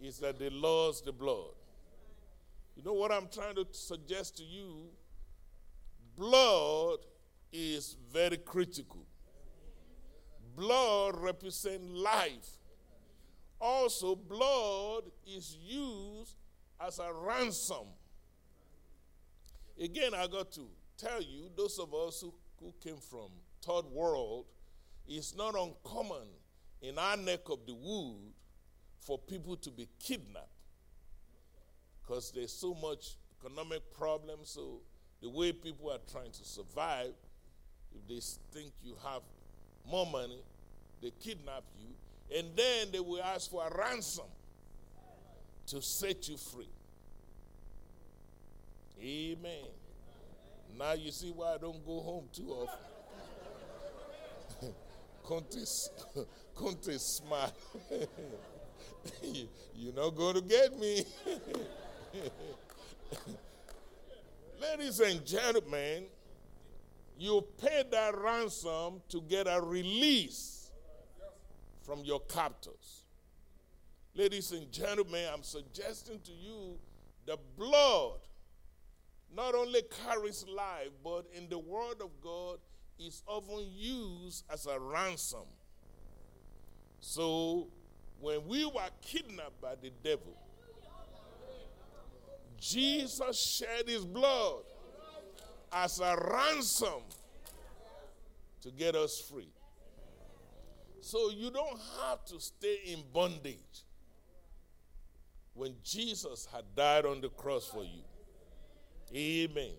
it's 0.03 0.19
that 0.19 0.39
they 0.39 0.51
lost 0.51 1.07
the 1.07 1.13
blood. 1.13 1.55
You 2.77 2.83
know 2.83 2.93
what 2.93 3.11
I'm 3.11 3.29
trying 3.29 3.55
to 3.57 3.67
suggest 3.73 4.37
to 4.39 4.45
you? 4.45 4.89
Blood 6.17 6.99
is 7.53 7.97
very 8.13 8.39
critical. 8.39 9.05
Blood 10.57 11.17
represents 11.19 11.85
life. 11.93 12.49
Also, 13.61 14.17
blood 14.17 15.05
is 15.27 15.57
used 15.57 16.37
as 16.81 16.99
a 16.99 17.13
ransom 17.13 17.87
Again, 19.81 20.15
I 20.15 20.27
got 20.27 20.53
to 20.53 20.69
tell 20.97 21.21
you, 21.23 21.51
those 21.57 21.79
of 21.79 21.95
us 21.95 22.21
who, 22.21 22.33
who 22.61 22.73
came 22.81 22.99
from 22.99 23.31
third 23.65 23.87
world, 23.87 24.47
it's 25.07 25.35
not 25.35 25.55
uncommon 25.55 26.29
in 26.81 26.99
our 26.99 27.17
neck 27.17 27.49
of 27.51 27.67
the 27.67 27.75
wood 27.75 28.33
for 29.01 29.19
people 29.19 29.57
to 29.57 29.71
be 29.71 29.89
kidnapped 29.99 30.47
because 32.01 32.31
there's 32.33 32.53
so 32.53 32.75
much 32.75 33.17
economic 33.41 33.93
problems. 33.93 34.51
So 34.51 34.83
the 35.21 35.31
way 35.31 35.53
people 35.53 35.91
are 35.91 35.99
trying 36.11 36.31
to 36.33 36.45
survive, 36.45 37.15
if 37.95 38.09
they 38.09 38.21
think 38.59 38.73
you 38.85 38.95
have 39.05 39.23
more 39.89 40.07
money, 40.07 40.41
they 41.03 41.13
kidnap 41.21 41.65
you, 41.79 42.39
and 42.39 42.49
then 42.57 42.89
they 42.93 43.01
will 43.01 43.23
ask 43.23 43.51
for 43.51 43.67
a 43.67 43.77
ransom 43.77 44.27
to 45.67 45.83
set 45.83 46.29
you 46.29 46.37
free. 46.37 46.69
Amen. 49.03 49.67
Now 50.79 50.93
you 50.93 51.11
see 51.11 51.31
why 51.31 51.55
I 51.55 51.59
don't 51.59 51.85
go 51.85 52.01
home 52.01 52.29
too 52.33 52.49
often. 52.51 52.79
Conte, 55.25 55.59
Conte 56.55 56.93
smart. 56.99 57.53
you, 59.23 59.49
you're 59.75 59.95
not 59.95 60.11
going 60.11 60.35
to 60.35 60.41
get 60.41 60.79
me. 60.79 61.05
Ladies 64.61 65.01
and 65.01 65.25
gentlemen, 65.27 66.05
you 67.23 67.47
pay 67.57 67.85
that 67.89 68.19
ransom 68.19 69.01
to 69.09 69.21
get 69.23 69.47
a 69.47 69.61
release 69.61 70.73
from 71.83 72.01
your 72.03 72.19
captors. 72.19 73.05
Ladies 74.17 74.51
and 74.51 74.71
gentlemen, 74.73 75.25
I'm 75.33 75.45
suggesting 75.45 76.19
to 76.25 76.33
you 76.33 76.77
the 77.25 77.39
blood 77.57 78.19
not 79.37 79.55
only 79.55 79.83
carries 80.05 80.45
life, 80.49 80.91
but 81.05 81.27
in 81.33 81.49
the 81.49 81.61
Word 81.61 82.01
of 82.01 82.11
God 82.21 82.59
is 82.99 83.23
often 83.29 83.69
used 83.73 84.45
as 84.53 84.67
a 84.67 84.81
ransom. 84.81 85.47
So 86.99 87.69
when 88.21 88.49
we 88.49 88.65
were 88.65 88.91
kidnapped 89.01 89.61
by 89.61 89.77
the 89.81 89.93
devil, 90.03 90.37
Jesus 92.59 93.41
shed 93.41 93.89
his 93.89 94.05
blood 94.05 94.65
as 95.73 96.01
a 96.01 96.17
ransom 96.31 97.03
to 98.61 98.71
get 98.71 98.95
us 98.95 99.21
free. 99.21 99.51
So 101.01 101.31
you 101.31 101.51
don't 101.51 101.81
have 102.01 102.25
to 102.27 102.41
stay 102.41 102.79
in 102.87 103.03
bondage 103.13 103.85
when 105.55 105.75
Jesus 105.83 106.47
had 106.53 106.65
died 106.77 107.05
on 107.05 107.21
the 107.21 107.29
cross 107.29 107.67
for 107.67 107.85
you. 107.85 108.03
Amen. 109.15 109.73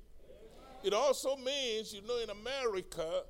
It 0.83 0.93
also 0.93 1.37
means, 1.37 1.93
you 1.93 2.01
know, 2.05 2.17
in 2.19 2.29
America, 2.29 3.23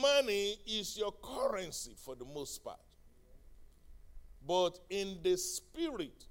money 0.00 0.56
is 0.66 0.96
your 0.96 1.12
currency 1.22 1.94
for 1.96 2.14
the 2.14 2.24
most 2.24 2.62
part. 2.62 2.80
But 4.46 4.78
in 4.88 5.18
the 5.22 5.36
spirit, 5.36 6.26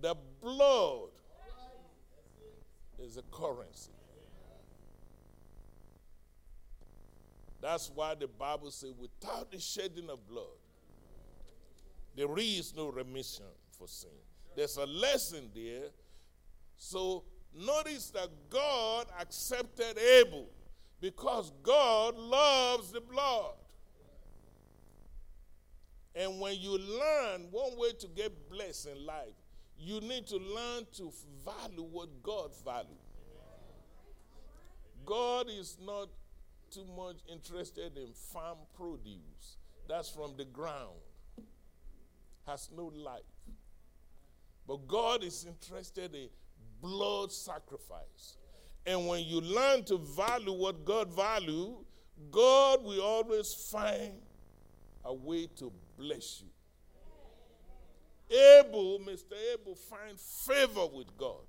the 0.00 0.14
blood 0.42 1.10
is 3.02 3.16
a 3.16 3.22
currency. 3.30 3.90
That's 7.60 7.90
why 7.94 8.14
the 8.14 8.26
Bible 8.26 8.70
says, 8.70 8.92
without 8.98 9.52
the 9.52 9.60
shedding 9.60 10.08
of 10.08 10.26
blood, 10.26 10.44
there 12.16 12.38
is 12.38 12.74
no 12.74 12.88
remission 12.88 13.44
for 13.78 13.86
sin. 13.86 14.10
There's 14.56 14.76
a 14.76 14.86
lesson 14.86 15.50
there 15.54 15.90
so 16.76 17.24
notice 17.54 18.10
that 18.10 18.28
God 18.48 19.06
accepted 19.20 19.98
Abel 19.98 20.46
because 21.00 21.52
God 21.62 22.16
loves 22.16 22.90
the 22.90 23.00
blood. 23.00 23.52
And 26.14 26.40
when 26.40 26.58
you 26.58 26.78
learn 26.78 27.48
one 27.50 27.78
way 27.78 27.92
to 27.92 28.08
get 28.08 28.50
blessed 28.50 28.88
in 28.88 29.06
life, 29.06 29.34
you 29.80 30.00
need 30.00 30.26
to 30.26 30.36
learn 30.36 30.86
to 30.96 31.10
value 31.44 31.82
what 31.90 32.22
God 32.22 32.50
values. 32.64 32.90
God 35.06 35.46
is 35.48 35.78
not 35.84 36.08
too 36.70 36.84
much 36.96 37.16
interested 37.32 37.96
in 37.96 38.12
farm 38.12 38.58
produce. 38.76 39.56
That's 39.88 40.10
from 40.10 40.34
the 40.36 40.44
ground. 40.44 41.00
Has 42.46 42.68
no 42.76 42.92
life. 42.94 43.22
But 44.68 44.86
God 44.86 45.24
is 45.24 45.46
interested 45.46 46.14
in 46.14 46.28
blood 46.80 47.32
sacrifice. 47.32 48.36
And 48.86 49.06
when 49.08 49.24
you 49.24 49.40
learn 49.40 49.84
to 49.84 49.98
value 49.98 50.52
what 50.52 50.84
God 50.84 51.12
value, 51.14 51.76
God 52.30 52.84
will 52.84 53.00
always 53.00 53.52
find 53.70 54.12
a 55.04 55.12
way 55.14 55.48
to 55.56 55.72
bless 55.98 56.42
you. 56.42 56.48
Abel, 58.30 59.00
Mr. 59.00 59.34
Abel, 59.52 59.74
find 59.74 60.18
favor 60.18 60.86
with 60.86 61.16
God 61.16 61.44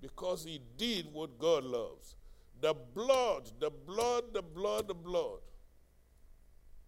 because 0.00 0.44
he 0.44 0.60
did 0.76 1.12
what 1.12 1.38
God 1.38 1.64
loves. 1.64 2.16
The 2.60 2.74
blood, 2.94 3.50
the 3.58 3.70
blood, 3.70 4.32
the 4.32 4.42
blood, 4.42 4.88
the 4.88 4.94
blood 4.94 5.40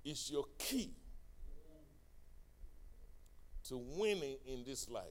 is 0.04 0.30
your 0.30 0.44
key 0.58 0.92
to 3.68 3.76
winning 3.76 4.36
in 4.46 4.64
this 4.64 4.88
life. 4.88 5.04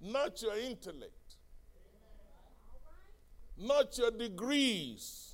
Not 0.00 0.42
your 0.42 0.56
intellect, 0.58 1.36
not 3.56 3.96
your 3.96 4.10
degrees. 4.10 5.30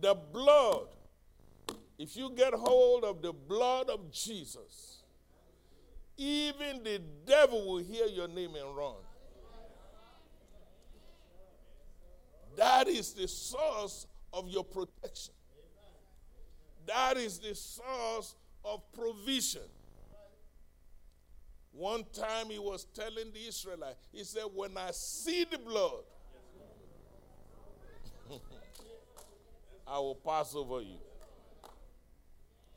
The 0.00 0.14
blood. 0.14 0.88
If 1.98 2.16
you 2.16 2.30
get 2.30 2.54
hold 2.54 3.02
of 3.02 3.22
the 3.22 3.32
blood 3.32 3.90
of 3.90 4.12
Jesus, 4.12 4.87
even 6.18 6.82
the 6.82 7.00
devil 7.24 7.64
will 7.66 7.82
hear 7.82 8.06
your 8.06 8.26
name 8.26 8.56
and 8.56 8.76
run. 8.76 8.96
That 12.56 12.88
is 12.88 13.12
the 13.12 13.28
source 13.28 14.08
of 14.32 14.48
your 14.48 14.64
protection. 14.64 15.32
That 16.86 17.16
is 17.16 17.38
the 17.38 17.54
source 17.54 18.34
of 18.64 18.82
provision. 18.92 19.62
One 21.70 22.04
time 22.12 22.50
he 22.50 22.58
was 22.58 22.86
telling 22.92 23.32
the 23.32 23.46
Israelites, 23.46 24.08
he 24.12 24.24
said, 24.24 24.42
When 24.52 24.76
I 24.76 24.90
see 24.90 25.44
the 25.44 25.58
blood, 25.58 26.02
I 29.86 29.98
will 30.00 30.16
pass 30.16 30.56
over 30.56 30.80
you. 30.80 30.98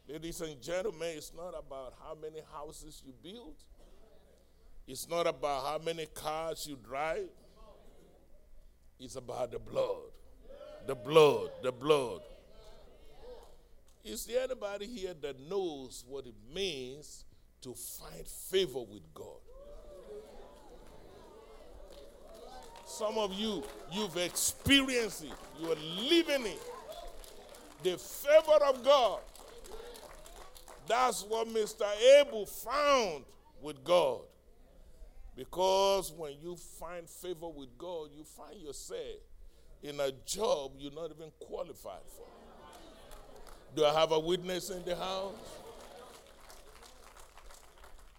Ladies 0.08 0.42
and 0.42 0.62
gentlemen, 0.62 1.10
it's 1.16 1.32
not 1.36 1.54
about 1.58 1.94
how 2.04 2.18
many 2.22 2.42
houses 2.54 3.02
you 3.06 3.14
build, 3.24 3.56
it's 4.88 5.08
not 5.10 5.28
about 5.28 5.64
how 5.66 5.80
many 5.84 6.06
cars 6.08 6.66
you 6.68 6.78
drive, 6.84 7.30
it's 9.00 9.16
about 9.16 9.52
the 9.52 9.60
blood. 9.60 10.12
The 10.88 10.96
blood, 10.96 11.52
the 11.62 11.72
blood. 11.72 12.22
Is 14.04 14.26
there 14.26 14.44
anybody 14.44 14.88
here 14.88 15.14
that 15.22 15.40
knows 15.48 16.04
what 16.08 16.26
it 16.26 16.34
means 16.52 17.24
to 17.62 17.76
find 17.76 18.28
favor 18.28 18.80
with 18.80 19.04
God? 19.14 19.38
Some 22.86 23.20
of 23.20 23.34
you, 23.34 23.64
you've 23.92 24.18
experienced 24.18 25.24
it, 25.24 25.32
you 25.60 25.72
are 25.72 25.76
living 26.10 26.48
it. 26.48 26.62
The 27.84 27.98
favor 27.98 28.64
of 28.66 28.84
God. 28.84 29.20
That's 30.92 31.24
what 31.24 31.48
Mr. 31.48 31.86
Abel 32.20 32.46
found 32.46 33.24
with 33.62 33.82
God. 33.82 34.24
Because 35.38 36.12
when 36.12 36.34
you 36.44 36.58
find 36.58 37.10
favor 37.10 37.48
with 37.48 37.78
God, 37.78 38.10
you 38.14 38.26
find 38.26 38.60
yourself 38.60 39.22
in 39.82 40.02
a 40.02 40.12
job 40.26 40.74
you're 40.78 40.92
not 40.92 41.12
even 41.12 41.32
qualified 41.40 42.02
for. 42.14 42.26
Do 43.74 43.86
I 43.86 43.98
have 43.98 44.12
a 44.12 44.20
witness 44.20 44.70
in 44.70 44.84
the 44.84 44.98
house? 44.98 45.34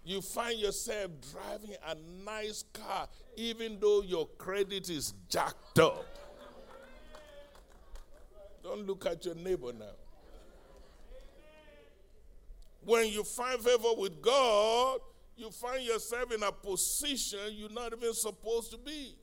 You 0.03 0.19
find 0.23 0.57
yourself 0.57 1.11
driving 1.31 1.75
a 1.87 1.95
nice 2.25 2.65
car 2.73 3.07
even 3.35 3.77
though 3.79 4.01
your 4.01 4.27
credit 4.39 4.89
is 4.89 5.13
jacked 5.29 5.77
up. 5.77 6.07
Don't 8.63 8.87
look 8.87 9.05
at 9.05 9.23
your 9.25 9.35
neighbor 9.35 9.71
now. 9.73 9.93
When 12.85 13.07
you 13.07 13.23
find 13.23 13.59
favor 13.61 13.93
with 13.97 14.21
God, 14.21 14.99
you 15.35 15.49
find 15.49 15.83
yourself 15.83 16.31
in 16.31 16.43
a 16.43 16.51
position 16.51 17.39
you're 17.51 17.69
not 17.69 17.93
even 17.93 18.13
supposed 18.13 18.71
to 18.71 18.77
be. 18.77 19.15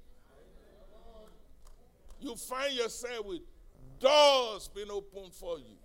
You 2.20 2.35
find 2.37 2.73
yourself 2.73 3.27
with 3.27 3.41
doors 3.99 4.69
being 4.74 4.91
opened 4.91 5.32
for 5.35 5.59
you. 5.59 5.77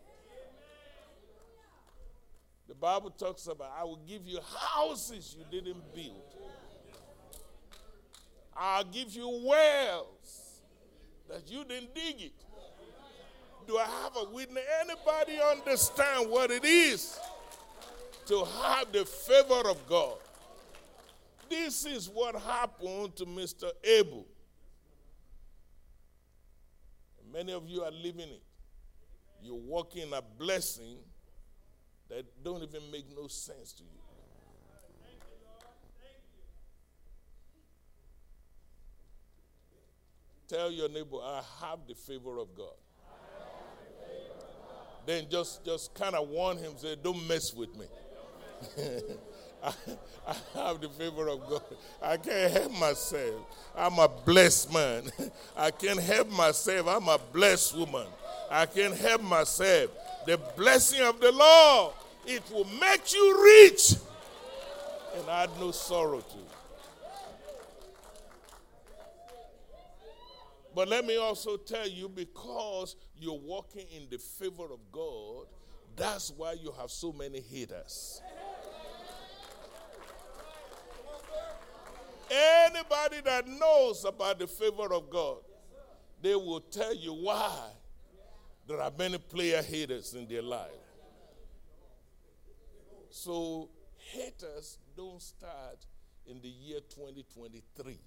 The 2.67 2.73
Bible 2.73 3.11
talks 3.11 3.47
about, 3.47 3.71
I 3.77 3.83
will 3.83 4.01
give 4.07 4.25
you 4.25 4.39
houses 4.57 5.35
you 5.37 5.45
didn't 5.51 5.93
build. 5.93 6.23
I'll 8.57 8.85
give 8.85 9.11
you 9.11 9.27
wells 9.45 10.61
that 11.29 11.51
you 11.51 11.63
didn't 11.65 11.93
dig 11.93 12.21
it. 12.21 12.33
Do 13.67 13.77
I 13.77 13.85
have 13.85 14.15
a 14.15 14.29
witness? 14.31 14.63
Anybody 14.81 15.39
understand 15.41 16.29
what 16.29 16.51
it 16.51 16.63
is 16.63 17.19
to 18.27 18.45
have 18.45 18.91
the 18.91 19.05
favor 19.05 19.69
of 19.69 19.85
God? 19.87 20.17
This 21.49 21.85
is 21.85 22.09
what 22.09 22.35
happened 22.35 23.15
to 23.17 23.25
Mr. 23.25 23.69
Abel. 23.83 24.25
Many 27.31 27.53
of 27.53 27.67
you 27.67 27.83
are 27.83 27.91
living 27.91 28.29
it. 28.29 28.43
You're 29.41 29.55
walking 29.55 30.11
a 30.13 30.21
blessing 30.21 30.97
that 32.09 32.25
don't 32.43 32.63
even 32.63 32.81
make 32.91 33.05
no 33.15 33.27
sense 33.27 33.73
to 33.73 33.83
you. 33.83 33.89
Tell 40.47 40.71
your 40.71 40.89
neighbor, 40.89 41.17
I 41.23 41.41
have 41.61 41.79
the 41.87 41.95
favor 41.95 42.37
of 42.37 42.55
God. 42.55 42.75
Then 45.05 45.25
just 45.29 45.63
just 45.65 45.93
kind 45.93 46.15
of 46.15 46.27
warn 46.29 46.57
him, 46.57 46.73
say, 46.77 46.95
don't 46.95 47.27
mess 47.27 47.53
with 47.55 47.75
me. 47.75 47.85
I, 49.63 50.35
have 50.53 50.81
the 50.81 50.89
favor 50.89 51.27
of 51.29 51.47
God. 51.49 51.63
I 52.01 52.17
can't 52.17 52.51
help 52.51 52.71
myself. 52.73 53.41
I'm 53.75 53.99
a 53.99 54.07
blessed 54.07 54.73
man. 54.73 55.03
I 55.57 55.71
can't 55.71 55.99
help 55.99 56.29
myself. 56.31 56.87
I'm 56.87 57.07
a 57.07 57.19
blessed 57.33 57.77
woman. 57.77 58.07
I 58.49 58.65
can't 58.65 58.95
help 58.95 59.21
myself. 59.21 59.91
The 60.25 60.39
blessing 60.55 61.01
of 61.01 61.19
the 61.19 61.31
Lord, 61.31 61.93
it 62.25 62.43
will 62.51 62.67
make 62.79 63.13
you 63.13 63.43
rich 63.43 63.95
and 65.15 65.29
add 65.29 65.49
no 65.59 65.71
sorrow 65.71 66.19
to. 66.19 66.37
But 70.75 70.89
let 70.89 71.05
me 71.05 71.15
also 71.17 71.55
tell 71.55 71.87
you 71.87 72.09
because 72.09 72.97
you're 73.17 73.39
walking 73.39 73.85
in 73.95 74.07
the 74.11 74.17
favor 74.17 74.65
of 74.65 74.79
God, 74.91 75.45
that's 75.95 76.31
why 76.31 76.53
you 76.53 76.73
have 76.77 76.91
so 76.91 77.13
many 77.13 77.39
haters. 77.39 78.21
Anybody 82.29 83.21
that 83.23 83.47
knows 83.47 84.05
about 84.05 84.39
the 84.39 84.47
favor 84.47 84.93
of 84.93 85.09
God, 85.09 85.37
they 86.21 86.35
will 86.35 86.61
tell 86.61 86.95
you 86.95 87.13
why 87.13 87.69
there 88.67 88.81
are 88.81 88.91
many 88.97 89.17
player 89.17 89.61
haters 89.61 90.13
in 90.13 90.27
their 90.27 90.41
life. 90.41 90.71
So, 93.09 93.69
haters 93.95 94.79
don't 94.97 95.21
start 95.21 95.85
in 96.25 96.41
the 96.41 96.49
year 96.49 96.79
2023. 96.89 97.99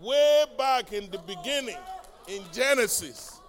Way 0.00 0.44
back 0.56 0.92
in 0.92 1.10
the 1.10 1.18
beginning, 1.18 1.76
in 2.28 2.42
Genesis, 2.52 3.40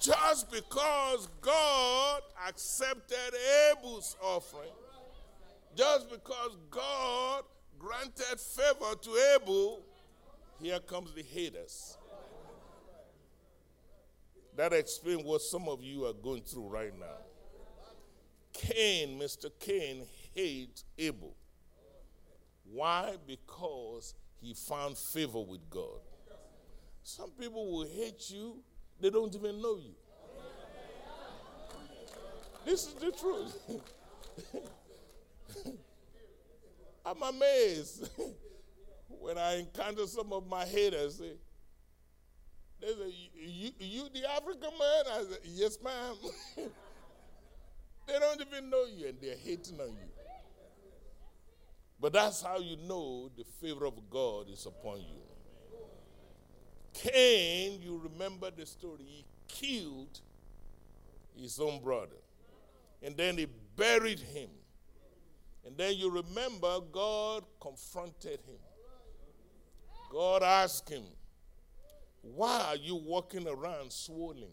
just 0.00 0.50
because 0.50 1.28
God 1.40 2.22
accepted 2.48 3.34
Abel's 3.70 4.16
offering, 4.22 4.70
just 5.76 6.10
because 6.10 6.56
God 6.70 7.44
granted 7.78 8.38
favor 8.38 8.94
to 9.00 9.36
Abel, 9.36 9.82
here 10.60 10.78
comes 10.80 11.12
the 11.12 11.22
haters. 11.22 11.96
That 14.56 14.72
explains 14.72 15.24
what 15.24 15.40
some 15.40 15.68
of 15.68 15.82
you 15.82 16.04
are 16.06 16.12
going 16.12 16.42
through 16.42 16.68
right 16.68 16.92
now. 16.98 17.06
Cain, 18.52 19.18
Mr. 19.18 19.50
Cain, 19.58 20.04
hates 20.34 20.84
Abel. 20.98 21.34
Why? 22.70 23.16
Because 23.26 24.14
he 24.40 24.54
found 24.54 24.98
favor 24.98 25.40
with 25.40 25.68
God. 25.70 26.00
Some 27.02 27.30
people 27.30 27.70
will 27.72 27.86
hate 27.86 28.30
you, 28.30 28.58
they 29.00 29.10
don't 29.10 29.34
even 29.34 29.60
know 29.60 29.76
you. 29.76 29.94
This 32.64 32.86
is 32.86 32.94
the 32.94 33.10
truth. 33.10 33.80
I'm 37.04 37.22
amazed 37.22 38.08
when 39.08 39.38
I 39.38 39.60
encounter 39.60 40.06
some 40.06 40.32
of 40.32 40.46
my 40.46 40.64
haters. 40.64 41.18
They, 41.18 41.32
they 42.80 42.88
say, 42.88 43.14
you, 43.34 43.70
you 43.78 44.08
the 44.12 44.30
African 44.30 44.70
man? 44.78 45.04
I 45.12 45.22
say, 45.22 45.38
yes, 45.44 45.78
ma'am. 45.82 46.14
they 48.06 48.18
don't 48.18 48.40
even 48.40 48.70
know 48.70 48.84
you 48.84 49.08
and 49.08 49.18
they're 49.20 49.36
hating 49.36 49.80
on 49.80 49.88
you. 49.88 50.08
But 52.00 52.12
that's 52.12 52.42
how 52.42 52.58
you 52.58 52.76
know 52.88 53.30
the 53.36 53.44
favor 53.44 53.86
of 53.86 53.94
God 54.10 54.48
is 54.50 54.66
upon 54.66 54.98
you. 54.98 55.22
Cain, 56.92 57.80
you 57.80 58.00
remember 58.02 58.50
the 58.50 58.66
story, 58.66 59.04
he 59.06 59.24
killed 59.46 60.20
his 61.36 61.60
own 61.60 61.80
brother. 61.80 62.16
And 63.02 63.16
then 63.16 63.38
he 63.38 63.46
buried 63.76 64.18
him. 64.18 64.48
And 65.64 65.76
then 65.76 65.96
you 65.96 66.10
remember 66.10 66.80
God 66.90 67.44
confronted 67.60 68.40
him. 68.46 68.58
God 70.10 70.42
asked 70.42 70.88
him, 70.88 71.04
Why 72.22 72.64
are 72.68 72.76
you 72.76 72.96
walking 72.96 73.46
around 73.46 73.92
swollen? 73.92 74.50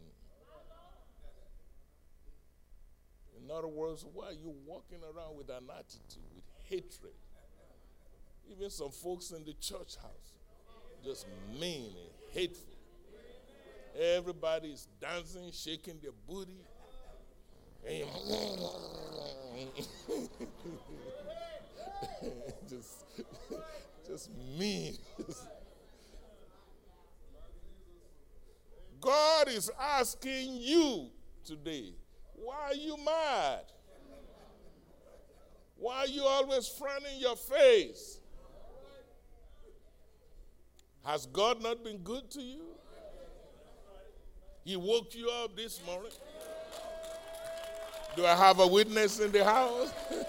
In 3.43 3.51
other 3.51 3.67
words, 3.67 4.05
why 4.13 4.27
are 4.27 4.33
you 4.33 4.53
walking 4.65 4.99
around 5.03 5.35
with 5.35 5.49
an 5.49 5.69
attitude, 5.75 6.23
with 6.35 6.43
hatred? 6.69 7.13
Even 8.51 8.69
some 8.69 8.91
folks 8.91 9.31
in 9.31 9.43
the 9.43 9.53
church 9.53 9.95
house, 9.95 10.33
just 11.03 11.25
mean 11.59 11.87
and 11.87 12.31
hateful. 12.31 12.75
Everybody 13.99 14.69
is 14.69 14.87
dancing, 15.01 15.51
shaking 15.51 15.99
their 16.01 16.11
booty. 16.27 16.61
Just, 22.69 23.03
just 24.07 24.29
mean. 24.57 24.95
God 29.01 29.47
is 29.47 29.71
asking 29.79 30.57
you 30.57 31.07
today, 31.43 31.93
why 32.35 32.69
are 32.69 32.75
you 32.75 32.95
mad? 33.03 33.61
Why 35.77 35.99
are 35.99 36.07
you 36.07 36.23
always 36.23 36.67
frowning 36.67 37.19
your 37.19 37.35
face? 37.35 38.19
Has 41.03 41.25
God 41.25 41.63
not 41.63 41.83
been 41.83 41.97
good 41.99 42.29
to 42.31 42.41
you? 42.41 42.61
He 44.63 44.75
woke 44.75 45.15
you 45.15 45.29
up 45.29 45.55
this 45.55 45.81
morning. 45.85 46.11
Do 48.15 48.25
I 48.25 48.35
have 48.35 48.59
a 48.59 48.67
witness 48.67 49.19
in 49.19 49.31
the 49.31 49.43
house? 49.43 49.93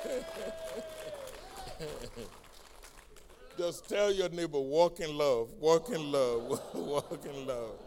Just 3.59 3.89
tell 3.89 4.13
your 4.13 4.29
neighbor, 4.29 4.59
walk 4.59 5.01
in 5.01 5.17
love, 5.17 5.53
walk 5.59 5.91
in 5.91 6.11
love, 6.11 6.61
walk 6.75 7.25
in 7.25 7.47
love. 7.47 7.79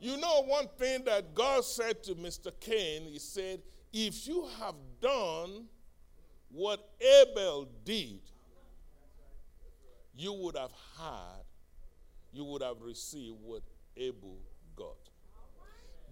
You 0.00 0.16
know, 0.16 0.42
one 0.44 0.68
thing 0.78 1.04
that 1.04 1.34
God 1.34 1.64
said 1.64 2.02
to 2.04 2.14
Mr. 2.14 2.50
Cain, 2.58 3.02
He 3.02 3.18
said, 3.18 3.60
If 3.92 4.26
you 4.26 4.46
have 4.58 4.74
done 5.00 5.66
what 6.50 6.88
Abel 7.00 7.68
did, 7.84 8.20
you 10.16 10.32
would 10.32 10.56
have 10.56 10.72
had, 10.98 11.44
you 12.32 12.44
would 12.44 12.62
have 12.62 12.80
received 12.80 13.36
what 13.42 13.62
Abel. 13.96 14.38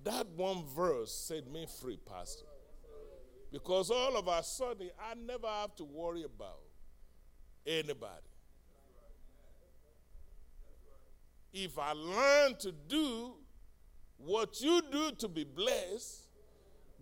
That 0.04 0.26
one 0.36 0.64
verse 0.76 1.12
set 1.12 1.50
me 1.50 1.66
free, 1.80 1.98
Pastor. 2.06 2.46
Because 3.50 3.90
all 3.90 4.16
of 4.16 4.28
a 4.28 4.42
sudden, 4.42 4.90
I 5.00 5.14
never 5.14 5.46
have 5.46 5.74
to 5.76 5.84
worry 5.84 6.24
about 6.24 6.60
anybody. 7.66 8.28
If 11.52 11.78
I 11.78 11.92
learn 11.92 12.56
to 12.60 12.72
do 12.72 13.34
what 14.18 14.60
you 14.60 14.82
do 14.92 15.12
to 15.12 15.28
be 15.28 15.44
blessed, 15.44 16.28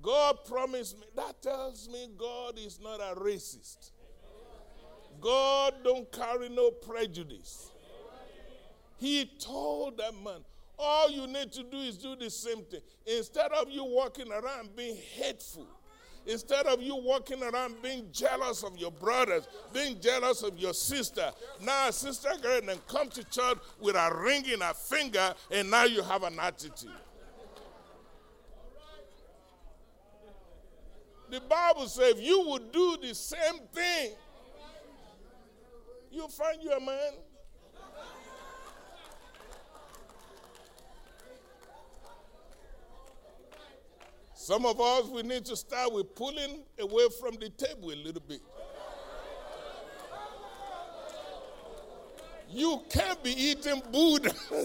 God 0.01 0.45
promised 0.45 0.99
me, 0.99 1.07
that 1.17 1.43
tells 1.43 1.89
me 1.89 2.09
God 2.17 2.59
is 2.59 2.79
not 2.81 3.01
a 3.01 3.19
racist. 3.19 3.91
God 5.21 5.75
don't 5.83 6.11
carry 6.13 6.49
no 6.49 6.71
prejudice. 6.71 7.71
He 8.99 9.31
told 9.39 9.99
that 9.99 10.13
man, 10.23 10.45
all 10.79 11.11
you 11.11 11.27
need 11.27 11.53
to 11.53 11.63
do 11.63 11.79
is 11.79 11.97
do 11.97 12.17
the 12.17 12.31
same 12.31 12.63
thing. 12.65 12.81
Instead 13.07 13.53
of 13.53 13.71
you 13.71 13.85
walking 13.85 14.31
around 14.31 14.75
being 14.77 14.97
hateful, 15.15 15.67
instead 16.27 16.67
of 16.67 16.83
you 16.83 16.97
walking 16.97 17.43
around 17.43 17.81
being 17.83 18.09
jealous 18.13 18.63
of 18.63 18.77
your 18.77 18.91
brothers, 18.91 19.47
being 19.73 19.99
jealous 20.01 20.43
of 20.43 20.59
your 20.59 20.75
sister, 20.75 21.31
now 21.63 21.91
sister 21.91 22.31
girl 22.43 22.61
and 22.69 22.87
come 22.87 23.09
to 23.09 23.25
church 23.25 23.59
with 23.81 23.97
a 23.97 24.19
ring 24.21 24.45
in 24.49 24.61
her 24.61 24.75
finger, 24.75 25.35
and 25.51 25.71
now 25.71 25.85
you 25.85 26.03
have 26.03 26.23
an 26.23 26.39
attitude. 26.39 26.91
The 31.29 31.41
Bible 31.41 31.89
says 31.89 32.15
if 32.17 32.23
you 32.23 32.49
would 32.49 32.71
do 32.71 32.99
the 33.03 33.15
same 33.15 33.59
thing, 33.73 34.13
you'll 36.11 36.29
find 36.29 36.63
you 36.63 36.71
a 36.73 36.81
man. 36.81 37.13
Some 44.47 44.63
of 44.65 44.81
us, 44.81 45.09
we 45.09 45.25
need 45.25 45.45
to 45.47 45.57
start 45.57 45.93
with 45.93 46.15
pulling 46.15 46.61
away 46.79 47.09
from 47.21 47.35
the 47.35 47.49
table 47.49 47.91
a 47.91 47.97
little 47.97 48.23
bit. 48.29 48.41
You 52.49 52.81
can't 52.89 53.21
be 53.25 53.33
eating 53.33 53.83
Buddha. 53.91 54.31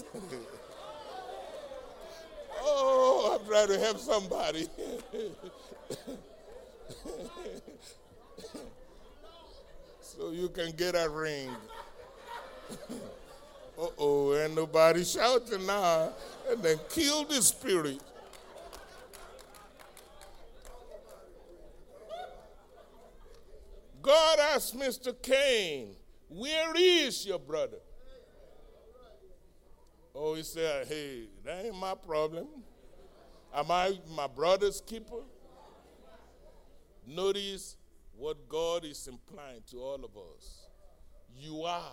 oh, 2.60 3.36
I'm 3.40 3.46
trying 3.48 3.66
to 3.66 3.78
help 3.80 3.98
somebody. 3.98 4.68
so 10.00 10.30
you 10.30 10.48
can 10.48 10.70
get 10.76 10.94
a 10.94 11.08
ring. 11.10 11.50
uh 12.70 13.86
oh, 13.98 14.30
and 14.30 14.54
nobody 14.54 15.02
shouting 15.02 15.66
now. 15.66 16.12
And 16.48 16.62
then 16.62 16.78
kill 16.88 17.24
the 17.24 17.42
spirit. 17.42 18.00
God 24.02 24.38
asked 24.40 24.76
Mr. 24.76 25.14
Cain, 25.22 25.94
Where 26.28 26.72
is 26.76 27.24
your 27.24 27.38
brother? 27.38 27.78
Oh, 30.14 30.34
he 30.34 30.42
said, 30.42 30.88
Hey, 30.88 31.28
that 31.44 31.64
ain't 31.64 31.76
my 31.76 31.94
problem. 31.94 32.48
Am 33.54 33.70
I 33.70 33.98
my 34.10 34.26
brother's 34.26 34.80
keeper? 34.80 35.22
Notice 37.06 37.76
what 38.16 38.48
God 38.48 38.84
is 38.84 39.06
implying 39.06 39.62
to 39.70 39.78
all 39.78 40.04
of 40.04 40.16
us. 40.16 40.66
You 41.36 41.62
are 41.62 41.92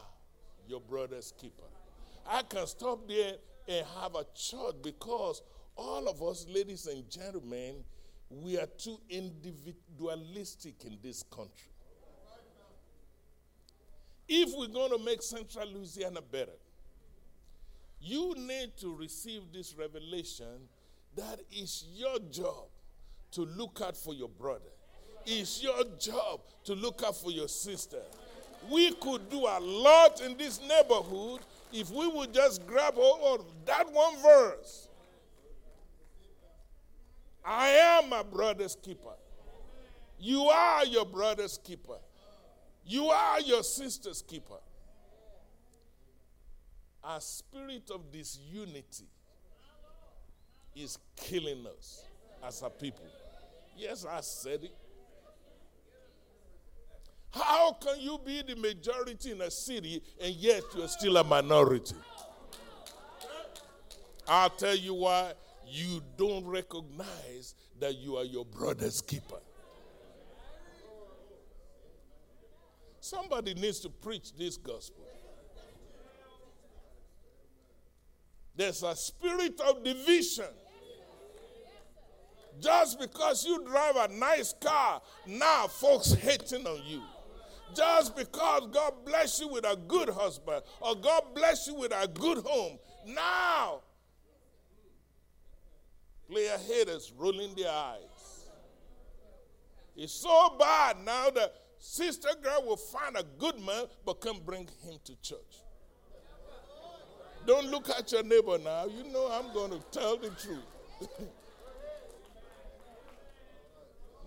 your 0.68 0.82
brother's 0.82 1.34
keeper. 1.38 1.64
I 2.28 2.44
can 2.44 2.68
stop 2.68 3.08
there 3.08 3.34
and 3.68 3.86
have 4.02 4.16
a 4.16 4.26
church 4.36 4.76
because 4.84 5.42
all 5.76 6.08
of 6.08 6.22
us, 6.22 6.46
ladies 6.50 6.88
and 6.88 7.10
gentlemen, 7.10 7.84
we 8.30 8.58
are 8.58 8.68
too 8.78 9.00
individualistic 9.10 10.84
in 10.86 10.98
this 11.02 11.24
country. 11.24 11.69
If 14.32 14.56
we're 14.56 14.68
going 14.68 14.92
to 14.92 15.04
make 15.04 15.24
Central 15.24 15.68
Louisiana 15.68 16.22
better, 16.22 16.54
you 18.00 18.36
need 18.38 18.78
to 18.78 18.96
receive 18.96 19.52
this 19.52 19.76
revelation 19.76 20.70
that 21.16 21.40
it's 21.52 21.84
your 21.96 22.20
job 22.32 22.68
to 23.32 23.42
look 23.42 23.82
out 23.84 23.98
for 23.98 24.14
your 24.14 24.30
brother. 24.30 24.70
It's 25.26 25.64
your 25.64 25.84
job 26.00 26.42
to 26.66 26.76
look 26.76 27.02
out 27.04 27.18
for 27.18 27.32
your 27.32 27.48
sister. 27.48 28.02
We 28.70 28.92
could 28.92 29.30
do 29.30 29.40
a 29.48 29.60
lot 29.60 30.22
in 30.22 30.38
this 30.38 30.62
neighborhood 30.62 31.42
if 31.74 31.90
we 31.90 32.08
would 32.08 32.32
just 32.32 32.68
grab 32.68 32.94
hold 32.96 33.42
of 33.42 33.46
that 33.66 33.92
one 33.92 34.16
verse. 34.22 34.90
I 37.44 37.70
am 37.70 38.10
my 38.10 38.22
brother's 38.22 38.76
keeper. 38.76 39.16
You 40.20 40.44
are 40.44 40.86
your 40.86 41.06
brother's 41.06 41.58
keeper. 41.58 41.98
You 42.90 43.06
are 43.10 43.40
your 43.42 43.62
sister's 43.62 44.24
keeper. 44.24 44.58
A 47.04 47.22
spirit 47.22 47.92
of 47.94 48.12
disunity 48.12 49.06
is 50.76 50.98
killing 51.16 51.68
us 51.68 52.04
as 52.44 52.64
a 52.64 52.70
people. 52.72 53.06
Yes, 53.78 54.08
I 54.10 54.22
said 54.22 54.64
it. 54.64 54.76
How 57.30 57.74
can 57.74 58.00
you 58.00 58.20
be 58.26 58.42
the 58.42 58.56
majority 58.56 59.34
in 59.34 59.42
a 59.42 59.52
city 59.52 60.02
and 60.20 60.34
yet 60.34 60.64
you're 60.76 60.88
still 60.88 61.18
a 61.18 61.24
minority? 61.24 61.96
I'll 64.28 64.50
tell 64.50 64.76
you 64.76 64.96
why 64.96 65.34
you 65.68 66.02
don't 66.18 66.48
recognize 66.48 67.54
that 67.80 68.00
you 68.00 68.18
are 68.18 68.26
your 68.26 68.46
brother's 68.46 69.00
keeper. 69.00 69.38
Somebody 73.10 73.56
needs 73.56 73.80
to 73.80 73.90
preach 73.90 74.34
this 74.38 74.56
gospel. 74.56 75.04
There's 78.56 78.84
a 78.84 78.96
spirit 78.96 79.60
of 79.62 79.84
division. 79.84 80.46
Just 82.60 83.00
because 83.00 83.48
you 83.48 83.66
drive 83.66 83.96
a 83.96 84.10
nice 84.10 84.54
car, 84.62 85.02
now 85.26 85.66
folks 85.66 86.14
hating 86.14 86.68
on 86.68 86.86
you. 86.86 87.02
Just 87.74 88.16
because 88.16 88.68
God 88.72 88.94
bless 89.06 89.40
you 89.42 89.48
with 89.48 89.66
a 89.66 89.76
good 89.76 90.10
husband 90.10 90.62
or 90.80 90.94
God 90.94 91.24
bless 91.34 91.66
you 91.66 91.74
with 91.74 91.92
a 91.92 92.08
good 92.08 92.46
home, 92.46 92.78
now 93.08 93.80
player 96.30 96.60
haters 96.68 97.12
rolling 97.18 97.56
their 97.56 97.72
eyes. 97.72 98.50
It's 99.96 100.14
so 100.14 100.56
bad 100.60 100.98
now 101.04 101.32
that 101.32 101.56
sister 101.80 102.30
girl 102.42 102.64
will 102.66 102.78
find 102.78 103.16
a 103.18 103.24
good 103.38 103.60
man 103.60 103.86
but 104.06 104.22
can't 104.22 104.46
bring 104.46 104.68
him 104.84 105.00
to 105.06 105.16
church. 105.22 105.64
Don't 107.46 107.68
look 107.72 107.90
at 107.90 108.12
your 108.12 108.24
neighbor 108.24 108.58
now. 108.58 108.86
You 108.86 109.12
know 109.12 109.28
I'm 109.32 109.54
going 109.54 109.72
to 109.72 109.80
tell 109.92 110.18
the 110.18 110.30
truth. 110.30 110.60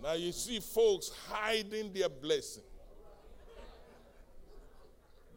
now 0.03 0.13
you 0.13 0.31
see 0.31 0.59
folks 0.59 1.11
hiding 1.29 1.93
their 1.93 2.09
blessing. 2.09 2.63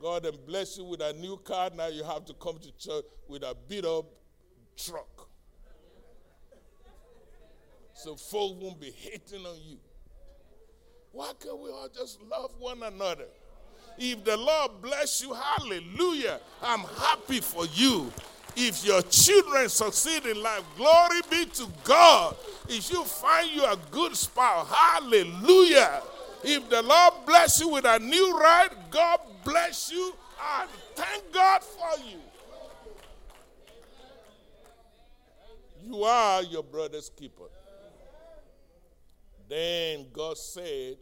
God 0.01 0.26
and 0.26 0.44
bless 0.47 0.76
you 0.78 0.84
with 0.84 1.01
a 1.01 1.12
new 1.12 1.36
car. 1.38 1.70
Now 1.74 1.88
you 1.88 2.05
have 2.05 2.24
to 2.26 2.34
come 2.34 2.59
to 2.59 2.72
church 2.76 3.05
with 3.28 3.43
a 3.43 3.56
beat 3.68 3.84
up 3.84 4.06
truck. 4.76 5.28
So 7.94 8.14
folks 8.14 8.62
won't 8.62 8.80
be 8.80 8.90
hating 8.90 9.47
on 9.47 9.56
you. 9.62 9.78
Why 11.16 11.32
can't 11.43 11.59
we 11.59 11.70
all 11.70 11.88
just 11.88 12.20
love 12.30 12.52
one 12.59 12.82
another? 12.82 13.24
If 13.97 14.22
the 14.22 14.36
Lord 14.36 14.82
bless 14.82 15.22
you, 15.22 15.32
hallelujah, 15.32 16.40
I'm 16.62 16.80
happy 16.80 17.40
for 17.40 17.64
you. 17.68 18.12
If 18.55 18.84
your 18.84 19.01
children 19.01 19.70
succeed 19.70 20.26
in 20.26 20.43
life, 20.43 20.62
glory 20.76 21.22
be 21.30 21.47
to 21.47 21.68
God. 21.84 22.36
If 22.68 22.90
you 22.90 23.02
find 23.05 23.51
you 23.51 23.64
a 23.64 23.78
good 23.90 24.14
spouse, 24.14 24.70
hallelujah. 24.70 26.02
If 26.44 26.68
the 26.68 26.82
Lord 26.82 27.14
bless 27.24 27.60
you 27.60 27.70
with 27.70 27.86
a 27.86 27.98
new 27.98 28.38
ride, 28.38 28.76
God 28.90 29.18
bless 29.43 29.90
you 29.90 30.12
and 30.60 30.68
thank 30.94 31.32
God 31.32 31.62
for 31.64 31.98
you. 32.06 32.18
You 35.82 36.05
are 36.05 36.43
your 36.43 36.62
brother's 36.62 37.09
keeper. 37.09 37.44
Then 39.48 40.06
God 40.12 40.36
said, 40.36 40.97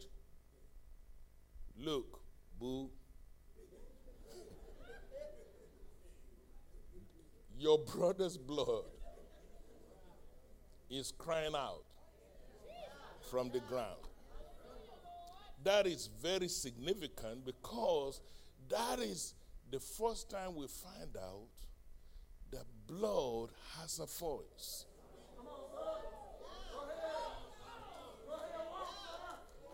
Look, 1.77 2.21
boo, 2.59 2.89
your 7.57 7.79
brother's 7.79 8.37
blood 8.37 8.85
is 10.89 11.11
crying 11.17 11.55
out 11.55 11.83
from 13.29 13.49
the 13.49 13.59
ground. 13.61 13.97
That 15.63 15.87
is 15.87 16.09
very 16.21 16.47
significant 16.47 17.43
because 17.45 18.21
that 18.69 18.99
is 18.99 19.33
the 19.71 19.79
first 19.79 20.29
time 20.29 20.55
we 20.55 20.67
find 20.67 21.17
out 21.17 21.47
that 22.51 22.65
blood 22.87 23.49
has 23.79 23.99
a 23.99 24.05
voice. 24.05 24.85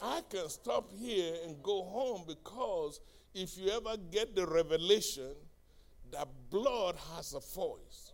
I 0.01 0.21
can 0.29 0.49
stop 0.49 0.89
here 0.99 1.35
and 1.45 1.61
go 1.61 1.83
home 1.83 2.23
because 2.27 2.99
if 3.33 3.57
you 3.57 3.69
ever 3.69 3.97
get 4.11 4.35
the 4.35 4.45
revelation 4.47 5.35
that 6.11 6.27
blood 6.49 6.95
has 7.15 7.33
a 7.33 7.39
voice, 7.55 8.13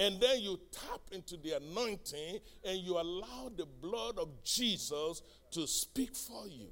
and 0.00 0.18
then 0.18 0.40
you 0.40 0.58
tap 0.72 1.00
into 1.12 1.36
the 1.36 1.56
anointing 1.56 2.40
and 2.64 2.78
you 2.78 2.98
allow 2.98 3.50
the 3.54 3.66
blood 3.82 4.18
of 4.18 4.28
Jesus 4.42 5.22
to 5.50 5.66
speak 5.66 6.16
for 6.16 6.46
you. 6.46 6.68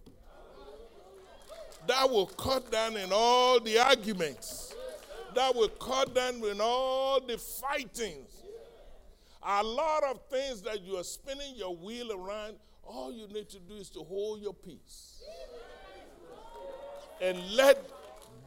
That 1.86 2.08
will 2.08 2.26
cut 2.26 2.72
down 2.72 2.96
in 2.96 3.10
all 3.12 3.60
the 3.60 3.78
arguments. 3.78 4.74
That 5.34 5.54
will 5.54 5.68
cut 5.68 6.14
down 6.14 6.42
in 6.42 6.58
all 6.60 7.20
the 7.20 7.36
fightings. 7.36 8.42
A 9.42 9.62
lot 9.62 10.04
of 10.04 10.20
things 10.30 10.62
that 10.62 10.80
you 10.82 10.96
are 10.96 11.04
spinning 11.04 11.54
your 11.54 11.76
wheel 11.76 12.12
around, 12.12 12.56
all 12.88 13.12
you 13.12 13.28
need 13.28 13.48
to 13.50 13.58
do 13.60 13.74
is 13.74 13.90
to 13.90 14.00
hold 14.00 14.40
your 14.40 14.54
peace. 14.54 15.22
And 17.20 17.38
let 17.52 17.78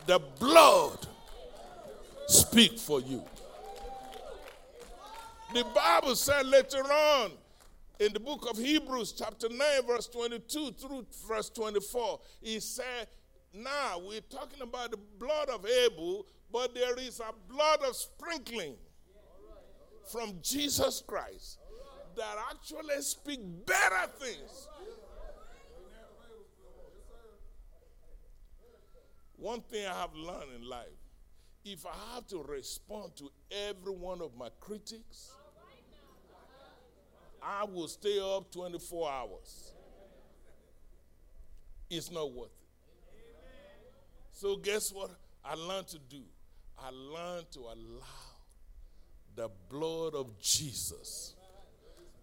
the 0.08 0.20
blood 0.40 1.08
speak 2.28 2.80
for 2.80 3.02
you. 3.02 3.24
The 5.54 5.66
Bible 5.76 6.16
said 6.16 6.46
later 6.48 6.82
on 6.82 7.32
in 8.00 8.14
the 8.14 8.20
book 8.20 8.50
of 8.50 8.58
Hebrews, 8.58 9.12
chapter 9.12 9.50
9, 9.50 9.60
verse 9.86 10.08
22 10.08 10.72
through 10.72 11.06
verse 11.28 11.50
24, 11.50 12.20
he 12.42 12.60
said, 12.60 13.08
Now 13.54 14.00
we're 14.00 14.22
talking 14.22 14.62
about 14.62 14.92
the 14.92 15.00
blood 15.20 15.50
of 15.50 15.66
Abel, 15.66 16.26
but 16.52 16.74
there 16.74 16.98
is 16.98 17.20
a 17.20 17.34
blood 17.54 17.80
of 17.88 17.96
sprinkling 17.96 18.76
from 20.10 20.40
Jesus 20.42 21.04
Christ 21.06 21.60
that 22.16 22.36
actually 22.52 23.02
speak 23.02 23.40
better 23.66 24.08
things. 24.20 24.68
One 29.38 29.62
thing 29.62 29.86
I 29.88 29.94
have 29.94 30.14
learned 30.14 30.54
in 30.56 30.70
life 30.70 30.88
if 31.64 31.86
I 31.86 32.16
have 32.16 32.28
to 32.28 32.44
respond 32.44 33.16
to 33.18 33.32
every 33.70 33.94
one 33.94 34.22
of 34.22 34.36
my 34.36 34.50
critics, 34.60 35.32
I 37.42 37.66
will 37.66 37.88
stay 37.88 38.20
up 38.20 38.52
24 38.52 39.12
hours. 39.12 39.72
It's 41.90 42.12
not 42.12 42.32
worth 42.32 42.48
it. 42.48 42.52
So, 44.32 44.56
guess 44.56 44.92
what 44.92 45.12
I 45.44 45.56
learned 45.56 45.88
to 45.90 46.00
do? 46.00 46.22
I 46.80 46.90
learned 46.90 47.52
to 47.52 47.60
allow 47.60 48.06
the 49.36 49.50
blood 49.70 50.16
of 50.16 50.40
Jesus 50.40 51.36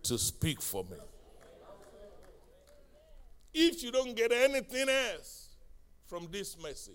to 0.08 0.16
speak 0.16 0.62
for 0.62 0.84
me. 0.84 0.96
If 3.52 3.82
you 3.82 3.90
don't 3.90 4.16
get 4.16 4.32
anything 4.32 4.88
else 4.88 5.48
from 6.06 6.28
this 6.30 6.56
message, 6.62 6.94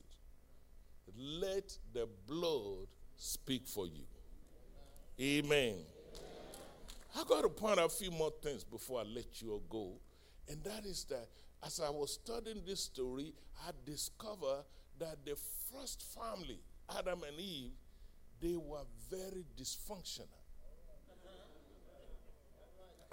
let 1.15 1.77
the 1.93 2.07
blood 2.27 2.87
speak 3.15 3.67
for 3.67 3.85
you. 3.85 4.03
Amen. 5.21 5.75
I 7.15 7.23
got 7.27 7.41
to 7.41 7.49
point 7.49 7.79
out 7.79 7.85
a 7.85 7.89
few 7.89 8.09
more 8.09 8.31
things 8.41 8.63
before 8.63 9.01
I 9.01 9.03
let 9.03 9.41
you 9.41 9.61
go. 9.69 9.93
And 10.49 10.63
that 10.63 10.85
is 10.85 11.03
that 11.05 11.27
as 11.63 11.79
I 11.79 11.91
was 11.91 12.13
studying 12.13 12.63
this 12.65 12.81
story, 12.81 13.33
I 13.67 13.71
discovered 13.85 14.63
that 14.99 15.23
the 15.23 15.35
first 15.71 16.03
family, 16.15 16.59
Adam 16.97 17.21
and 17.27 17.39
Eve, 17.39 17.73
they 18.41 18.55
were 18.55 18.85
very 19.11 19.45
dysfunctional. 19.55 20.42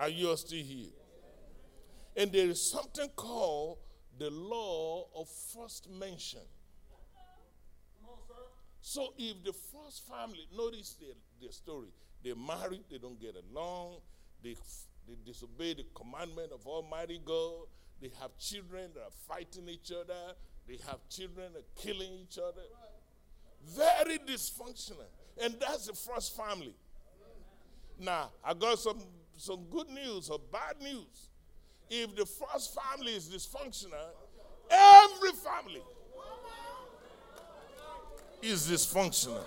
Are 0.01 0.09
you 0.09 0.35
still 0.39 0.64
here? 0.64 0.89
And 2.16 2.32
there 2.32 2.48
is 2.48 2.70
something 2.70 3.09
called 3.14 3.78
the 4.18 4.31
law 4.31 5.06
of 5.14 5.28
first 5.55 5.90
mention. 5.90 6.40
So 8.81 9.12
if 9.18 9.44
the 9.44 9.52
first 9.52 10.09
family, 10.09 10.48
notice 10.56 10.97
their, 10.98 11.14
their 11.40 11.52
story, 11.52 11.89
they 12.24 12.32
marry, 12.32 12.81
they 12.90 12.97
don't 12.97 13.20
get 13.20 13.36
along, 13.52 13.98
they, 14.43 14.56
they 15.06 15.16
disobey 15.24 15.74
the 15.74 15.85
commandment 15.94 16.51
of 16.52 16.66
Almighty 16.66 17.20
God, 17.22 17.66
they 18.01 18.10
have 18.20 18.36
children 18.39 18.90
that 18.94 19.02
are 19.02 19.10
fighting 19.28 19.68
each 19.68 19.93
other, 19.93 20.35
they 20.66 20.78
have 20.89 21.06
children 21.10 21.52
that 21.52 21.60
are 21.60 21.82
killing 21.82 22.10
each 22.22 22.39
other. 22.39 22.62
Very 23.77 24.18
dysfunctional. 24.18 25.05
And 25.43 25.55
that's 25.60 25.86
the 25.86 25.93
first 25.93 26.35
family. 26.35 26.74
Now, 27.98 28.31
I 28.43 28.55
got 28.55 28.78
some, 28.78 28.98
some 29.40 29.64
good 29.70 29.88
news 29.88 30.28
or 30.28 30.38
bad 30.52 30.80
news. 30.82 31.30
If 31.88 32.14
the 32.14 32.26
first 32.26 32.78
family 32.78 33.12
is 33.12 33.28
dysfunctional, 33.28 34.10
every 34.70 35.30
family 35.32 35.82
is 38.42 38.68
dysfunctional. 38.68 39.42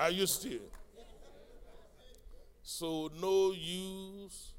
Are 0.00 0.10
you 0.10 0.26
still? 0.26 0.60
So, 2.62 3.10
no 3.20 3.52
use 3.52 4.54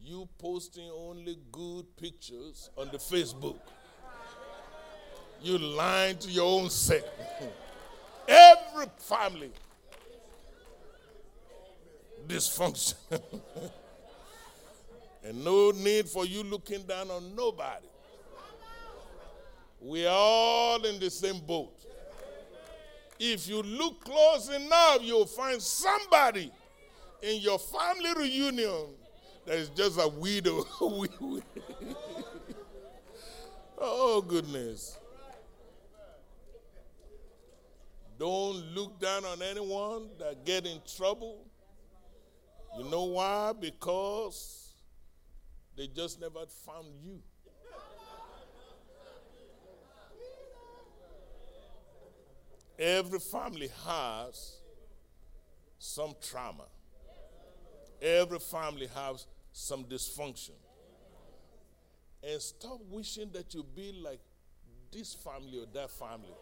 you 0.00 0.28
posting 0.38 0.88
only 0.90 1.38
good 1.50 1.84
pictures 1.96 2.70
on 2.76 2.88
the 2.92 2.98
Facebook. 2.98 3.58
You 5.42 5.58
lying 5.58 6.18
to 6.18 6.30
your 6.30 6.60
own 6.60 6.70
self. 6.70 7.04
Every 8.28 8.86
family 8.98 9.50
dysfunction. 12.28 12.94
and 15.24 15.44
no 15.44 15.70
need 15.72 16.08
for 16.08 16.26
you 16.26 16.42
looking 16.42 16.82
down 16.82 17.10
on 17.10 17.34
nobody. 17.34 17.86
We 19.80 20.06
are 20.06 20.14
all 20.14 20.84
in 20.84 20.98
the 21.00 21.10
same 21.10 21.40
boat. 21.40 21.74
If 23.18 23.48
you 23.48 23.62
look 23.62 24.04
close 24.04 24.48
enough, 24.48 24.98
you'll 25.02 25.26
find 25.26 25.60
somebody 25.60 26.52
in 27.22 27.40
your 27.40 27.58
family 27.58 28.14
reunion 28.16 28.86
that 29.46 29.56
is 29.56 29.70
just 29.70 29.98
a 29.98 30.08
widow. 30.08 30.64
Oh, 33.80 34.20
goodness. 34.20 34.98
Don't 38.18 38.74
look 38.74 38.98
down 38.98 39.24
on 39.24 39.40
anyone 39.40 40.08
that 40.18 40.44
get 40.44 40.66
in 40.66 40.80
trouble. 40.96 41.47
You 42.76 42.84
know 42.84 43.04
why? 43.04 43.52
Because 43.58 44.72
they 45.76 45.86
just 45.88 46.20
never 46.20 46.46
found 46.66 46.86
you. 47.02 47.20
Every 52.78 53.18
family 53.18 53.68
has 53.84 54.56
some 55.78 56.14
trauma. 56.20 56.64
Every 58.00 58.38
family 58.38 58.86
has 58.94 59.26
some 59.52 59.84
dysfunction. 59.84 60.54
And 62.22 62.40
stop 62.40 62.80
wishing 62.90 63.30
that 63.32 63.54
you 63.54 63.64
be 63.74 63.92
like 63.92 64.20
this 64.92 65.14
family 65.14 65.58
or 65.60 65.66
that 65.74 65.90
family. 65.90 66.34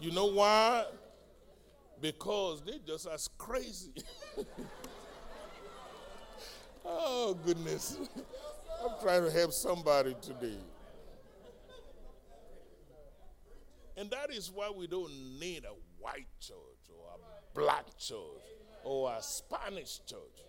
You 0.00 0.12
know 0.12 0.26
why? 0.26 0.84
Because 2.00 2.62
they 2.62 2.78
just 2.86 3.06
as 3.06 3.28
crazy. 3.36 3.92
oh 6.84 7.36
goodness. 7.44 7.98
I'm 8.84 9.00
trying 9.02 9.24
to 9.24 9.30
help 9.30 9.52
somebody 9.52 10.14
today. 10.22 10.58
And 13.96 14.08
that 14.10 14.32
is 14.32 14.52
why 14.52 14.70
we 14.70 14.86
don't 14.86 15.12
need 15.40 15.64
a 15.64 15.74
white 16.00 16.28
church 16.40 16.56
or 16.88 17.14
a 17.14 17.58
black 17.58 17.84
church 17.98 18.16
or 18.84 19.12
a 19.12 19.20
Spanish 19.20 19.98
church. 20.06 20.44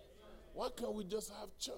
Why 0.53 0.69
can't 0.75 0.93
we 0.93 1.03
just 1.03 1.31
have 1.31 1.49
church? 1.57 1.73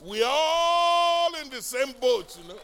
We 0.00 0.22
all 0.24 1.34
in 1.42 1.50
the 1.50 1.60
same 1.60 1.92
boat, 2.00 2.38
you 2.40 2.48
know. 2.48 2.60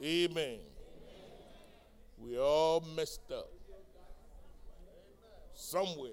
Amen. 0.00 0.58
We 2.20 2.38
all 2.38 2.84
messed 2.96 3.30
up. 3.32 3.50
Somewhere. 5.54 6.12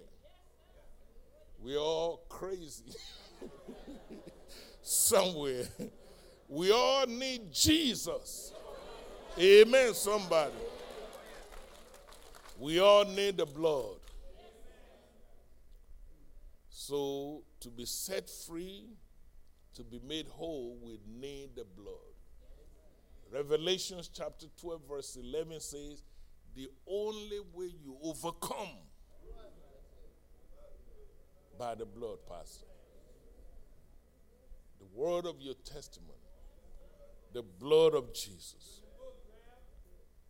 We 1.62 1.78
all 1.78 2.22
crazy. 2.30 2.84
Somewhere. 4.82 5.66
We 6.48 6.72
all 6.72 7.08
need 7.08 7.52
Jesus. 7.52 8.54
Amen, 9.38 9.94
somebody. 9.94 10.54
We 12.58 12.80
all 12.80 13.06
need 13.06 13.38
the 13.38 13.46
blood. 13.46 13.98
So, 16.70 17.44
to 17.62 17.70
be 17.70 17.86
set 17.86 18.30
free, 18.30 18.86
to 19.74 19.84
be 19.84 20.00
made 20.08 20.28
whole, 20.28 20.78
we 20.82 21.00
need 21.20 21.56
the 21.56 21.66
blood. 21.66 22.15
Revelations 23.36 24.10
chapter 24.14 24.48
12, 24.62 24.82
verse 24.90 25.18
11 25.22 25.60
says, 25.60 26.04
The 26.56 26.70
only 26.88 27.40
way 27.54 27.72
you 27.84 27.98
overcome 28.02 28.78
by 31.60 31.76
the 31.76 31.86
blood, 31.86 32.18
Pastor. 32.30 32.66
The 34.80 34.86
word 35.00 35.26
of 35.26 35.42
your 35.42 35.56
testimony 35.66 36.16
the 37.36 37.44
blood 37.44 37.94
of 37.94 38.14
Jesus. 38.14 38.80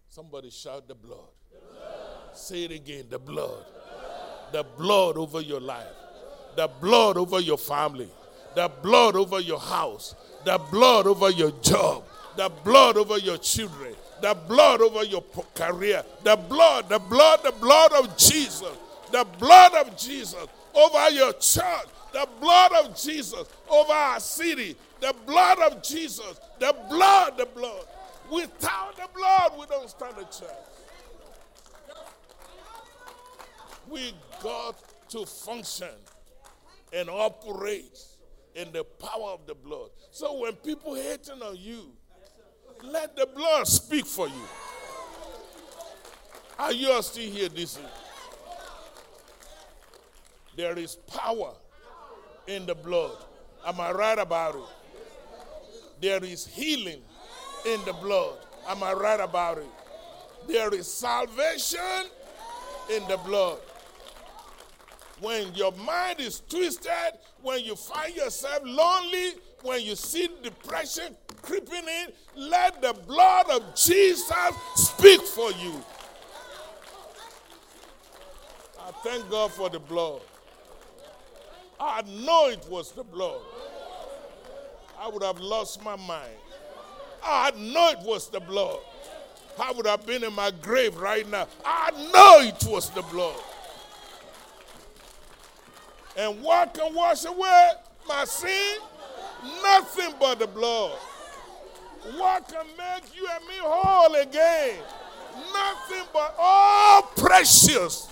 Somebody 0.10 0.50
shout 0.50 0.88
the 0.88 0.96
blood. 0.96 1.20
the 1.54 1.60
blood. 1.60 2.36
Say 2.36 2.64
it 2.64 2.72
again 2.72 3.06
the 3.12 3.20
blood. 3.20 3.64
the 4.52 4.64
blood. 4.64 4.76
The 4.78 4.82
blood 4.82 5.18
over 5.18 5.42
your 5.42 5.60
life, 5.60 5.86
the 6.56 6.68
blood 6.68 7.18
over 7.18 7.40
your 7.40 7.60
family, 7.60 8.10
the 8.56 8.72
blood 8.82 9.16
over 9.16 9.40
your 9.40 9.60
house, 9.60 10.16
the 10.46 10.58
blood 10.72 11.06
over 11.06 11.30
your 11.30 11.52
job, 11.62 12.06
the 12.36 12.50
blood 12.64 12.98
over 12.98 13.18
your 13.18 13.38
children, 13.38 13.96
the 14.22 14.34
blood 14.48 14.82
over 14.82 15.04
your 15.04 15.24
career, 15.54 16.04
the 16.24 16.36
blood, 16.36 16.90
the 16.90 17.00
blood, 17.00 17.42
the 17.44 17.52
blood 17.52 17.94
of 17.94 18.16
Jesus, 18.18 18.78
the 19.12 19.26
blood 19.40 19.74
of 19.76 19.98
Jesus 19.98 20.46
over 20.74 21.10
your 21.10 21.34
church, 21.34 21.88
the 22.12 22.28
blood 22.40 22.72
of 22.84 22.96
Jesus 22.96 23.44
over 23.70 23.94
our 23.94 24.20
city, 24.20 24.76
the 25.00 25.14
blood 25.26 25.60
of 25.72 25.82
Jesus, 25.84 26.40
the 26.60 26.76
blood, 26.90 27.38
the 27.38 27.46
blood. 27.46 27.86
Without 28.32 28.96
the 28.96 29.08
blood, 29.14 29.54
we 29.60 29.66
don't 29.68 29.90
stand 29.90 30.16
a 30.18 30.24
chance. 30.24 30.52
We 33.88 34.14
got 34.42 34.76
to 35.10 35.26
function 35.26 35.90
and 36.92 37.10
operate 37.10 38.00
in 38.56 38.72
the 38.72 38.84
power 38.84 39.32
of 39.32 39.46
the 39.46 39.54
blood. 39.54 39.90
So 40.12 40.40
when 40.40 40.54
people 40.54 40.96
hating 40.96 41.42
on 41.42 41.58
you, 41.58 41.92
let 42.92 43.16
the 43.16 43.26
blood 43.26 43.68
speak 43.68 44.06
for 44.06 44.28
you. 44.28 44.48
Are 46.58 46.72
you 46.72 47.02
still 47.02 47.30
here 47.30 47.50
this 47.50 47.78
week? 47.78 47.88
There 50.56 50.78
is 50.78 50.96
power 50.96 51.54
in 52.48 52.66
the 52.66 52.76
blood. 52.76 53.18
Am 53.66 53.80
I 53.80 53.92
right 53.92 54.18
about 54.18 54.56
it? 54.56 54.62
There 56.02 56.24
is 56.24 56.46
healing 56.46 57.02
in 57.66 57.84
the 57.86 57.94
blood. 57.94 58.38
Am 58.68 58.82
I 58.84 58.94
right 58.94 59.20
about 59.20 59.58
it? 59.58 59.68
There 60.48 60.74
is 60.74 60.92
salvation 60.92 62.10
in 62.90 63.08
the 63.08 63.18
blood. 63.18 63.60
When 65.20 65.54
your 65.56 65.72
mind 65.72 66.20
is 66.20 66.42
twisted, 66.42 66.92
when 67.42 67.64
you 67.64 67.76
find 67.76 68.16
yourself 68.16 68.60
lonely, 68.64 69.34
when 69.66 69.82
you 69.82 69.96
see 69.96 70.30
depression 70.44 71.16
creeping 71.42 71.84
in, 71.88 72.14
let 72.36 72.82
the 72.82 72.94
blood 73.08 73.50
of 73.50 73.76
Jesus 73.76 74.32
speak 74.76 75.22
for 75.22 75.52
you. 75.54 75.84
I 78.80 78.92
thank 79.04 79.30
God 79.30 79.52
for 79.52 79.70
the 79.70 79.80
blood. 79.80 80.22
I 81.80 82.04
know 82.04 82.50
it 82.50 82.66
was 82.70 82.92
the 82.92 83.04
blood. 83.04 83.42
I 85.00 85.08
would 85.08 85.24
have 85.24 85.40
lost 85.40 85.84
my 85.84 85.96
mind. 85.96 86.32
I 87.24 87.52
know 87.52 87.90
it 87.90 88.06
was 88.06 88.30
the 88.30 88.40
blood. 88.40 88.80
I 89.60 89.72
would 89.72 89.88
have 89.88 90.06
been 90.06 90.24
in 90.24 90.34
my 90.34 90.52
grave 90.62 90.96
right 90.98 91.28
now. 91.30 91.48
I 91.66 91.92
know 92.14 92.48
it 92.48 92.64
was 92.70 92.90
the 92.92 93.02
blood. 93.04 93.40
And 96.18 96.42
what 96.42 96.74
can 96.74 96.94
wash 96.94 97.26
away 97.26 97.72
my 98.08 98.26
sin? 98.26 98.80
Nothing 99.64 100.14
but 100.20 100.40
the 100.40 100.48
blood. 100.48 100.98
What 102.18 102.48
can 102.48 102.66
make 102.78 103.16
you 103.16 103.28
and 103.28 103.48
me 103.48 103.56
whole 103.60 104.16
again? 104.16 104.80
Nothing 105.54 106.06
but 106.14 106.36
all 106.38 107.02
precious 107.18 108.08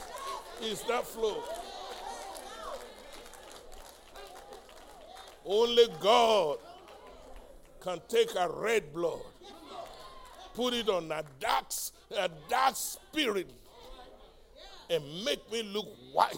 is 0.62 0.82
that 0.84 1.06
flow. 1.06 1.44
Only 5.46 5.88
God 6.00 6.58
can 7.82 8.02
take 8.08 8.34
a 8.36 8.50
red 8.50 8.94
blood, 8.94 9.20
put 10.54 10.74
it 10.74 10.88
on 10.88 11.12
a 11.12 11.24
dark, 11.40 11.66
a 12.18 12.30
dark 12.50 12.76
spirit, 12.76 13.50
and 14.90 15.04
make 15.26 15.52
me 15.52 15.64
look 15.64 15.88
white. 16.14 16.38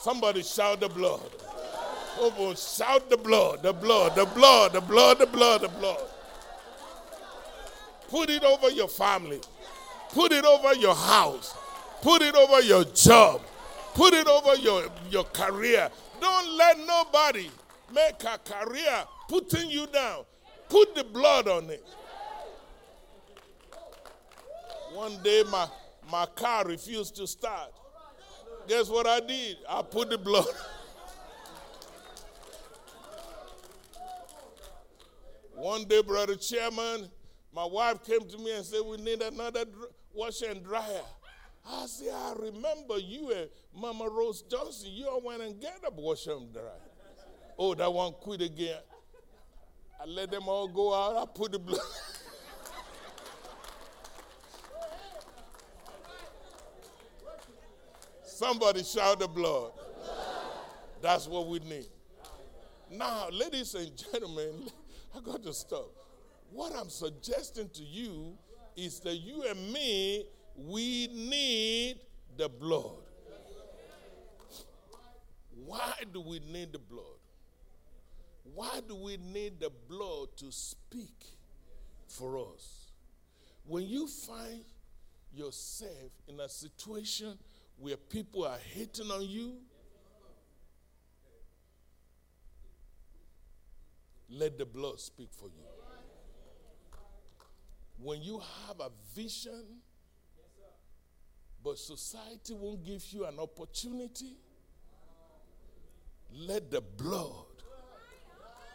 Somebody 0.00 0.42
shout 0.42 0.80
the 0.80 0.88
blood. 0.88 1.20
Oh, 2.16 2.54
shout 2.54 3.10
the 3.10 3.16
blood, 3.16 3.62
the 3.62 3.72
blood, 3.72 4.14
the 4.14 4.24
blood, 4.24 4.72
the 4.72 4.80
blood, 4.80 5.18
the 5.18 5.26
blood, 5.26 5.60
the 5.62 5.68
blood. 5.68 6.02
Put 8.08 8.30
it 8.30 8.44
over 8.44 8.70
your 8.70 8.88
family. 8.88 9.40
Put 10.10 10.32
it 10.32 10.44
over 10.44 10.74
your 10.74 10.94
house. 10.94 11.56
Put 12.02 12.22
it 12.22 12.34
over 12.36 12.60
your 12.60 12.84
job. 12.84 13.42
Put 13.94 14.14
it 14.14 14.26
over 14.28 14.54
your, 14.56 14.84
your 15.10 15.24
career. 15.24 15.90
Don't 16.20 16.56
let 16.56 16.78
nobody 16.78 17.50
make 17.92 18.22
a 18.24 18.38
career 18.38 19.04
putting 19.28 19.70
you 19.70 19.86
down. 19.88 20.24
Put 20.68 20.94
the 20.94 21.04
blood 21.04 21.48
on 21.48 21.70
it. 21.70 21.84
One 24.92 25.20
day 25.22 25.42
my, 25.50 25.66
my 26.10 26.26
car 26.26 26.64
refused 26.64 27.16
to 27.16 27.26
start. 27.26 27.72
Guess 28.68 28.88
what 28.88 29.06
I 29.06 29.20
did? 29.20 29.56
I 29.68 29.82
put 29.82 30.10
the 30.10 30.18
blood. 30.18 30.46
One 35.56 35.84
day, 35.84 36.02
brother 36.02 36.34
chairman, 36.34 37.08
my 37.54 37.64
wife 37.64 38.02
came 38.04 38.20
to 38.28 38.38
me 38.38 38.56
and 38.56 38.64
said, 38.64 38.80
We 38.84 38.96
need 38.96 39.22
another 39.22 39.64
washer 40.12 40.46
and 40.50 40.64
dryer. 40.64 41.02
I 41.66 41.86
said, 41.86 42.12
I 42.12 42.34
remember 42.38 42.98
you 42.98 43.32
and 43.32 43.48
Mama 43.74 44.08
Rose 44.10 44.42
Johnson. 44.42 44.90
You 44.92 45.08
all 45.08 45.22
went 45.22 45.42
and 45.42 45.60
get 45.60 45.80
a 45.86 45.90
washer 45.90 46.32
and 46.32 46.52
dryer. 46.52 46.66
Oh, 47.58 47.74
that 47.74 47.92
one 47.92 48.12
quit 48.12 48.42
again. 48.42 48.80
I 50.00 50.06
let 50.06 50.30
them 50.30 50.48
all 50.48 50.68
go 50.68 50.92
out. 50.92 51.16
I 51.16 51.24
put 51.32 51.52
the 51.52 51.58
blood. 51.58 51.80
Somebody 58.24 58.82
shout 58.82 59.20
the 59.20 59.28
blood. 59.28 59.70
That's 61.00 61.28
what 61.28 61.46
we 61.46 61.60
need. 61.60 61.86
Now, 62.90 63.28
ladies 63.30 63.74
and 63.74 63.90
gentlemen, 63.96 64.68
I 65.16 65.20
got 65.20 65.42
to 65.44 65.52
stop. 65.52 65.90
What 66.50 66.72
I'm 66.76 66.88
suggesting 66.90 67.68
to 67.70 67.82
you 67.82 68.36
is 68.76 69.00
that 69.00 69.16
you 69.16 69.44
and 69.44 69.72
me, 69.72 70.26
we 70.56 71.08
need 71.08 72.00
the 72.36 72.48
blood. 72.48 73.02
Why 75.64 75.92
do 76.12 76.20
we 76.20 76.40
need 76.40 76.72
the 76.72 76.78
blood? 76.78 77.04
Why 78.54 78.80
do 78.86 78.94
we 78.94 79.16
need 79.16 79.60
the 79.60 79.70
blood 79.88 80.28
to 80.36 80.52
speak 80.52 81.24
for 82.06 82.38
us? 82.38 82.90
When 83.66 83.84
you 83.84 84.06
find 84.06 84.64
yourself 85.32 86.12
in 86.28 86.38
a 86.40 86.48
situation 86.48 87.38
where 87.78 87.96
people 87.96 88.44
are 88.44 88.58
hating 88.72 89.10
on 89.10 89.22
you, 89.22 89.54
let 94.36 94.58
the 94.58 94.64
blood 94.64 94.98
speak 95.00 95.28
for 95.30 95.46
you. 95.46 95.64
When 97.98 98.20
you 98.22 98.40
have 98.66 98.80
a 98.80 98.90
vision, 99.14 99.62
but 101.62 101.78
society 101.78 102.52
won't 102.54 102.84
give 102.84 103.02
you 103.10 103.24
an 103.24 103.38
opportunity, 103.38 104.36
let 106.32 106.70
the 106.70 106.80
blood 106.80 107.46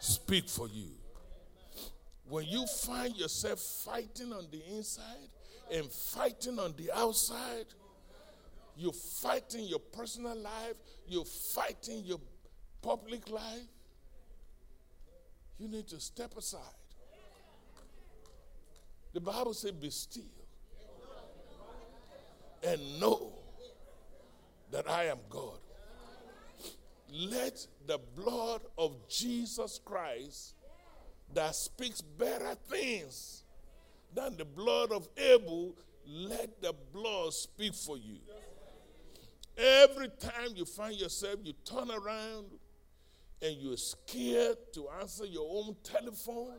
speak 0.00 0.48
for 0.48 0.66
you. 0.68 0.88
When 2.28 2.46
you 2.46 2.66
find 2.66 3.14
yourself 3.16 3.60
fighting 3.60 4.32
on 4.32 4.46
the 4.50 4.62
inside 4.76 5.28
and 5.70 5.84
fighting 5.90 6.58
on 6.58 6.74
the 6.76 6.90
outside, 6.92 7.66
you're 8.76 8.92
fighting 8.92 9.64
your 9.64 9.78
personal 9.78 10.36
life, 10.36 10.74
you're 11.06 11.24
fighting 11.24 12.02
your 12.04 12.20
public 12.80 13.28
life, 13.28 13.66
you 15.60 15.68
need 15.68 15.86
to 15.88 16.00
step 16.00 16.36
aside. 16.38 16.60
The 19.12 19.20
Bible 19.20 19.52
says, 19.52 19.72
Be 19.72 19.90
still 19.90 20.24
and 22.62 23.00
know 23.00 23.32
that 24.70 24.88
I 24.88 25.04
am 25.04 25.18
God. 25.28 25.58
Let 27.12 27.66
the 27.86 27.98
blood 28.16 28.62
of 28.78 28.96
Jesus 29.08 29.80
Christ 29.84 30.54
that 31.34 31.54
speaks 31.54 32.00
better 32.00 32.54
things 32.68 33.44
than 34.14 34.36
the 34.36 34.44
blood 34.44 34.92
of 34.92 35.08
Abel, 35.16 35.74
let 36.06 36.60
the 36.62 36.74
blood 36.92 37.32
speak 37.32 37.74
for 37.74 37.96
you. 37.96 38.18
Every 39.56 40.08
time 40.08 40.54
you 40.54 40.64
find 40.64 40.94
yourself, 40.94 41.36
you 41.42 41.52
turn 41.64 41.90
around 41.90 42.46
and 43.42 43.56
you're 43.56 43.76
scared 43.76 44.56
to 44.74 44.88
answer 45.00 45.24
your 45.24 45.48
own 45.50 45.76
telephone, 45.82 46.58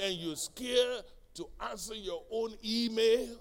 and 0.00 0.14
you're 0.14 0.36
scared 0.36 1.04
to 1.34 1.48
answer 1.70 1.94
your 1.94 2.22
own 2.30 2.54
email. 2.64 3.36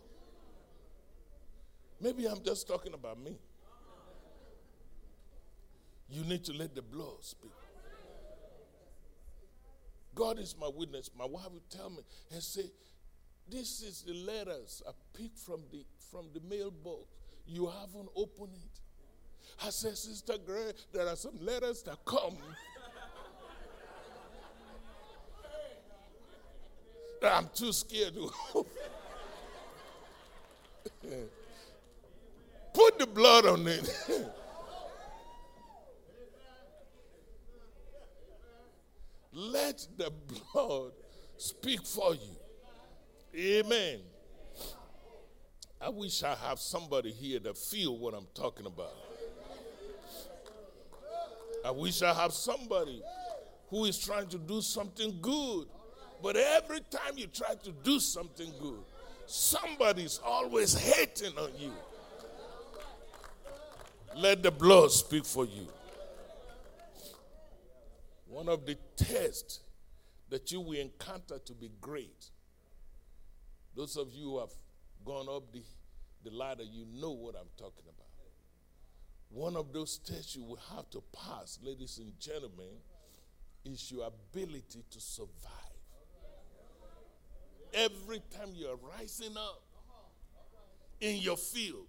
Maybe 2.02 2.26
I'm 2.28 2.44
just 2.44 2.68
talking 2.68 2.94
about 2.94 3.20
me. 3.20 3.38
You 6.10 6.24
need 6.26 6.44
to 6.46 6.54
let 6.54 6.76
the 6.76 6.82
blood 6.82 7.22
speak. 7.22 7.52
God 10.14 10.38
is 10.38 10.56
my 10.60 10.70
witness. 10.74 11.10
My 11.18 11.26
wife 11.26 11.50
would 11.52 11.70
tell 11.70 11.90
me 11.90 12.04
and 12.32 12.44
say, 12.44 12.66
This 13.50 13.82
is 13.82 14.04
the 14.04 14.14
letters 14.14 14.84
I 14.88 14.92
picked 15.18 15.40
from 15.40 15.62
the 15.72 15.86
from 16.12 16.28
the 16.34 16.42
mailbox. 16.42 17.08
You 17.48 17.68
haven't 17.68 18.10
opened 18.16 18.54
it. 18.54 18.73
I 19.62 19.70
said, 19.70 19.98
Sister 19.98 20.36
Gray, 20.46 20.72
there 20.92 21.08
are 21.08 21.16
some 21.16 21.38
letters 21.40 21.84
that 21.84 22.04
come. 22.06 22.38
I'm 27.24 27.50
too 27.54 27.72
scared 27.72 28.14
to. 28.16 28.32
Put 32.74 33.00
the 33.00 33.08
blood 33.08 33.46
on 33.46 33.68
it. 33.68 33.90
Let 39.34 39.88
the 39.98 40.12
blood 40.54 40.92
speak 41.38 41.86
for 41.86 42.14
you. 42.16 42.36
Amen. 43.36 44.00
I 45.82 45.90
wish 45.90 46.24
I 46.24 46.36
have 46.36 46.60
somebody 46.60 47.12
here 47.12 47.40
that 47.40 47.58
feel 47.58 47.98
what 47.98 48.14
I'm 48.14 48.28
talking 48.34 48.66
about. 48.66 48.94
I 51.66 51.72
wish 51.72 52.02
I 52.02 52.14
have 52.14 52.34
somebody 52.34 53.02
who 53.70 53.86
is 53.86 53.98
trying 53.98 54.28
to 54.28 54.38
do 54.38 54.62
something 54.62 55.18
good. 55.22 55.68
But 56.22 56.36
every 56.36 56.80
time 56.82 57.18
you 57.18 57.28
try 57.28 57.56
to 57.64 57.72
do 57.84 58.00
something 58.00 58.52
good, 58.60 58.80
somebody's 59.26 60.20
always 60.24 60.74
hating 60.74 61.38
on 61.38 61.52
you. 61.58 61.74
Let 64.16 64.44
the 64.44 64.52
blood 64.52 64.92
speak 64.92 65.26
for 65.26 65.46
you. 65.46 65.68
One 68.28 68.48
of 68.48 68.66
the 68.66 68.78
tests 68.96 69.60
that 70.30 70.52
you 70.52 70.62
will 70.62 70.80
encounter 70.80 71.40
to 71.40 71.54
be 71.54 71.70
great. 71.82 72.30
Those 73.76 73.98
of 73.98 74.12
you 74.14 74.32
who 74.32 74.40
have 74.40 74.50
gone 75.06 75.28
up 75.30 75.52
the, 75.52 75.62
the 76.24 76.36
ladder, 76.36 76.64
you 76.64 76.86
know 76.94 77.12
what 77.12 77.36
I'm 77.36 77.50
talking 77.58 77.84
about. 77.84 78.03
One 79.34 79.56
of 79.56 79.74
those 79.74 79.98
tests 79.98 80.36
you 80.36 80.44
will 80.44 80.60
have 80.76 80.88
to 80.92 81.02
pass, 81.12 81.58
ladies 81.64 81.98
and 81.98 82.14
gentlemen, 82.20 82.78
is 83.66 83.92
your 83.92 84.08
ability 84.08 84.84
to 84.92 85.02
survive. 85.02 85.50
Every 87.74 88.22
time 88.38 88.50
you're 88.54 88.78
rising 88.96 89.36
up 89.36 89.64
in 91.02 91.18
your 91.18 91.38
field, 91.38 91.88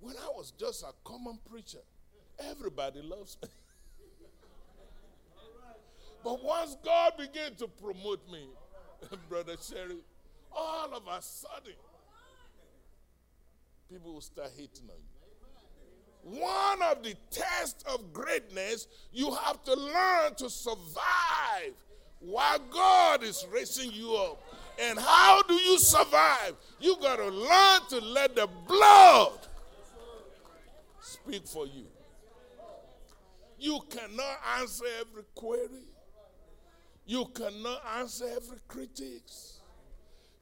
when 0.00 0.16
I 0.16 0.28
was 0.28 0.54
just 0.58 0.82
a 0.82 0.92
common 1.04 1.38
preacher, 1.50 1.82
everybody 2.38 3.02
loves 3.02 3.36
me. 3.42 3.48
but 6.24 6.42
once 6.42 6.74
God 6.82 7.18
began 7.18 7.54
to 7.56 7.68
promote 7.68 8.26
me, 8.32 8.48
Brother 9.28 9.56
Sherry, 9.60 9.98
all 10.50 10.94
of 10.94 11.02
a 11.06 11.20
sudden, 11.20 11.74
people 13.90 14.14
will 14.14 14.22
start 14.22 14.50
hating 14.56 14.88
on 14.88 14.96
you. 14.96 15.13
One 16.24 16.80
of 16.82 17.02
the 17.02 17.14
tests 17.30 17.84
of 17.84 18.12
greatness, 18.14 18.88
you 19.12 19.34
have 19.34 19.62
to 19.64 19.74
learn 19.74 20.34
to 20.36 20.48
survive 20.48 21.74
while 22.20 22.58
God 22.70 23.22
is 23.22 23.46
raising 23.52 23.92
you 23.92 24.14
up. 24.14 24.42
And 24.80 24.98
how 24.98 25.42
do 25.42 25.54
you 25.54 25.78
survive? 25.78 26.54
You 26.80 26.96
got 26.96 27.16
to 27.16 27.28
learn 27.28 27.80
to 27.90 28.00
let 28.00 28.34
the 28.34 28.48
blood 28.66 29.38
speak 31.00 31.46
for 31.46 31.66
you. 31.66 31.84
You 33.58 33.80
cannot 33.90 34.38
answer 34.58 34.84
every 35.00 35.24
query. 35.34 35.88
You 37.06 37.26
cannot 37.26 37.82
answer 37.98 38.24
every 38.34 38.58
critics. 38.66 39.60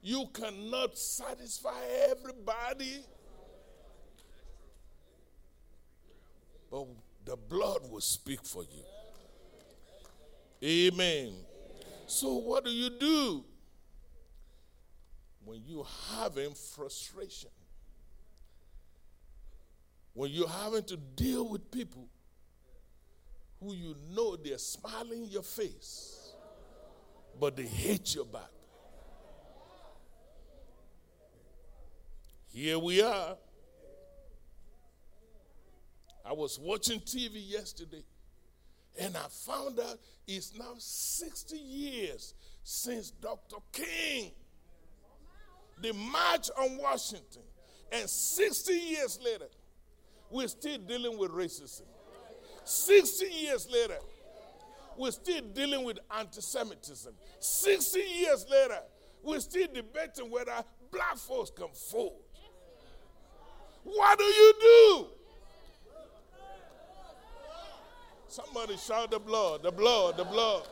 You 0.00 0.26
cannot 0.32 0.96
satisfy 0.96 1.80
everybody. 2.08 3.04
But 6.72 6.86
the 7.26 7.36
blood 7.36 7.90
will 7.90 8.00
speak 8.00 8.42
for 8.44 8.62
you. 8.62 8.82
Amen. 10.64 11.34
So, 12.06 12.32
what 12.36 12.64
do 12.64 12.70
you 12.70 12.88
do 12.88 13.44
when 15.44 15.60
you're 15.66 15.86
having 16.16 16.54
frustration? 16.54 17.50
When 20.14 20.30
you're 20.30 20.48
having 20.48 20.84
to 20.84 20.96
deal 20.96 21.46
with 21.48 21.70
people 21.70 22.06
who 23.60 23.74
you 23.74 23.94
know 24.10 24.36
they're 24.36 24.58
smiling 24.58 25.26
your 25.26 25.42
face, 25.42 26.32
but 27.38 27.54
they 27.54 27.66
hate 27.66 28.14
your 28.14 28.24
back. 28.24 28.50
Here 32.52 32.78
we 32.78 33.02
are. 33.02 33.36
I 36.24 36.32
was 36.32 36.58
watching 36.58 37.00
TV 37.00 37.32
yesterday 37.34 38.04
and 38.98 39.16
I 39.16 39.26
found 39.28 39.80
out 39.80 39.98
it's 40.26 40.56
now 40.56 40.74
60 40.76 41.56
years 41.56 42.34
since 42.62 43.10
Dr. 43.10 43.56
King, 43.72 44.32
the 45.80 45.92
March 45.92 46.50
on 46.58 46.78
Washington. 46.78 47.42
And 47.90 48.08
60 48.08 48.72
years 48.72 49.18
later, 49.24 49.48
we're 50.30 50.48
still 50.48 50.78
dealing 50.78 51.18
with 51.18 51.30
racism. 51.30 51.82
60 52.64 53.26
years 53.26 53.68
later, 53.70 53.98
we're 54.96 55.10
still 55.10 55.42
dealing 55.52 55.84
with 55.84 55.98
anti 56.16 56.40
Semitism. 56.40 57.12
60 57.40 57.98
years 58.00 58.46
later, 58.50 58.78
we're 59.22 59.40
still 59.40 59.68
debating 59.72 60.30
whether 60.30 60.52
black 60.90 61.16
folks 61.16 61.50
can 61.50 61.68
vote. 61.90 62.14
What 63.84 64.18
do 64.18 64.24
you 64.24 64.54
do? 64.60 65.06
Somebody 68.32 68.78
shout 68.78 69.10
the 69.10 69.18
blood, 69.18 69.62
the 69.62 69.70
blood, 69.70 70.16
the 70.16 70.24
blood, 70.24 70.66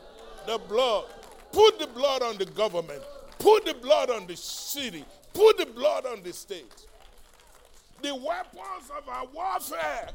the 0.46 0.56
blood. 0.56 1.04
Put 1.52 1.78
the 1.78 1.88
blood 1.88 2.22
on 2.22 2.38
the 2.38 2.46
government. 2.46 3.02
Put 3.38 3.66
the 3.66 3.74
blood 3.74 4.08
on 4.08 4.26
the 4.26 4.34
city. 4.34 5.04
Put 5.34 5.58
the 5.58 5.66
blood 5.66 6.06
on 6.06 6.22
the 6.22 6.32
state. 6.32 6.86
The 8.00 8.14
weapons 8.14 8.90
of 8.96 9.06
our 9.06 9.26
warfare. 9.26 10.08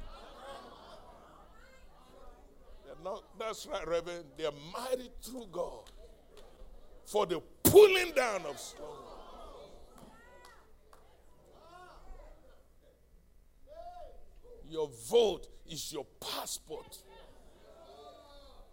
Not, 3.04 3.24
that's 3.38 3.68
right, 3.68 3.88
Reverend. 3.88 4.26
They're 4.40 4.50
mighty 4.74 5.12
through 5.22 5.46
God 5.52 5.84
for 7.06 7.28
the 7.28 7.44
pulling 7.62 8.12
down 8.14 8.42
of 8.48 8.58
strongholds. 8.58 9.20
Your 14.68 14.90
vote 15.08 15.48
is 15.70 15.94
your 15.94 16.08
passport. 16.20 17.04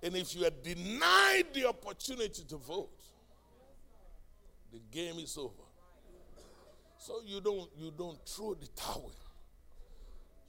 And 0.03 0.17
if 0.17 0.35
you 0.35 0.45
are 0.45 0.51
denied 0.51 1.45
the 1.55 1.69
opportunity 1.69 2.43
to 2.49 2.57
vote, 2.57 2.91
the 4.73 4.81
game 4.91 5.19
is 5.19 5.37
over. 5.37 5.53
So 6.99 7.21
you 7.25 7.41
don't 7.41 7.69
you 7.77 7.93
don't 7.97 8.19
throw 8.27 8.55
the 8.55 8.67
towel. 8.69 9.13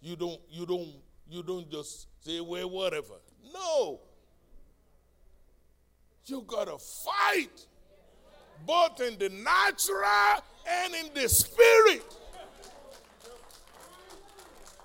You 0.01 0.15
don't 0.15 0.39
you 0.49 0.65
don't 0.65 0.89
you 1.29 1.43
don't 1.43 1.69
just 1.69 2.07
say 2.23 2.39
well 2.41 2.69
whatever. 2.69 3.15
No. 3.53 3.99
You 6.25 6.43
gotta 6.47 6.77
fight 6.77 7.65
both 8.65 9.01
in 9.01 9.17
the 9.17 9.29
natural 9.29 10.43
and 10.67 10.93
in 10.95 11.13
the 11.13 11.27
spirit. 11.27 12.03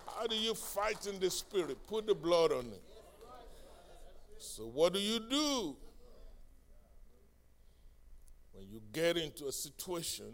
How 0.06 0.26
do 0.26 0.34
you 0.34 0.54
fight 0.54 1.06
in 1.06 1.20
the 1.20 1.30
spirit? 1.30 1.78
Put 1.86 2.06
the 2.06 2.14
blood 2.14 2.50
on 2.50 2.66
it. 2.66 2.82
So, 4.38 4.66
what 4.66 4.94
do 4.94 5.00
you 5.00 5.18
do 5.18 5.76
when 8.52 8.68
you 8.68 8.80
get 8.92 9.16
into 9.16 9.46
a 9.46 9.52
situation 9.52 10.32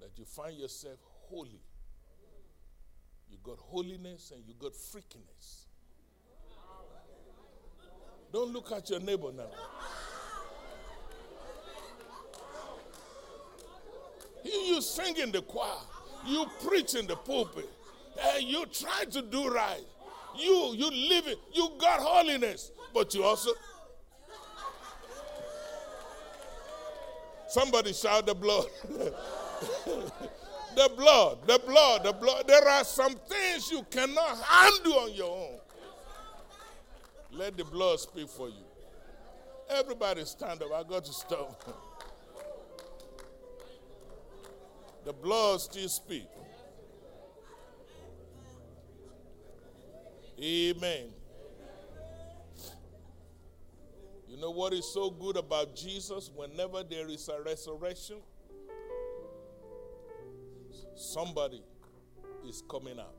that 0.00 0.10
you 0.16 0.24
find 0.24 0.56
yourself 0.56 0.98
holy? 1.28 1.60
You 3.28 3.38
got 3.42 3.58
holiness 3.58 4.32
and 4.34 4.44
you 4.46 4.54
got 4.58 4.72
freakiness. 4.74 5.64
Don't 8.32 8.52
look 8.52 8.70
at 8.70 8.88
your 8.88 9.00
neighbor 9.00 9.32
now. 9.32 9.50
You 14.44 14.80
sing 14.80 15.16
in 15.16 15.32
the 15.32 15.42
choir, 15.42 15.70
you 16.24 16.46
preach 16.64 16.94
in 16.94 17.06
the 17.06 17.16
pulpit, 17.16 17.68
and 18.34 18.44
you 18.44 18.66
try 18.66 19.04
to 19.10 19.22
do 19.22 19.48
right. 19.48 19.84
You 20.38 20.74
you 20.74 20.90
live 21.08 21.26
it, 21.26 21.38
you 21.52 21.70
got 21.78 22.00
holiness, 22.00 22.70
but 22.92 23.14
you 23.14 23.24
also 23.24 23.52
Somebody 27.48 27.92
shout 27.92 28.26
the 28.26 28.34
blood. 28.34 28.66
the 30.74 30.90
blood, 30.96 31.38
the 31.46 31.60
blood, 31.64 32.04
the 32.04 32.12
blood. 32.12 32.46
There 32.46 32.68
are 32.68 32.84
some 32.84 33.14
things 33.14 33.70
you 33.70 33.84
cannot 33.90 34.38
handle 34.42 34.98
on 34.98 35.14
your 35.14 35.30
own. 35.30 35.58
Let 37.32 37.56
the 37.56 37.64
blood 37.64 38.00
speak 38.00 38.28
for 38.28 38.48
you. 38.48 38.64
Everybody 39.70 40.24
stand 40.24 40.62
up. 40.62 40.72
I 40.72 40.82
got 40.82 41.04
to 41.04 41.12
stop. 41.12 41.62
the 45.04 45.12
blood 45.12 45.60
still 45.60 45.88
speak. 45.88 46.26
Amen. 50.42 51.08
You 54.28 54.36
know 54.36 54.50
what 54.50 54.74
is 54.74 54.84
so 54.92 55.10
good 55.10 55.36
about 55.36 55.74
Jesus? 55.74 56.30
Whenever 56.34 56.82
there 56.82 57.08
is 57.08 57.28
a 57.28 57.42
resurrection, 57.42 58.18
somebody 60.94 61.62
is 62.46 62.62
coming 62.68 62.98
out. 62.98 63.14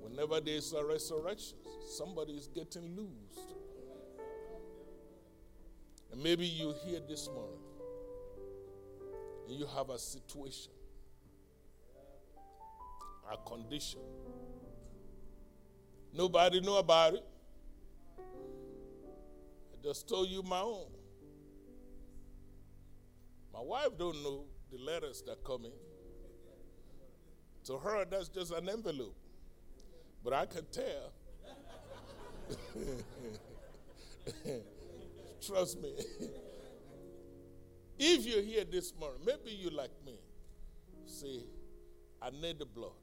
Whenever 0.00 0.40
there 0.40 0.56
is 0.56 0.72
a 0.72 0.84
resurrection, 0.84 1.58
somebody 1.88 2.32
is 2.32 2.48
getting 2.48 2.96
loosed. 2.96 3.54
And 6.10 6.22
maybe 6.22 6.44
you 6.44 6.74
here 6.84 7.00
this 7.08 7.28
morning 7.28 7.60
and 9.48 9.56
you 9.56 9.66
have 9.76 9.90
a 9.90 9.98
situation, 9.98 10.72
condition. 13.36 14.00
Nobody 16.12 16.60
know 16.60 16.76
about 16.76 17.14
it. 17.14 17.24
I 18.18 19.82
just 19.82 20.08
told 20.08 20.28
you 20.28 20.42
my 20.42 20.60
own. 20.60 20.86
My 23.52 23.60
wife 23.60 23.96
don't 23.98 24.22
know 24.22 24.44
the 24.70 24.78
letters 24.78 25.22
that 25.26 25.42
come 25.44 25.64
in. 25.64 25.72
To 27.64 27.78
her, 27.78 28.04
that's 28.04 28.28
just 28.28 28.52
an 28.52 28.68
envelope. 28.68 29.14
But 30.24 30.32
I 30.32 30.46
can 30.46 30.64
tell. 30.72 31.12
Trust 35.46 35.80
me. 35.80 35.94
if 37.98 38.24
you're 38.26 38.42
here 38.42 38.64
this 38.64 38.92
morning, 38.98 39.20
maybe 39.24 39.50
you 39.56 39.70
like 39.70 39.90
me. 40.04 40.14
Say, 41.06 41.44
I 42.20 42.30
need 42.30 42.58
the 42.58 42.66
blood. 42.66 43.01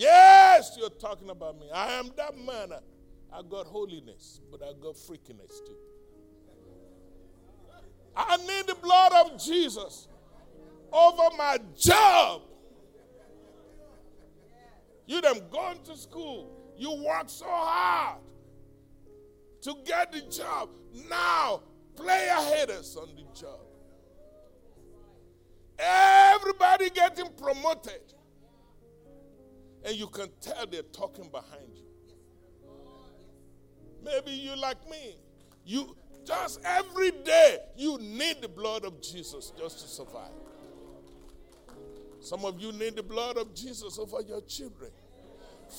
Yes, 0.00 0.78
you're 0.80 0.88
talking 0.88 1.28
about 1.28 1.60
me. 1.60 1.66
I 1.70 1.92
am 1.98 2.10
that 2.16 2.34
man. 2.34 2.72
I 3.30 3.42
got 3.42 3.66
holiness, 3.66 4.40
but 4.50 4.62
I 4.62 4.72
got 4.80 4.94
freakiness 4.94 5.62
too. 5.66 5.76
I 8.16 8.38
need 8.38 8.66
the 8.66 8.76
blood 8.76 9.12
of 9.12 9.38
Jesus 9.38 10.08
over 10.90 11.36
my 11.36 11.58
job. 11.76 12.40
You 15.06 15.20
them 15.20 15.42
going 15.52 15.82
to 15.84 15.94
school. 15.94 16.50
You 16.78 16.92
work 17.06 17.28
so 17.28 17.44
hard 17.46 18.20
to 19.60 19.74
get 19.84 20.12
the 20.12 20.22
job. 20.22 20.70
Now, 21.10 21.60
player 21.94 22.36
haters 22.54 22.96
on 22.96 23.10
the 23.16 23.38
job. 23.38 23.60
Everybody 25.78 26.88
getting 26.88 27.28
promoted. 27.36 28.14
And 29.84 29.96
you 29.96 30.06
can 30.08 30.28
tell 30.40 30.66
they're 30.66 30.82
talking 30.82 31.28
behind 31.30 31.74
you. 31.74 31.84
Maybe 34.04 34.32
you 34.32 34.56
like 34.56 34.88
me. 34.90 35.16
You 35.64 35.96
just 36.26 36.60
every 36.64 37.10
day 37.10 37.58
you 37.76 37.98
need 37.98 38.42
the 38.42 38.48
blood 38.48 38.84
of 38.84 39.00
Jesus 39.00 39.52
just 39.58 39.80
to 39.80 39.88
survive. 39.88 40.32
Some 42.20 42.44
of 42.44 42.60
you 42.60 42.72
need 42.72 42.96
the 42.96 43.02
blood 43.02 43.38
of 43.38 43.54
Jesus 43.54 43.98
over 43.98 44.20
your 44.20 44.42
children. 44.42 44.90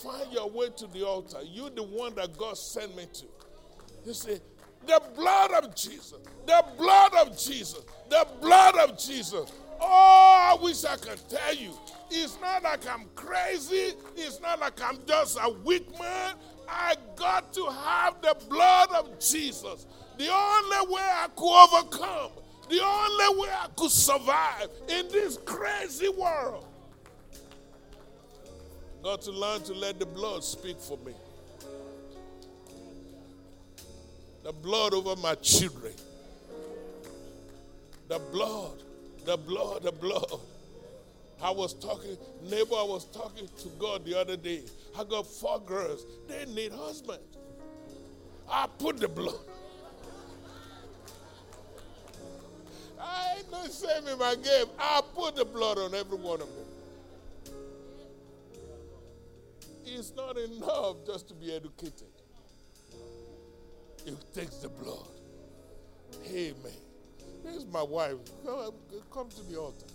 Find 0.03 0.31
your 0.31 0.49
way 0.49 0.69
to 0.77 0.87
the 0.87 1.05
altar. 1.05 1.39
You're 1.43 1.69
the 1.69 1.83
one 1.83 2.15
that 2.15 2.35
God 2.37 2.57
sent 2.57 2.95
me 2.95 3.05
to. 3.13 3.25
You 4.05 4.13
see, 4.13 4.39
the 4.87 5.01
blood 5.15 5.51
of 5.51 5.75
Jesus, 5.75 6.15
the 6.47 6.65
blood 6.77 7.13
of 7.15 7.37
Jesus, 7.37 7.81
the 8.09 8.27
blood 8.39 8.77
of 8.77 8.97
Jesus. 8.97 9.51
Oh, 9.79 10.57
I 10.57 10.63
wish 10.63 10.83
I 10.85 10.95
could 10.95 11.19
tell 11.29 11.53
you. 11.53 11.73
It's 12.13 12.37
not 12.41 12.63
like 12.63 12.85
I'm 12.87 13.05
crazy. 13.15 13.93
It's 14.17 14.41
not 14.41 14.59
like 14.59 14.81
I'm 14.83 14.97
just 15.07 15.37
a 15.41 15.49
weak 15.49 15.89
man. 15.97 16.35
I 16.67 16.95
got 17.15 17.53
to 17.53 17.65
have 17.67 18.21
the 18.21 18.35
blood 18.49 18.89
of 18.91 19.17
Jesus. 19.19 19.85
The 20.17 20.27
only 20.27 20.93
way 20.93 21.01
I 21.01 21.27
could 21.35 21.63
overcome, 21.63 22.31
the 22.69 22.83
only 22.83 23.41
way 23.41 23.49
I 23.49 23.67
could 23.77 23.91
survive 23.91 24.69
in 24.89 25.07
this 25.07 25.37
crazy 25.45 26.09
world. 26.09 26.65
Got 29.03 29.21
to 29.23 29.31
learn 29.31 29.61
to 29.63 29.73
let 29.73 29.97
the 29.97 30.05
blood 30.05 30.43
speak 30.43 30.79
for 30.79 30.97
me. 31.05 31.13
The 34.43 34.51
blood 34.51 34.93
over 34.93 35.15
my 35.15 35.35
children. 35.35 35.93
The 38.09 38.19
blood, 38.19 38.83
the 39.23 39.37
blood, 39.37 39.83
the 39.83 39.91
blood. 39.91 40.39
I 41.43 41.49
was 41.49 41.73
talking, 41.73 42.17
neighbor, 42.43 42.75
I 42.75 42.83
was 42.83 43.05
talking 43.05 43.47
to 43.47 43.67
God 43.79 44.05
the 44.05 44.19
other 44.19 44.37
day. 44.37 44.61
I 44.97 45.03
got 45.03 45.25
four 45.25 45.59
girls. 45.59 46.05
They 46.27 46.45
need 46.45 46.71
husband. 46.71 47.19
I 48.47 48.67
put 48.77 48.97
the 48.97 49.07
blood. 49.07 49.39
I 52.99 53.37
ain't 53.37 53.51
no 53.51 53.63
shame 53.63 54.07
in 54.07 54.19
my 54.19 54.35
game. 54.35 54.67
I 54.77 55.01
put 55.15 55.35
the 55.35 55.45
blood 55.45 55.79
on 55.79 55.95
every 55.95 56.17
one 56.17 56.41
of 56.41 56.47
them. 56.47 56.65
It's 59.85 60.13
not 60.15 60.37
enough 60.37 60.97
just 61.07 61.27
to 61.29 61.33
be 61.33 61.53
educated. 61.53 62.07
It 64.05 64.15
takes 64.33 64.57
the 64.57 64.69
blood. 64.69 65.07
Amen. 66.27 66.55
Here's 67.43 67.65
my 67.65 67.81
wife. 67.81 68.17
Come 69.11 69.29
to 69.29 69.43
the 69.43 69.59
altar. 69.59 69.90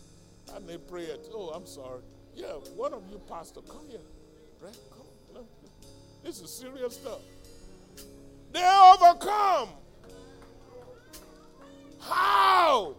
I 0.55 0.59
need 0.61 0.87
prayer. 0.89 1.17
Oh, 1.33 1.51
I'm 1.55 1.67
sorry. 1.67 2.01
Yeah, 2.35 2.53
one 2.77 2.93
of 2.93 3.03
you, 3.11 3.21
Pastor, 3.29 3.61
come 3.63 3.89
here. 3.89 4.01
Right? 4.63 4.77
Come. 4.91 5.07
This 6.27 6.41
is 6.41 6.51
serious 6.51 6.95
stuff. 6.95 7.21
They 8.53 8.65
overcome. 8.65 9.69
How? 12.01 12.97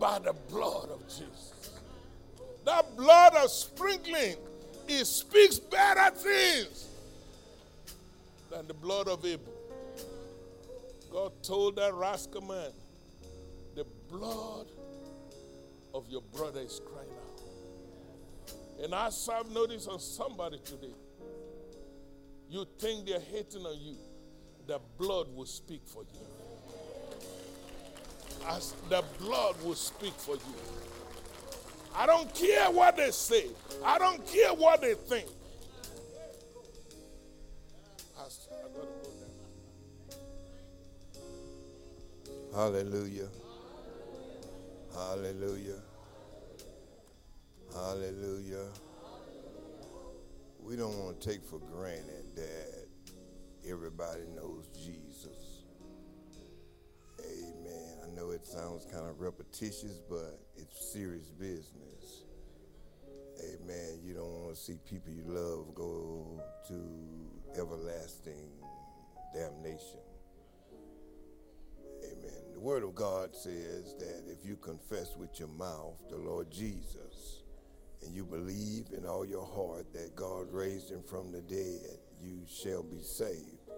By 0.00 0.18
the 0.18 0.32
blood 0.48 0.90
of 0.90 1.06
Jesus. 1.06 1.52
That 2.64 2.96
blood 2.96 3.36
of 3.36 3.50
sprinkling, 3.52 4.34
it 4.88 5.04
speaks 5.04 5.60
better 5.60 6.10
things 6.16 6.88
than 8.50 8.66
the 8.66 8.74
blood 8.74 9.06
of 9.06 9.24
Abel. 9.24 9.54
God 11.12 11.32
told 11.44 11.76
that 11.76 11.94
rascal 11.94 12.40
man, 12.40 12.72
the 13.76 13.84
blood 14.08 14.66
of 15.94 16.08
your 16.08 16.22
brother 16.22 16.60
is 16.60 16.80
crying 16.84 17.08
out. 17.10 17.42
And 18.82 18.94
I 18.94 19.10
serve 19.10 19.50
notice 19.50 19.86
on 19.86 19.98
somebody 20.00 20.58
today. 20.64 20.94
You 22.48 22.66
think 22.78 23.06
they're 23.06 23.20
hating 23.20 23.64
on 23.64 23.78
you, 23.80 23.96
the 24.66 24.80
blood 24.98 25.28
will 25.34 25.46
speak 25.46 25.82
for 25.86 26.02
you. 26.02 26.20
As 28.48 28.74
the 28.88 29.04
blood 29.18 29.56
will 29.62 29.74
speak 29.74 30.14
for 30.14 30.34
you. 30.34 30.54
I 31.94 32.06
don't 32.06 32.32
care 32.34 32.70
what 32.70 32.96
they 32.96 33.10
say. 33.10 33.46
I 33.84 33.98
don't 33.98 34.26
care 34.26 34.54
what 34.54 34.80
they 34.80 34.94
think. 34.94 35.28
Hallelujah. 42.54 43.28
Hallelujah. 45.00 45.80
Hallelujah. 47.72 48.68
We 50.62 50.76
don't 50.76 50.96
want 50.98 51.18
to 51.18 51.28
take 51.28 51.42
for 51.42 51.58
granted 51.58 52.26
that 52.36 52.86
everybody 53.66 54.24
knows 54.36 54.68
Jesus. 54.68 55.64
Amen. 57.18 57.94
I 58.04 58.14
know 58.14 58.30
it 58.30 58.46
sounds 58.46 58.84
kind 58.84 59.06
of 59.08 59.20
repetitious, 59.20 60.00
but 60.08 60.38
it's 60.58 60.92
serious 60.92 61.30
business. 61.30 62.24
Amen. 63.42 64.00
You 64.04 64.12
don't 64.12 64.30
want 64.30 64.54
to 64.54 64.60
see 64.60 64.76
people 64.88 65.12
you 65.12 65.24
love 65.26 65.74
go 65.74 66.42
to 66.68 67.58
everlasting 67.58 68.50
damnation. 69.34 70.00
Amen. 72.04 72.49
The 72.60 72.66
Word 72.66 72.82
of 72.84 72.94
God 72.94 73.34
says 73.34 73.94
that 74.00 74.24
if 74.30 74.44
you 74.44 74.54
confess 74.54 75.16
with 75.16 75.38
your 75.38 75.48
mouth 75.48 75.96
the 76.10 76.18
Lord 76.18 76.50
Jesus 76.50 77.44
and 78.02 78.14
you 78.14 78.22
believe 78.22 78.88
in 78.94 79.06
all 79.06 79.24
your 79.24 79.46
heart 79.46 79.90
that 79.94 80.14
God 80.14 80.52
raised 80.52 80.90
him 80.90 81.02
from 81.02 81.32
the 81.32 81.40
dead, 81.40 81.96
you 82.22 82.42
shall 82.46 82.82
be 82.82 83.00
saved. 83.00 83.70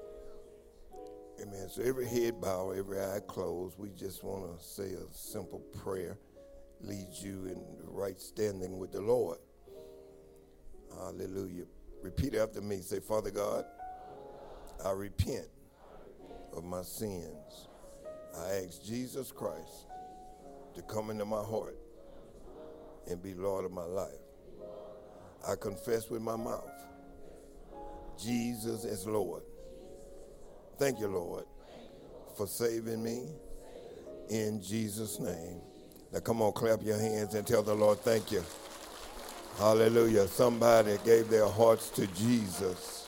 Amen. 1.41 1.69
So 1.71 1.83
every 1.83 2.09
head 2.09 2.41
bow, 2.41 2.73
every 2.73 2.99
eye 2.99 3.21
closed, 3.29 3.79
we 3.79 3.91
just 3.91 4.25
want 4.25 4.59
to 4.59 4.65
say 4.65 4.95
a 4.95 5.15
simple 5.15 5.61
prayer, 5.81 6.19
leads 6.81 7.23
you 7.23 7.45
in 7.45 7.63
the 7.85 7.89
right 7.89 8.21
standing 8.21 8.79
with 8.79 8.91
the 8.91 9.01
Lord. 9.01 9.39
Hallelujah. 10.99 11.67
Repeat 12.03 12.35
after 12.35 12.61
me. 12.61 12.81
Say, 12.81 12.99
Father 12.99 13.31
God, 13.31 13.65
I 14.85 14.91
repent 14.91 15.47
of 16.53 16.65
my 16.65 16.83
sins. 16.83 17.69
I 18.39 18.65
ask 18.67 18.83
Jesus 18.85 19.33
Christ 19.33 19.87
to 20.75 20.83
come 20.83 21.11
into 21.11 21.25
my 21.25 21.43
heart 21.43 21.77
and 23.09 23.23
be 23.23 23.35
Lord 23.35 23.65
of 23.65 23.73
my 23.73 23.85
life. 23.85 24.11
I 25.49 25.55
confess 25.57 26.09
with 26.09 26.23
my 26.23 26.37
mouth 26.37 26.71
Jesus 28.23 28.85
is 28.85 29.07
Lord. 29.07 29.43
Thank 30.79 31.01
you, 31.01 31.09
Lord, 31.09 31.45
for 32.37 32.47
saving 32.47 33.03
me 33.03 33.29
in 34.31 34.63
Jesus' 34.63 35.19
name. 35.21 35.61
Now, 36.13 36.21
come 36.21 36.43
on, 36.43 36.53
clap 36.53 36.83
your 36.83 36.99
hands 36.99 37.35
and 37.35 37.47
tell 37.47 37.63
the 37.63 37.75
Lord, 37.75 37.99
thank 38.01 38.31
you. 38.31 38.45
Hallelujah. 39.59 40.29
Somebody 40.29 40.99
gave 41.05 41.29
their 41.29 41.49
hearts 41.49 41.91
to 41.91 42.07
Jesus. 42.09 43.02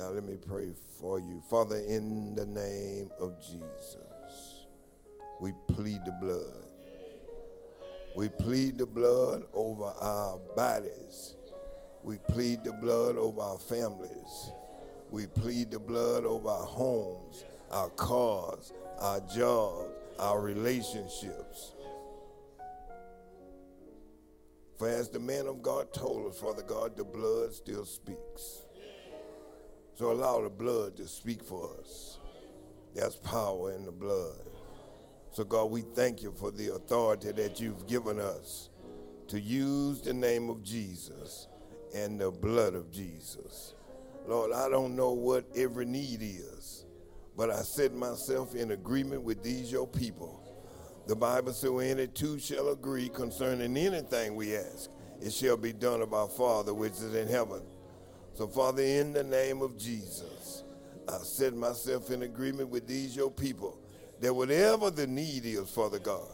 Now, 0.00 0.08
let 0.08 0.24
me 0.24 0.38
pray 0.48 0.72
for 0.98 1.20
you. 1.20 1.42
Father, 1.50 1.76
in 1.76 2.34
the 2.34 2.46
name 2.46 3.10
of 3.20 3.38
Jesus, 3.38 4.64
we 5.38 5.52
plead 5.68 6.00
the 6.06 6.12
blood. 6.12 6.64
We 8.16 8.30
plead 8.30 8.78
the 8.78 8.86
blood 8.86 9.44
over 9.52 9.92
our 10.00 10.38
bodies. 10.56 11.34
We 12.02 12.16
plead 12.16 12.64
the 12.64 12.72
blood 12.72 13.18
over 13.18 13.42
our 13.42 13.58
families. 13.58 14.52
We 15.10 15.26
plead 15.26 15.70
the 15.70 15.78
blood 15.78 16.24
over 16.24 16.48
our 16.48 16.64
homes, 16.64 17.44
our 17.70 17.90
cars, 17.90 18.72
our 19.00 19.20
jobs, 19.20 19.92
our 20.18 20.40
relationships. 20.40 21.72
For 24.78 24.88
as 24.88 25.10
the 25.10 25.20
man 25.20 25.46
of 25.46 25.60
God 25.60 25.92
told 25.92 26.26
us, 26.30 26.40
Father 26.40 26.62
God, 26.62 26.96
the 26.96 27.04
blood 27.04 27.52
still 27.52 27.84
speaks. 27.84 28.62
So 30.00 30.12
allow 30.12 30.40
the 30.40 30.48
blood 30.48 30.96
to 30.96 31.06
speak 31.06 31.44
for 31.44 31.76
us. 31.78 32.20
There's 32.94 33.16
power 33.16 33.74
in 33.74 33.84
the 33.84 33.92
blood. 33.92 34.48
So, 35.30 35.44
God, 35.44 35.66
we 35.66 35.82
thank 35.82 36.22
you 36.22 36.32
for 36.32 36.50
the 36.50 36.72
authority 36.72 37.32
that 37.32 37.60
you've 37.60 37.86
given 37.86 38.18
us 38.18 38.70
to 39.28 39.38
use 39.38 40.00
the 40.00 40.14
name 40.14 40.48
of 40.48 40.62
Jesus 40.62 41.48
and 41.94 42.18
the 42.18 42.30
blood 42.30 42.74
of 42.74 42.90
Jesus. 42.90 43.74
Lord, 44.26 44.52
I 44.52 44.70
don't 44.70 44.96
know 44.96 45.12
what 45.12 45.44
every 45.54 45.84
need 45.84 46.22
is, 46.22 46.86
but 47.36 47.50
I 47.50 47.60
set 47.60 47.92
myself 47.92 48.54
in 48.54 48.70
agreement 48.70 49.22
with 49.22 49.42
these 49.42 49.70
your 49.70 49.86
people. 49.86 50.42
The 51.08 51.16
Bible 51.16 51.52
says, 51.52 51.78
any 51.78 52.06
two 52.06 52.38
shall 52.38 52.70
agree 52.70 53.10
concerning 53.10 53.76
anything 53.76 54.34
we 54.34 54.56
ask, 54.56 54.88
it 55.20 55.34
shall 55.34 55.58
be 55.58 55.74
done 55.74 56.00
of 56.00 56.14
our 56.14 56.30
Father 56.30 56.72
which 56.72 56.92
is 56.92 57.14
in 57.14 57.28
heaven. 57.28 57.60
So, 58.34 58.46
Father, 58.46 58.82
in 58.82 59.12
the 59.12 59.24
name 59.24 59.62
of 59.62 59.76
Jesus, 59.78 60.64
I 61.08 61.18
set 61.18 61.54
myself 61.54 62.10
in 62.10 62.22
agreement 62.22 62.68
with 62.70 62.86
these 62.86 63.14
your 63.14 63.30
people 63.30 63.78
that 64.20 64.34
whatever 64.34 64.90
the 64.90 65.06
need 65.06 65.44
is, 65.44 65.68
Father 65.70 65.98
God, 65.98 66.28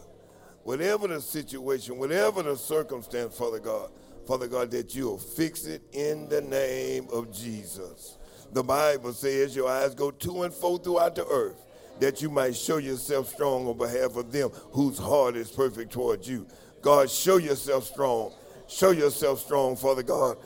whatever 0.63 1.07
the 1.07 1.21
situation, 1.21 1.97
whatever 1.97 2.43
the 2.43 2.55
circumstance, 2.55 3.37
Father 3.37 3.59
God, 3.59 3.89
Father 4.27 4.47
God, 4.47 4.71
that 4.71 4.93
you'll 4.93 5.17
fix 5.17 5.65
it 5.65 5.81
in 5.93 6.27
the 6.27 6.41
name 6.41 7.07
of 7.11 7.31
Jesus. 7.31 8.17
The 8.51 8.63
Bible 8.63 9.13
says 9.13 9.55
your 9.55 9.69
eyes 9.69 9.95
go 9.95 10.11
to 10.11 10.43
and 10.43 10.53
fro 10.53 10.77
throughout 10.77 11.15
the 11.15 11.25
earth, 11.27 11.65
that 11.99 12.21
you 12.21 12.29
might 12.29 12.55
show 12.55 12.77
yourself 12.77 13.29
strong 13.29 13.67
on 13.67 13.77
behalf 13.77 14.15
of 14.15 14.31
them 14.31 14.49
whose 14.71 14.97
heart 14.97 15.35
is 15.35 15.49
perfect 15.49 15.91
towards 15.91 16.27
you. 16.27 16.45
God, 16.81 17.09
show 17.09 17.37
yourself 17.37 17.85
strong. 17.85 18.33
Show 18.67 18.91
yourself 18.91 19.39
strong, 19.39 19.77
Father 19.77 20.03
God. 20.03 20.37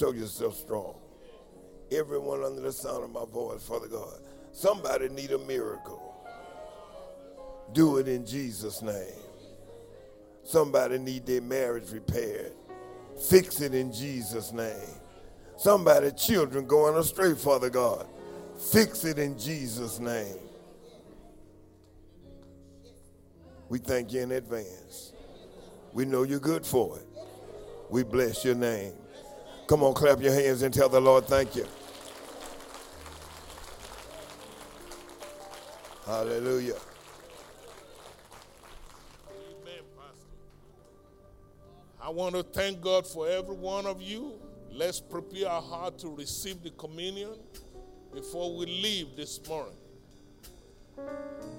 Show 0.00 0.12
yourself 0.12 0.56
strong. 0.56 0.94
Everyone 1.92 2.42
under 2.42 2.62
the 2.62 2.72
sound 2.72 3.04
of 3.04 3.10
my 3.10 3.26
voice, 3.30 3.62
Father 3.62 3.86
God. 3.86 4.20
Somebody 4.50 5.10
need 5.10 5.30
a 5.30 5.38
miracle. 5.40 6.26
Do 7.74 7.98
it 7.98 8.08
in 8.08 8.24
Jesus' 8.24 8.80
name. 8.80 9.20
Somebody 10.42 10.96
need 10.96 11.26
their 11.26 11.42
marriage 11.42 11.90
repaired. 11.90 12.52
Fix 13.28 13.60
it 13.60 13.74
in 13.74 13.92
Jesus' 13.92 14.52
name. 14.52 14.96
Somebody 15.58 16.12
children 16.12 16.66
going 16.66 16.96
astray, 16.96 17.34
Father 17.34 17.68
God. 17.68 18.06
Fix 18.72 19.04
it 19.04 19.18
in 19.18 19.38
Jesus' 19.38 19.98
name. 19.98 20.38
We 23.68 23.78
thank 23.80 24.14
you 24.14 24.22
in 24.22 24.32
advance. 24.32 25.12
We 25.92 26.06
know 26.06 26.22
you're 26.22 26.40
good 26.40 26.64
for 26.64 26.98
it. 26.98 27.06
We 27.90 28.02
bless 28.02 28.46
your 28.46 28.54
name. 28.54 28.94
Come 29.70 29.84
on, 29.84 29.94
clap 29.94 30.20
your 30.20 30.32
hands 30.32 30.62
and 30.62 30.74
tell 30.74 30.88
the 30.88 31.00
Lord 31.00 31.26
thank 31.26 31.54
you. 31.54 31.64
Hallelujah. 36.04 36.74
Amen, 39.28 39.84
Pastor. 39.96 40.26
I 42.02 42.08
want 42.08 42.34
to 42.34 42.42
thank 42.42 42.80
God 42.80 43.06
for 43.06 43.28
every 43.28 43.54
one 43.54 43.86
of 43.86 44.02
you. 44.02 44.40
Let's 44.72 44.98
prepare 44.98 45.48
our 45.48 45.62
heart 45.62 46.00
to 46.00 46.08
receive 46.08 46.64
the 46.64 46.70
communion 46.70 47.38
before 48.12 48.56
we 48.56 48.66
leave 48.66 49.14
this 49.14 49.38
morning. 49.48 49.76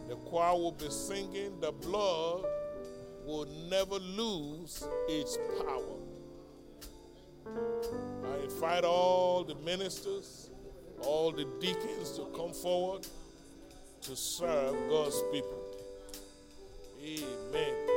The 0.09 0.15
choir 0.25 0.57
will 0.57 0.73
be 0.73 0.89
singing, 0.89 1.61
The 1.61 1.71
blood 1.71 2.43
will 3.23 3.47
never 3.69 3.99
lose 3.99 4.85
its 5.07 5.37
power. 5.65 6.01
Invite 8.53 8.83
all 8.83 9.43
the 9.43 9.55
ministers, 9.55 10.49
all 11.01 11.31
the 11.31 11.45
deacons 11.59 12.11
to 12.17 12.25
come 12.35 12.53
forward. 12.53 13.07
to 14.01 14.15
serve 14.15 14.75
God's 14.89 15.21
people. 15.31 15.63
Amen. 17.03 17.90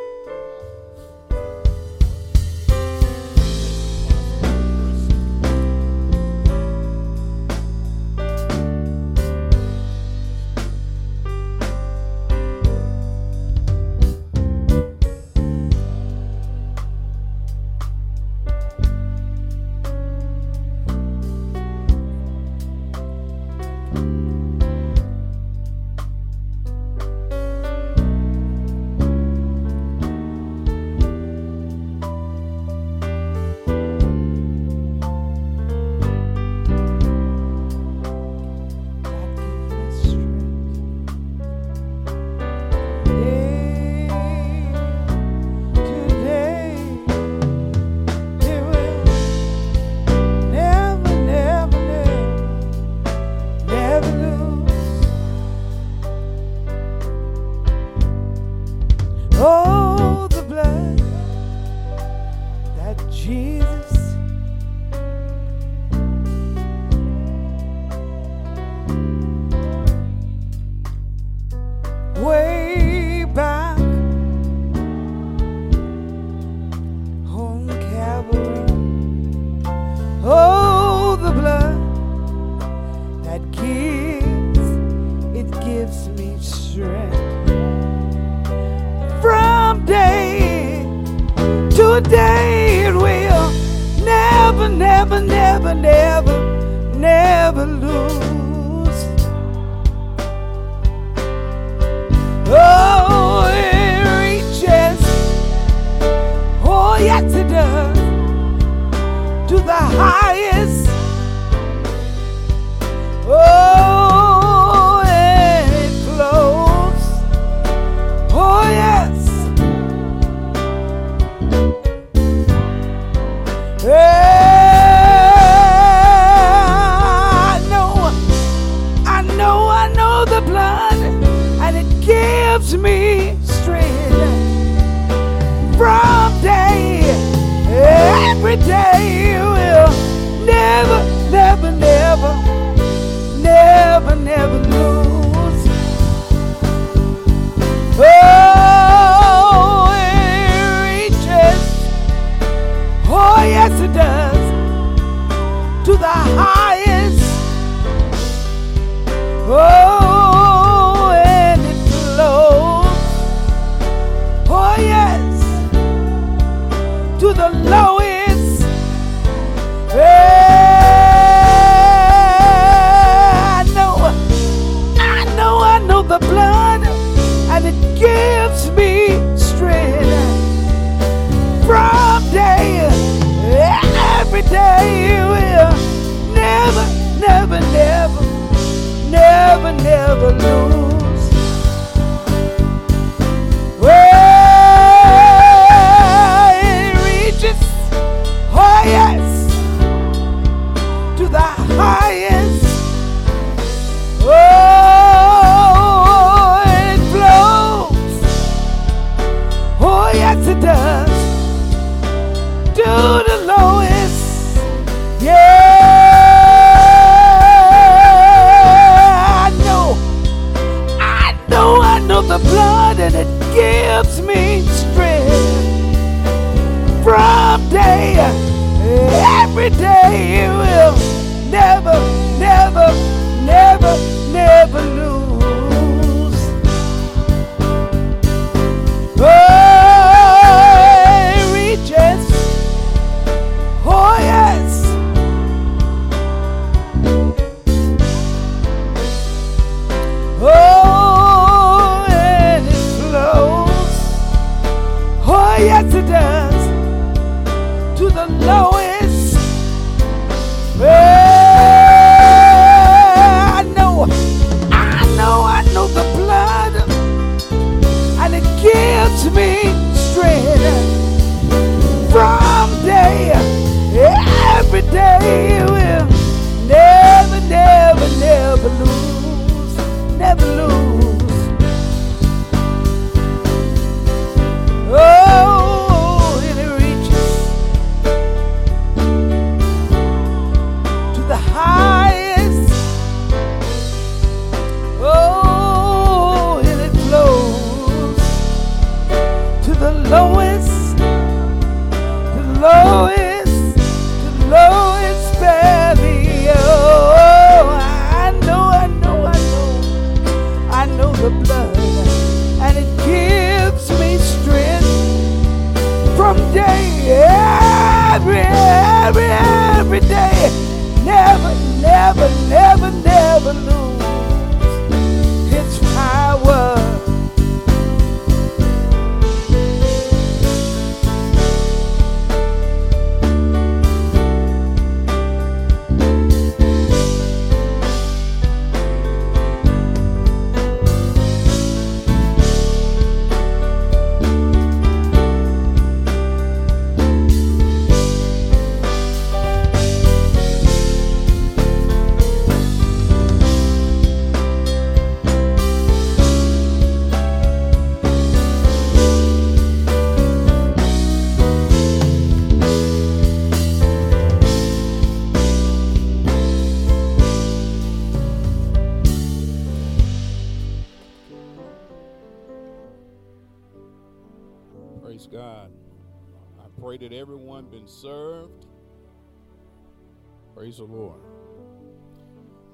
Praise 380.64 380.78
the 380.78 380.84
Lord. 380.84 381.20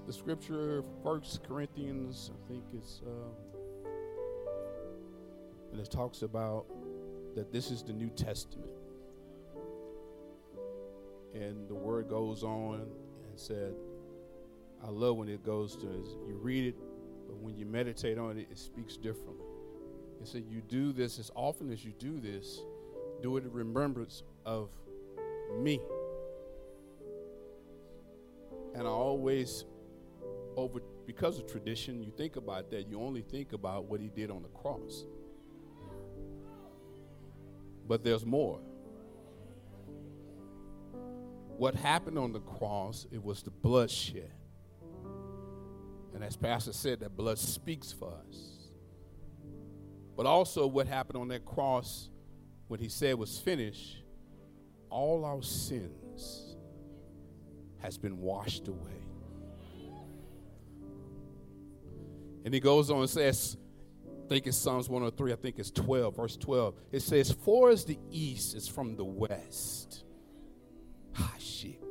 The 0.06 0.12
scripture, 0.12 0.84
First 1.02 1.42
Corinthians, 1.42 2.30
I 2.32 2.48
think 2.48 2.62
it's, 2.72 3.02
um, 3.04 3.32
and 5.72 5.80
it 5.80 5.90
talks 5.90 6.22
about 6.22 6.66
that 7.34 7.50
this 7.50 7.72
is 7.72 7.82
the 7.82 7.92
New 7.92 8.10
Testament. 8.10 8.70
And 11.34 11.68
the 11.68 11.74
word 11.74 12.08
goes 12.08 12.44
on 12.44 12.74
and 12.74 13.34
said, 13.34 13.74
I 14.86 14.90
love 14.90 15.16
when 15.16 15.28
it 15.28 15.44
goes 15.44 15.74
to, 15.78 15.86
you 16.28 16.38
read 16.40 16.68
it, 16.68 16.76
but 17.26 17.38
when 17.38 17.56
you 17.56 17.66
meditate 17.66 18.18
on 18.18 18.38
it, 18.38 18.46
it 18.52 18.58
speaks 18.58 18.96
differently. 18.96 19.46
It 20.22 20.28
said, 20.28 20.44
You 20.48 20.60
do 20.60 20.92
this 20.92 21.18
as 21.18 21.32
often 21.34 21.72
as 21.72 21.84
you 21.84 21.90
do 21.98 22.20
this, 22.20 22.60
do 23.20 23.36
it 23.36 23.42
in 23.42 23.50
remembrance 23.50 24.22
of 24.46 24.70
me. 25.58 25.80
And 28.74 28.86
I 28.86 28.90
always, 28.90 29.64
over 30.56 30.80
because 31.06 31.38
of 31.38 31.50
tradition, 31.50 32.02
you 32.02 32.12
think 32.16 32.36
about 32.36 32.70
that, 32.70 32.88
you 32.88 33.00
only 33.00 33.22
think 33.22 33.52
about 33.52 33.86
what 33.86 34.00
he 34.00 34.08
did 34.08 34.30
on 34.30 34.42
the 34.42 34.48
cross. 34.48 35.04
But 37.88 38.04
there's 38.04 38.24
more. 38.24 38.60
What 41.56 41.74
happened 41.74 42.18
on 42.18 42.32
the 42.32 42.40
cross, 42.40 43.06
it 43.10 43.22
was 43.22 43.42
the 43.42 43.50
bloodshed. 43.50 44.32
And 46.14 46.24
as 46.24 46.36
Pastor 46.36 46.72
said, 46.72 47.00
that 47.00 47.16
blood 47.16 47.38
speaks 47.38 47.92
for 47.92 48.12
us. 48.28 48.70
But 50.16 50.26
also, 50.26 50.66
what 50.66 50.86
happened 50.86 51.18
on 51.18 51.28
that 51.28 51.44
cross 51.44 52.08
when 52.68 52.78
he 52.78 52.88
said 52.88 53.16
was 53.16 53.38
finished, 53.38 54.04
all 54.90 55.24
our 55.24 55.42
sins 55.42 56.49
has 57.80 57.98
been 57.98 58.18
washed 58.18 58.68
away. 58.68 59.00
And 62.44 62.54
he 62.54 62.60
goes 62.60 62.90
on 62.90 63.00
and 63.00 63.10
says, 63.10 63.56
I 64.06 64.28
think 64.28 64.46
it's 64.46 64.56
Psalms 64.56 64.88
103, 64.88 65.32
I 65.32 65.36
think 65.36 65.58
it's 65.58 65.70
12, 65.70 66.16
verse 66.16 66.36
12. 66.36 66.74
It 66.92 67.00
says, 67.00 67.32
For 67.32 67.70
as 67.70 67.84
the 67.84 67.98
east 68.10 68.54
is 68.54 68.68
from 68.68 68.96
the 68.96 69.04
west. 69.04 70.04
Ah, 71.18 71.34
shit. 71.38 71.82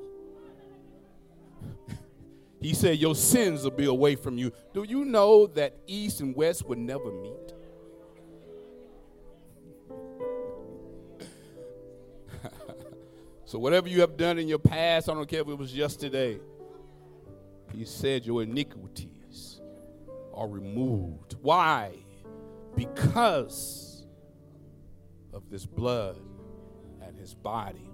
he 2.62 2.74
said, 2.74 2.98
Your 2.98 3.16
sins 3.16 3.64
will 3.64 3.72
be 3.72 3.86
away 3.86 4.16
from 4.16 4.38
you. 4.38 4.52
Do 4.74 4.84
you 4.84 5.06
know 5.06 5.48
that 5.48 5.78
east 5.86 6.22
and 6.22 6.36
west 6.36 6.66
would 6.66 6.80
never 6.80 7.12
meet? 7.12 7.54
So, 13.50 13.58
whatever 13.58 13.90
you 13.90 14.02
have 14.02 14.16
done 14.16 14.38
in 14.38 14.48
your 14.48 14.60
past, 14.60 15.10
I 15.10 15.16
don't 15.16 15.28
care 15.28 15.42
if 15.42 15.48
it 15.48 15.58
was 15.58 15.76
yesterday, 15.76 16.40
he 17.74 17.84
said 17.84 18.24
your 18.24 18.44
iniquities 18.44 19.60
are 20.36 20.48
removed. 20.48 21.36
Why? 21.42 21.96
Because 22.76 24.06
of 25.34 25.50
this 25.50 25.66
blood 25.66 26.20
and 27.02 27.18
his 27.18 27.34
body. 27.34 27.90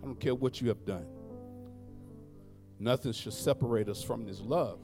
I 0.00 0.06
don't 0.06 0.20
care 0.20 0.36
what 0.36 0.60
you 0.60 0.68
have 0.68 0.84
done, 0.84 1.08
nothing 2.78 3.10
should 3.10 3.32
separate 3.32 3.88
us 3.88 4.04
from 4.04 4.24
this 4.24 4.40
love. 4.40 4.78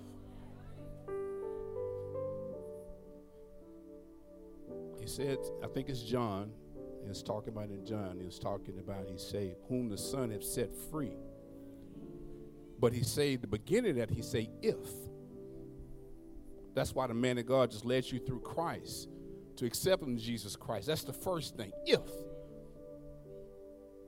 He 4.98 5.06
said, 5.06 5.38
I 5.62 5.68
think 5.68 5.88
it's 5.88 6.02
John 6.02 6.50
he 7.02 7.08
was 7.08 7.22
talking 7.22 7.52
about 7.52 7.70
in 7.70 7.84
John, 7.84 8.16
he 8.18 8.24
was 8.24 8.38
talking 8.38 8.78
about, 8.78 9.06
he 9.08 9.18
said, 9.18 9.56
whom 9.68 9.88
the 9.88 9.98
Son 9.98 10.30
have 10.30 10.44
set 10.44 10.70
free. 10.90 11.16
But 12.80 12.92
he 12.92 13.02
said, 13.02 13.42
the 13.42 13.46
beginning 13.46 13.96
that, 13.96 14.10
he 14.10 14.22
said, 14.22 14.48
if. 14.62 14.76
That's 16.74 16.94
why 16.94 17.06
the 17.06 17.14
man 17.14 17.38
of 17.38 17.46
God 17.46 17.70
just 17.70 17.84
led 17.84 18.10
you 18.10 18.18
through 18.18 18.40
Christ 18.40 19.08
to 19.56 19.66
accept 19.66 20.02
him 20.02 20.16
Jesus 20.16 20.56
Christ. 20.56 20.86
That's 20.86 21.04
the 21.04 21.12
first 21.12 21.56
thing, 21.56 21.72
if. 21.84 22.00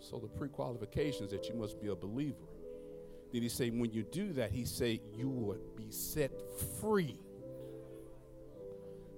So 0.00 0.18
the 0.18 0.28
pre-qualifications 0.28 1.30
that 1.30 1.48
you 1.48 1.54
must 1.54 1.80
be 1.80 1.88
a 1.88 1.94
believer. 1.94 2.48
Then 3.32 3.42
he 3.42 3.48
say, 3.48 3.70
when 3.70 3.90
you 3.92 4.02
do 4.02 4.32
that, 4.34 4.50
he 4.50 4.64
say, 4.64 5.00
you 5.12 5.28
will 5.28 5.58
be 5.76 5.90
set 5.90 6.30
free. 6.80 7.18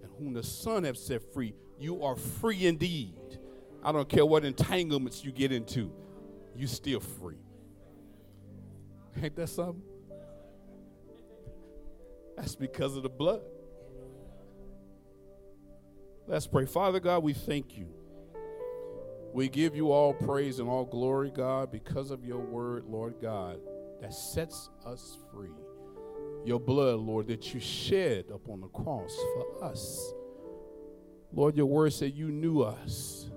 And 0.02 0.10
whom 0.18 0.32
the 0.32 0.42
Son 0.42 0.84
have 0.84 0.96
set 0.96 1.22
free, 1.32 1.54
you 1.78 2.02
are 2.02 2.16
free 2.16 2.66
indeed. 2.66 3.14
I 3.82 3.92
don't 3.92 4.08
care 4.08 4.26
what 4.26 4.44
entanglements 4.44 5.24
you 5.24 5.32
get 5.32 5.52
into, 5.52 5.92
you're 6.54 6.68
still 6.68 7.00
free. 7.00 7.38
Ain't 9.22 9.36
that 9.36 9.48
something? 9.48 9.82
That's 12.36 12.54
because 12.54 12.96
of 12.96 13.02
the 13.02 13.08
blood. 13.08 13.40
Let's 16.26 16.46
pray. 16.46 16.66
Father 16.66 17.00
God, 17.00 17.22
we 17.22 17.32
thank 17.32 17.78
you. 17.78 17.88
We 19.32 19.48
give 19.48 19.76
you 19.76 19.92
all 19.92 20.12
praise 20.12 20.58
and 20.58 20.68
all 20.68 20.84
glory, 20.84 21.30
God, 21.30 21.70
because 21.70 22.10
of 22.10 22.24
your 22.24 22.40
word, 22.40 22.84
Lord 22.86 23.16
God, 23.20 23.58
that 24.00 24.12
sets 24.12 24.70
us 24.84 25.18
free. 25.32 25.50
Your 26.44 26.60
blood, 26.60 27.00
Lord, 27.00 27.26
that 27.28 27.52
you 27.52 27.60
shed 27.60 28.26
upon 28.32 28.60
the 28.60 28.68
cross 28.68 29.14
for 29.34 29.64
us. 29.64 30.12
Lord, 31.32 31.56
your 31.56 31.66
word 31.66 31.92
said 31.92 32.14
you 32.14 32.30
knew 32.30 32.62
us 32.62 33.30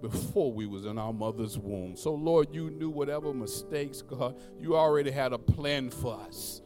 before 0.00 0.52
we 0.52 0.66
was 0.66 0.84
in 0.84 0.98
our 0.98 1.12
mother's 1.12 1.58
womb. 1.58 1.96
So 1.96 2.14
Lord, 2.14 2.48
you 2.52 2.70
knew 2.70 2.90
whatever 2.90 3.32
mistakes, 3.34 4.02
God, 4.02 4.36
you 4.58 4.76
already 4.76 5.10
had 5.10 5.32
a 5.32 5.38
plan 5.38 5.90
for 5.90 6.20
us. 6.20 6.62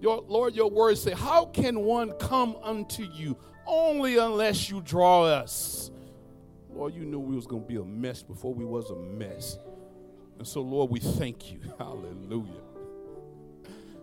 Your, 0.00 0.24
Lord, 0.28 0.54
your 0.54 0.70
words 0.70 1.02
say, 1.02 1.12
how 1.12 1.46
can 1.46 1.80
one 1.80 2.12
come 2.12 2.56
unto 2.62 3.02
you 3.02 3.36
only 3.66 4.16
unless 4.16 4.70
you 4.70 4.80
draw 4.80 5.24
us? 5.24 5.90
Lord, 6.70 6.94
you 6.94 7.04
knew 7.04 7.18
we 7.18 7.34
was 7.34 7.46
going 7.46 7.62
to 7.62 7.68
be 7.68 7.76
a 7.76 7.84
mess 7.84 8.22
before 8.22 8.54
we 8.54 8.64
was 8.64 8.90
a 8.90 8.96
mess. 8.96 9.58
And 10.38 10.46
so, 10.46 10.60
Lord, 10.60 10.90
we 10.90 11.00
thank 11.00 11.50
you. 11.50 11.60
Hallelujah. 11.78 12.62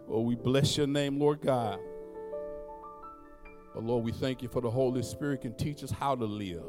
Oh, 0.09 0.21
we 0.21 0.35
bless 0.35 0.77
your 0.77 0.87
name, 0.87 1.19
Lord 1.19 1.41
God. 1.41 1.79
But 3.73 3.83
Lord, 3.83 4.03
we 4.03 4.11
thank 4.11 4.41
you 4.41 4.47
for 4.47 4.61
the 4.61 4.69
Holy 4.69 5.03
Spirit 5.03 5.41
can 5.41 5.53
teach 5.55 5.83
us 5.83 5.91
how 5.91 6.15
to 6.15 6.25
live. 6.25 6.63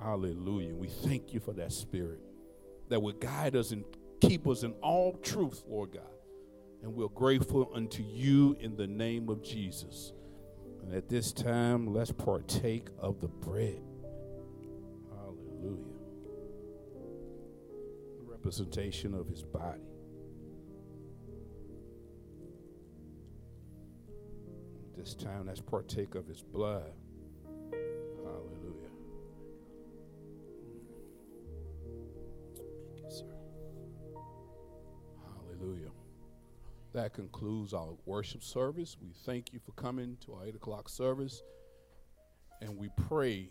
Hallelujah. 0.00 0.74
We 0.74 0.88
thank 0.88 1.32
you 1.32 1.40
for 1.40 1.52
that 1.54 1.72
spirit 1.72 2.20
that 2.88 3.00
will 3.00 3.12
guide 3.12 3.56
us 3.56 3.72
and 3.72 3.84
keep 4.20 4.46
us 4.46 4.62
in 4.62 4.72
all 4.82 5.14
truth, 5.22 5.62
Lord 5.68 5.92
God. 5.92 6.02
And 6.82 6.94
we're 6.94 7.08
grateful 7.08 7.70
unto 7.74 8.02
you 8.02 8.56
in 8.60 8.76
the 8.76 8.86
name 8.86 9.28
of 9.28 9.42
Jesus. 9.42 10.12
And 10.82 10.94
at 10.94 11.08
this 11.08 11.32
time, 11.32 11.92
let's 11.92 12.12
partake 12.12 12.88
of 12.98 13.20
the 13.20 13.28
bread. 13.28 13.80
Hallelujah. 15.10 15.82
The 18.18 18.30
representation 18.30 19.14
of 19.14 19.26
his 19.26 19.42
body. 19.42 19.80
At 24.84 24.96
this 24.96 25.14
time, 25.14 25.46
let's 25.46 25.60
partake 25.60 26.14
of 26.14 26.28
his 26.28 26.42
blood. 26.42 26.92
That 36.96 37.12
concludes 37.12 37.74
our 37.74 37.90
worship 38.06 38.42
service. 38.42 38.96
We 38.98 39.10
thank 39.26 39.52
you 39.52 39.58
for 39.58 39.72
coming 39.72 40.16
to 40.24 40.32
our 40.32 40.46
8 40.46 40.54
o'clock 40.54 40.88
service. 40.88 41.42
And 42.62 42.78
we 42.78 42.88
pray 43.06 43.50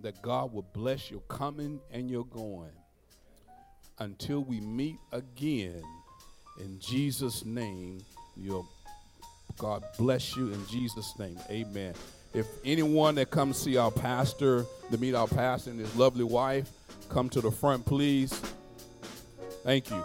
that 0.00 0.22
God 0.22 0.54
will 0.54 0.66
bless 0.72 1.10
your 1.10 1.20
coming 1.28 1.80
and 1.90 2.10
your 2.10 2.24
going 2.24 2.72
until 3.98 4.42
we 4.42 4.60
meet 4.60 4.96
again. 5.12 5.82
In 6.60 6.78
Jesus' 6.80 7.44
name, 7.44 8.02
your 8.34 8.64
God 9.58 9.84
bless 9.98 10.34
you 10.34 10.50
in 10.50 10.66
Jesus' 10.66 11.12
name. 11.18 11.38
Amen. 11.50 11.92
If 12.32 12.46
anyone 12.64 13.16
that 13.16 13.30
comes 13.30 13.58
see 13.58 13.76
our 13.76 13.90
pastor, 13.90 14.64
to 14.90 14.96
meet 14.96 15.14
our 15.14 15.28
pastor 15.28 15.72
and 15.72 15.78
his 15.78 15.94
lovely 15.94 16.24
wife, 16.24 16.70
come 17.10 17.28
to 17.28 17.42
the 17.42 17.50
front, 17.50 17.84
please. 17.84 18.32
Thank 19.62 19.90
you. 19.90 20.02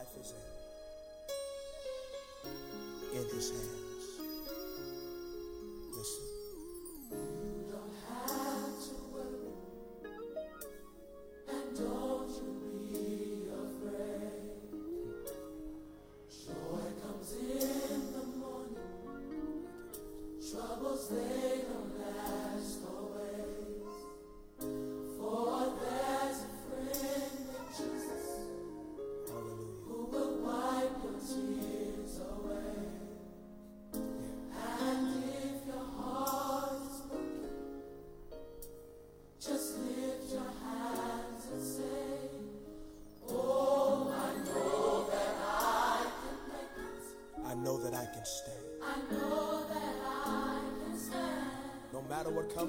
Life 0.00 0.16
is 0.18 0.32
in, 3.12 3.18
in 3.18 3.24
his 3.34 3.50
hands. 3.50 3.89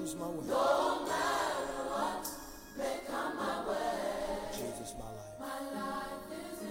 Comes 0.02 0.16
my 0.16 0.26
way. 0.26 0.46
Matter 0.48 1.84
what 1.94 2.26
may 2.76 2.98
come 3.06 3.36
my 3.36 3.68
way. 3.68 4.50
Jesus, 4.50 4.94
my 4.98 5.06
life. 5.06 5.38
My 5.38 5.60
life 5.78 6.26
is 6.32 6.60
in 6.62 6.68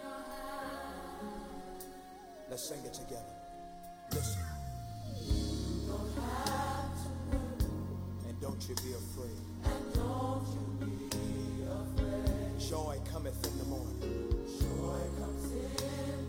your 0.00 0.20
hands. 0.32 1.84
Let's 2.48 2.64
sing 2.66 2.82
it 2.84 2.94
together. 2.94 3.36
Listen. 4.10 4.40
Don't 5.86 6.14
have 6.16 6.96
to 7.02 7.08
worry. 7.28 7.60
And 8.26 8.40
don't 8.40 8.68
you 8.68 8.74
be 8.76 8.92
afraid. 9.04 9.42
And 9.64 9.92
don't 9.92 10.46
you 10.54 10.64
be 10.80 11.18
afraid. 11.68 12.58
Joy 12.58 12.98
cometh 13.12 13.46
in 13.46 13.58
the 13.58 13.64
morning. 13.64 14.00
Joy 14.60 15.02
comes 15.20 15.52
in 15.52 15.76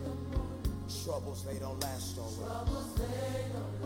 the 0.03 0.09
morning. 0.35 0.67
Troubles, 1.05 1.45
they 1.45 1.57
don't 1.57 1.81
last 1.81 2.17
always. 2.17 2.37
Troubles, 2.37 2.95
they 2.95 3.45
don't 3.53 3.76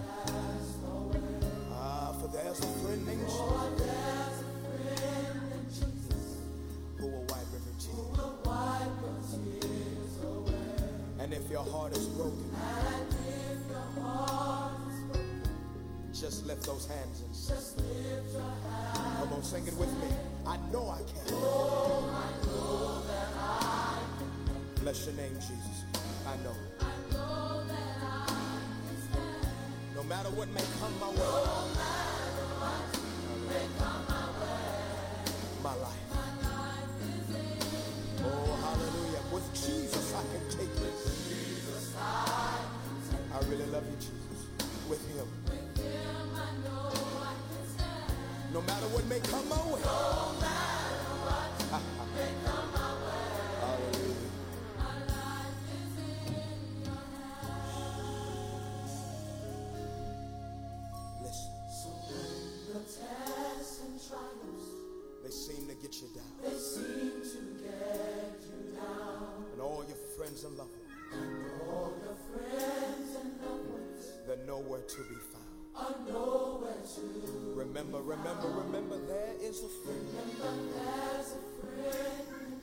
your 11.51 11.65
heart 11.65 11.91
is 11.97 12.07
broken. 12.07 12.49
Heart 12.55 13.13
is 13.27 13.59
broken. 13.67 15.41
Just 16.13 16.45
lift 16.45 16.63
those 16.63 16.87
hands 16.87 17.21
and 17.21 17.35
hands. 17.35 18.35
Come 19.19 19.33
on, 19.33 19.43
sing 19.43 19.67
it 19.67 19.75
with 19.75 19.91
me. 20.01 20.07
I 20.47 20.57
know 20.71 20.89
I 20.89 20.99
can. 20.99 21.33
Oh, 21.33 22.09
I 22.15 22.45
know 22.45 23.03
I 23.37 23.99
can. 24.17 24.83
Bless 24.83 25.05
your 25.05 25.15
name, 25.15 25.33
Jesus. 25.35 25.83
I 26.25 26.37
know. 26.37 26.55
I 26.79 27.13
know. 27.13 27.63
No 29.95 30.03
matter 30.03 30.29
what 30.29 30.47
may 30.49 30.63
come 30.79 30.99
my 30.99 31.09
way. 31.09 31.50
No 48.61 48.67
matter 48.73 48.87
what 48.93 49.05
may 49.07 49.19
come 49.21 49.49
my 49.49 49.55
way. 49.73 49.81
No 49.81 50.35
matter 50.39 51.13
what 51.25 51.49
may 52.15 52.31
come 52.45 52.69
my 52.73 52.93
way. 53.01 53.25
Hallelujah. 53.59 54.29
Listen. 61.23 61.51
So 61.69 61.89
when 62.05 62.73
the 62.73 62.79
tests 62.85 63.81
and 63.81 63.97
trials 64.07 64.65
they 65.23 65.29
seem 65.29 65.67
to 65.67 65.75
get 65.75 65.95
you 66.01 66.09
down. 66.13 66.33
They 66.43 66.57
seem 66.57 67.21
to 67.21 67.39
get 67.63 68.37
you 68.45 68.75
down. 68.75 69.45
And 69.53 69.61
all 69.61 69.83
your 69.87 69.97
friends 70.17 70.43
and 70.43 70.57
loved 70.57 70.71
ones. 70.71 71.51
all 71.67 71.93
your 72.03 72.17
friends 72.29 73.15
and 73.21 73.31
loved 73.41 73.69
ones. 73.69 74.05
They're 74.27 74.45
nowhere 74.45 74.81
to 74.81 74.97
be 75.09 75.15
found. 75.33 75.41
Are 75.75 75.95
nowhere. 76.11 76.40
Remember, 77.81 78.01
remember, 78.01 78.47
remember, 78.47 78.97
there 79.07 79.33
is 79.41 79.63
a 79.63 79.67
friend. 79.67 80.05
Remember, 80.13 80.77
there's 80.77 81.33
a 81.33 81.41
friend. 81.65 82.61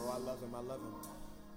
Oh, 0.00 0.10
I 0.10 0.18
love 0.18 0.42
him, 0.42 0.52
I 0.52 0.58
love 0.58 0.80
him. 0.80 0.94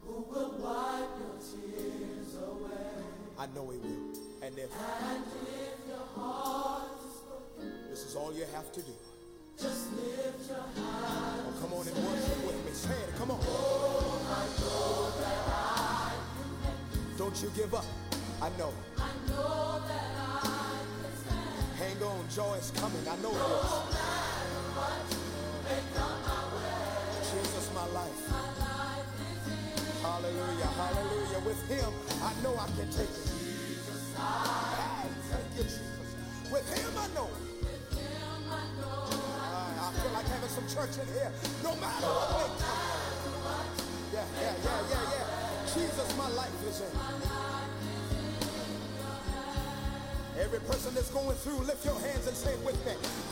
Who 0.06 0.14
will 0.30 0.52
wipe 0.62 1.10
your 1.18 1.36
tears 1.42 2.36
away? 2.36 3.04
I 3.40 3.48
know 3.56 3.72
he 3.72 3.80
will. 3.80 4.14
And 4.44 4.56
if, 4.56 4.70
and 4.70 5.24
if 5.50 5.88
your 5.90 6.06
heart 6.16 6.92
is 7.02 7.22
broken, 7.26 7.90
this 7.90 8.06
is 8.06 8.16
all 8.16 8.32
you 8.36 8.46
have 8.54 8.72
to 8.72 8.82
do. 8.82 8.94
Just 9.60 9.92
lift 9.94 10.48
your 10.48 10.58
hand. 10.60 10.78
Oh, 10.86 11.54
come 11.60 11.74
on 11.74 11.88
and 11.88 11.98
worship 12.06 12.46
with 12.46 12.66
me. 12.66 12.72
Say 12.72 12.92
it. 12.92 13.16
Come 13.18 13.32
on. 13.32 13.40
Oh, 13.42 14.12
Don't 17.18 17.42
you 17.42 17.50
give 17.56 17.74
up. 17.74 17.86
I 18.42 18.50
know. 18.58 18.74
I 18.98 19.10
know 19.28 19.80
that 19.88 19.88
I 19.88 19.88
can 19.88 19.91
stand. 22.02 22.20
On. 22.20 22.30
Joy 22.30 22.54
is 22.56 22.72
coming. 22.72 23.08
I 23.08 23.16
know 23.22 23.30
it 23.30 23.36
is. 23.36 23.42
No 23.42 23.84
matter 23.92 24.60
what 24.76 25.06
may 25.66 25.82
come 25.94 26.22
my 26.26 26.42
way. 26.56 26.82
Jesus, 27.30 27.70
my 27.74 27.86
life. 27.94 28.22
Hallelujah. 30.02 30.72
Hallelujah. 30.82 31.40
With 31.46 31.62
him, 31.70 31.94
I 32.24 32.34
know 32.44 32.58
I 32.58 32.66
can 32.78 32.90
take 32.90 33.10
it. 33.10 33.30
Jesus, 33.70 34.16
I 34.18 35.06
thank 35.30 35.58
you, 35.58 35.64
Jesus. 35.64 36.10
With 36.52 36.68
him, 36.74 36.92
I 36.98 37.08
know. 37.16 37.30
I, 38.52 39.70
I 39.80 39.94
feel 39.94 40.12
like 40.12 40.28
having 40.28 40.50
some 40.50 40.68
church 40.68 40.98
in 40.98 41.08
here. 41.14 41.32
No 41.64 41.76
matter 41.76 42.08
what. 42.08 42.52
Yeah, 44.14 44.26
yeah, 44.42 44.54
yeah, 44.64 44.82
yeah, 44.90 45.14
yeah. 45.14 45.74
Jesus, 45.74 46.18
my 46.18 46.30
life 46.30 46.68
is 46.68 46.82
in. 46.82 47.31
Every 50.40 50.60
person 50.62 50.94
that's 50.94 51.12
going 51.12 51.36
through, 51.38 51.60
lift 51.66 51.84
your 51.86 52.00
hands 52.00 52.28
and 52.28 52.36
say 52.36 52.54
it 52.54 52.66
with 52.66 52.86
me. 52.86 52.94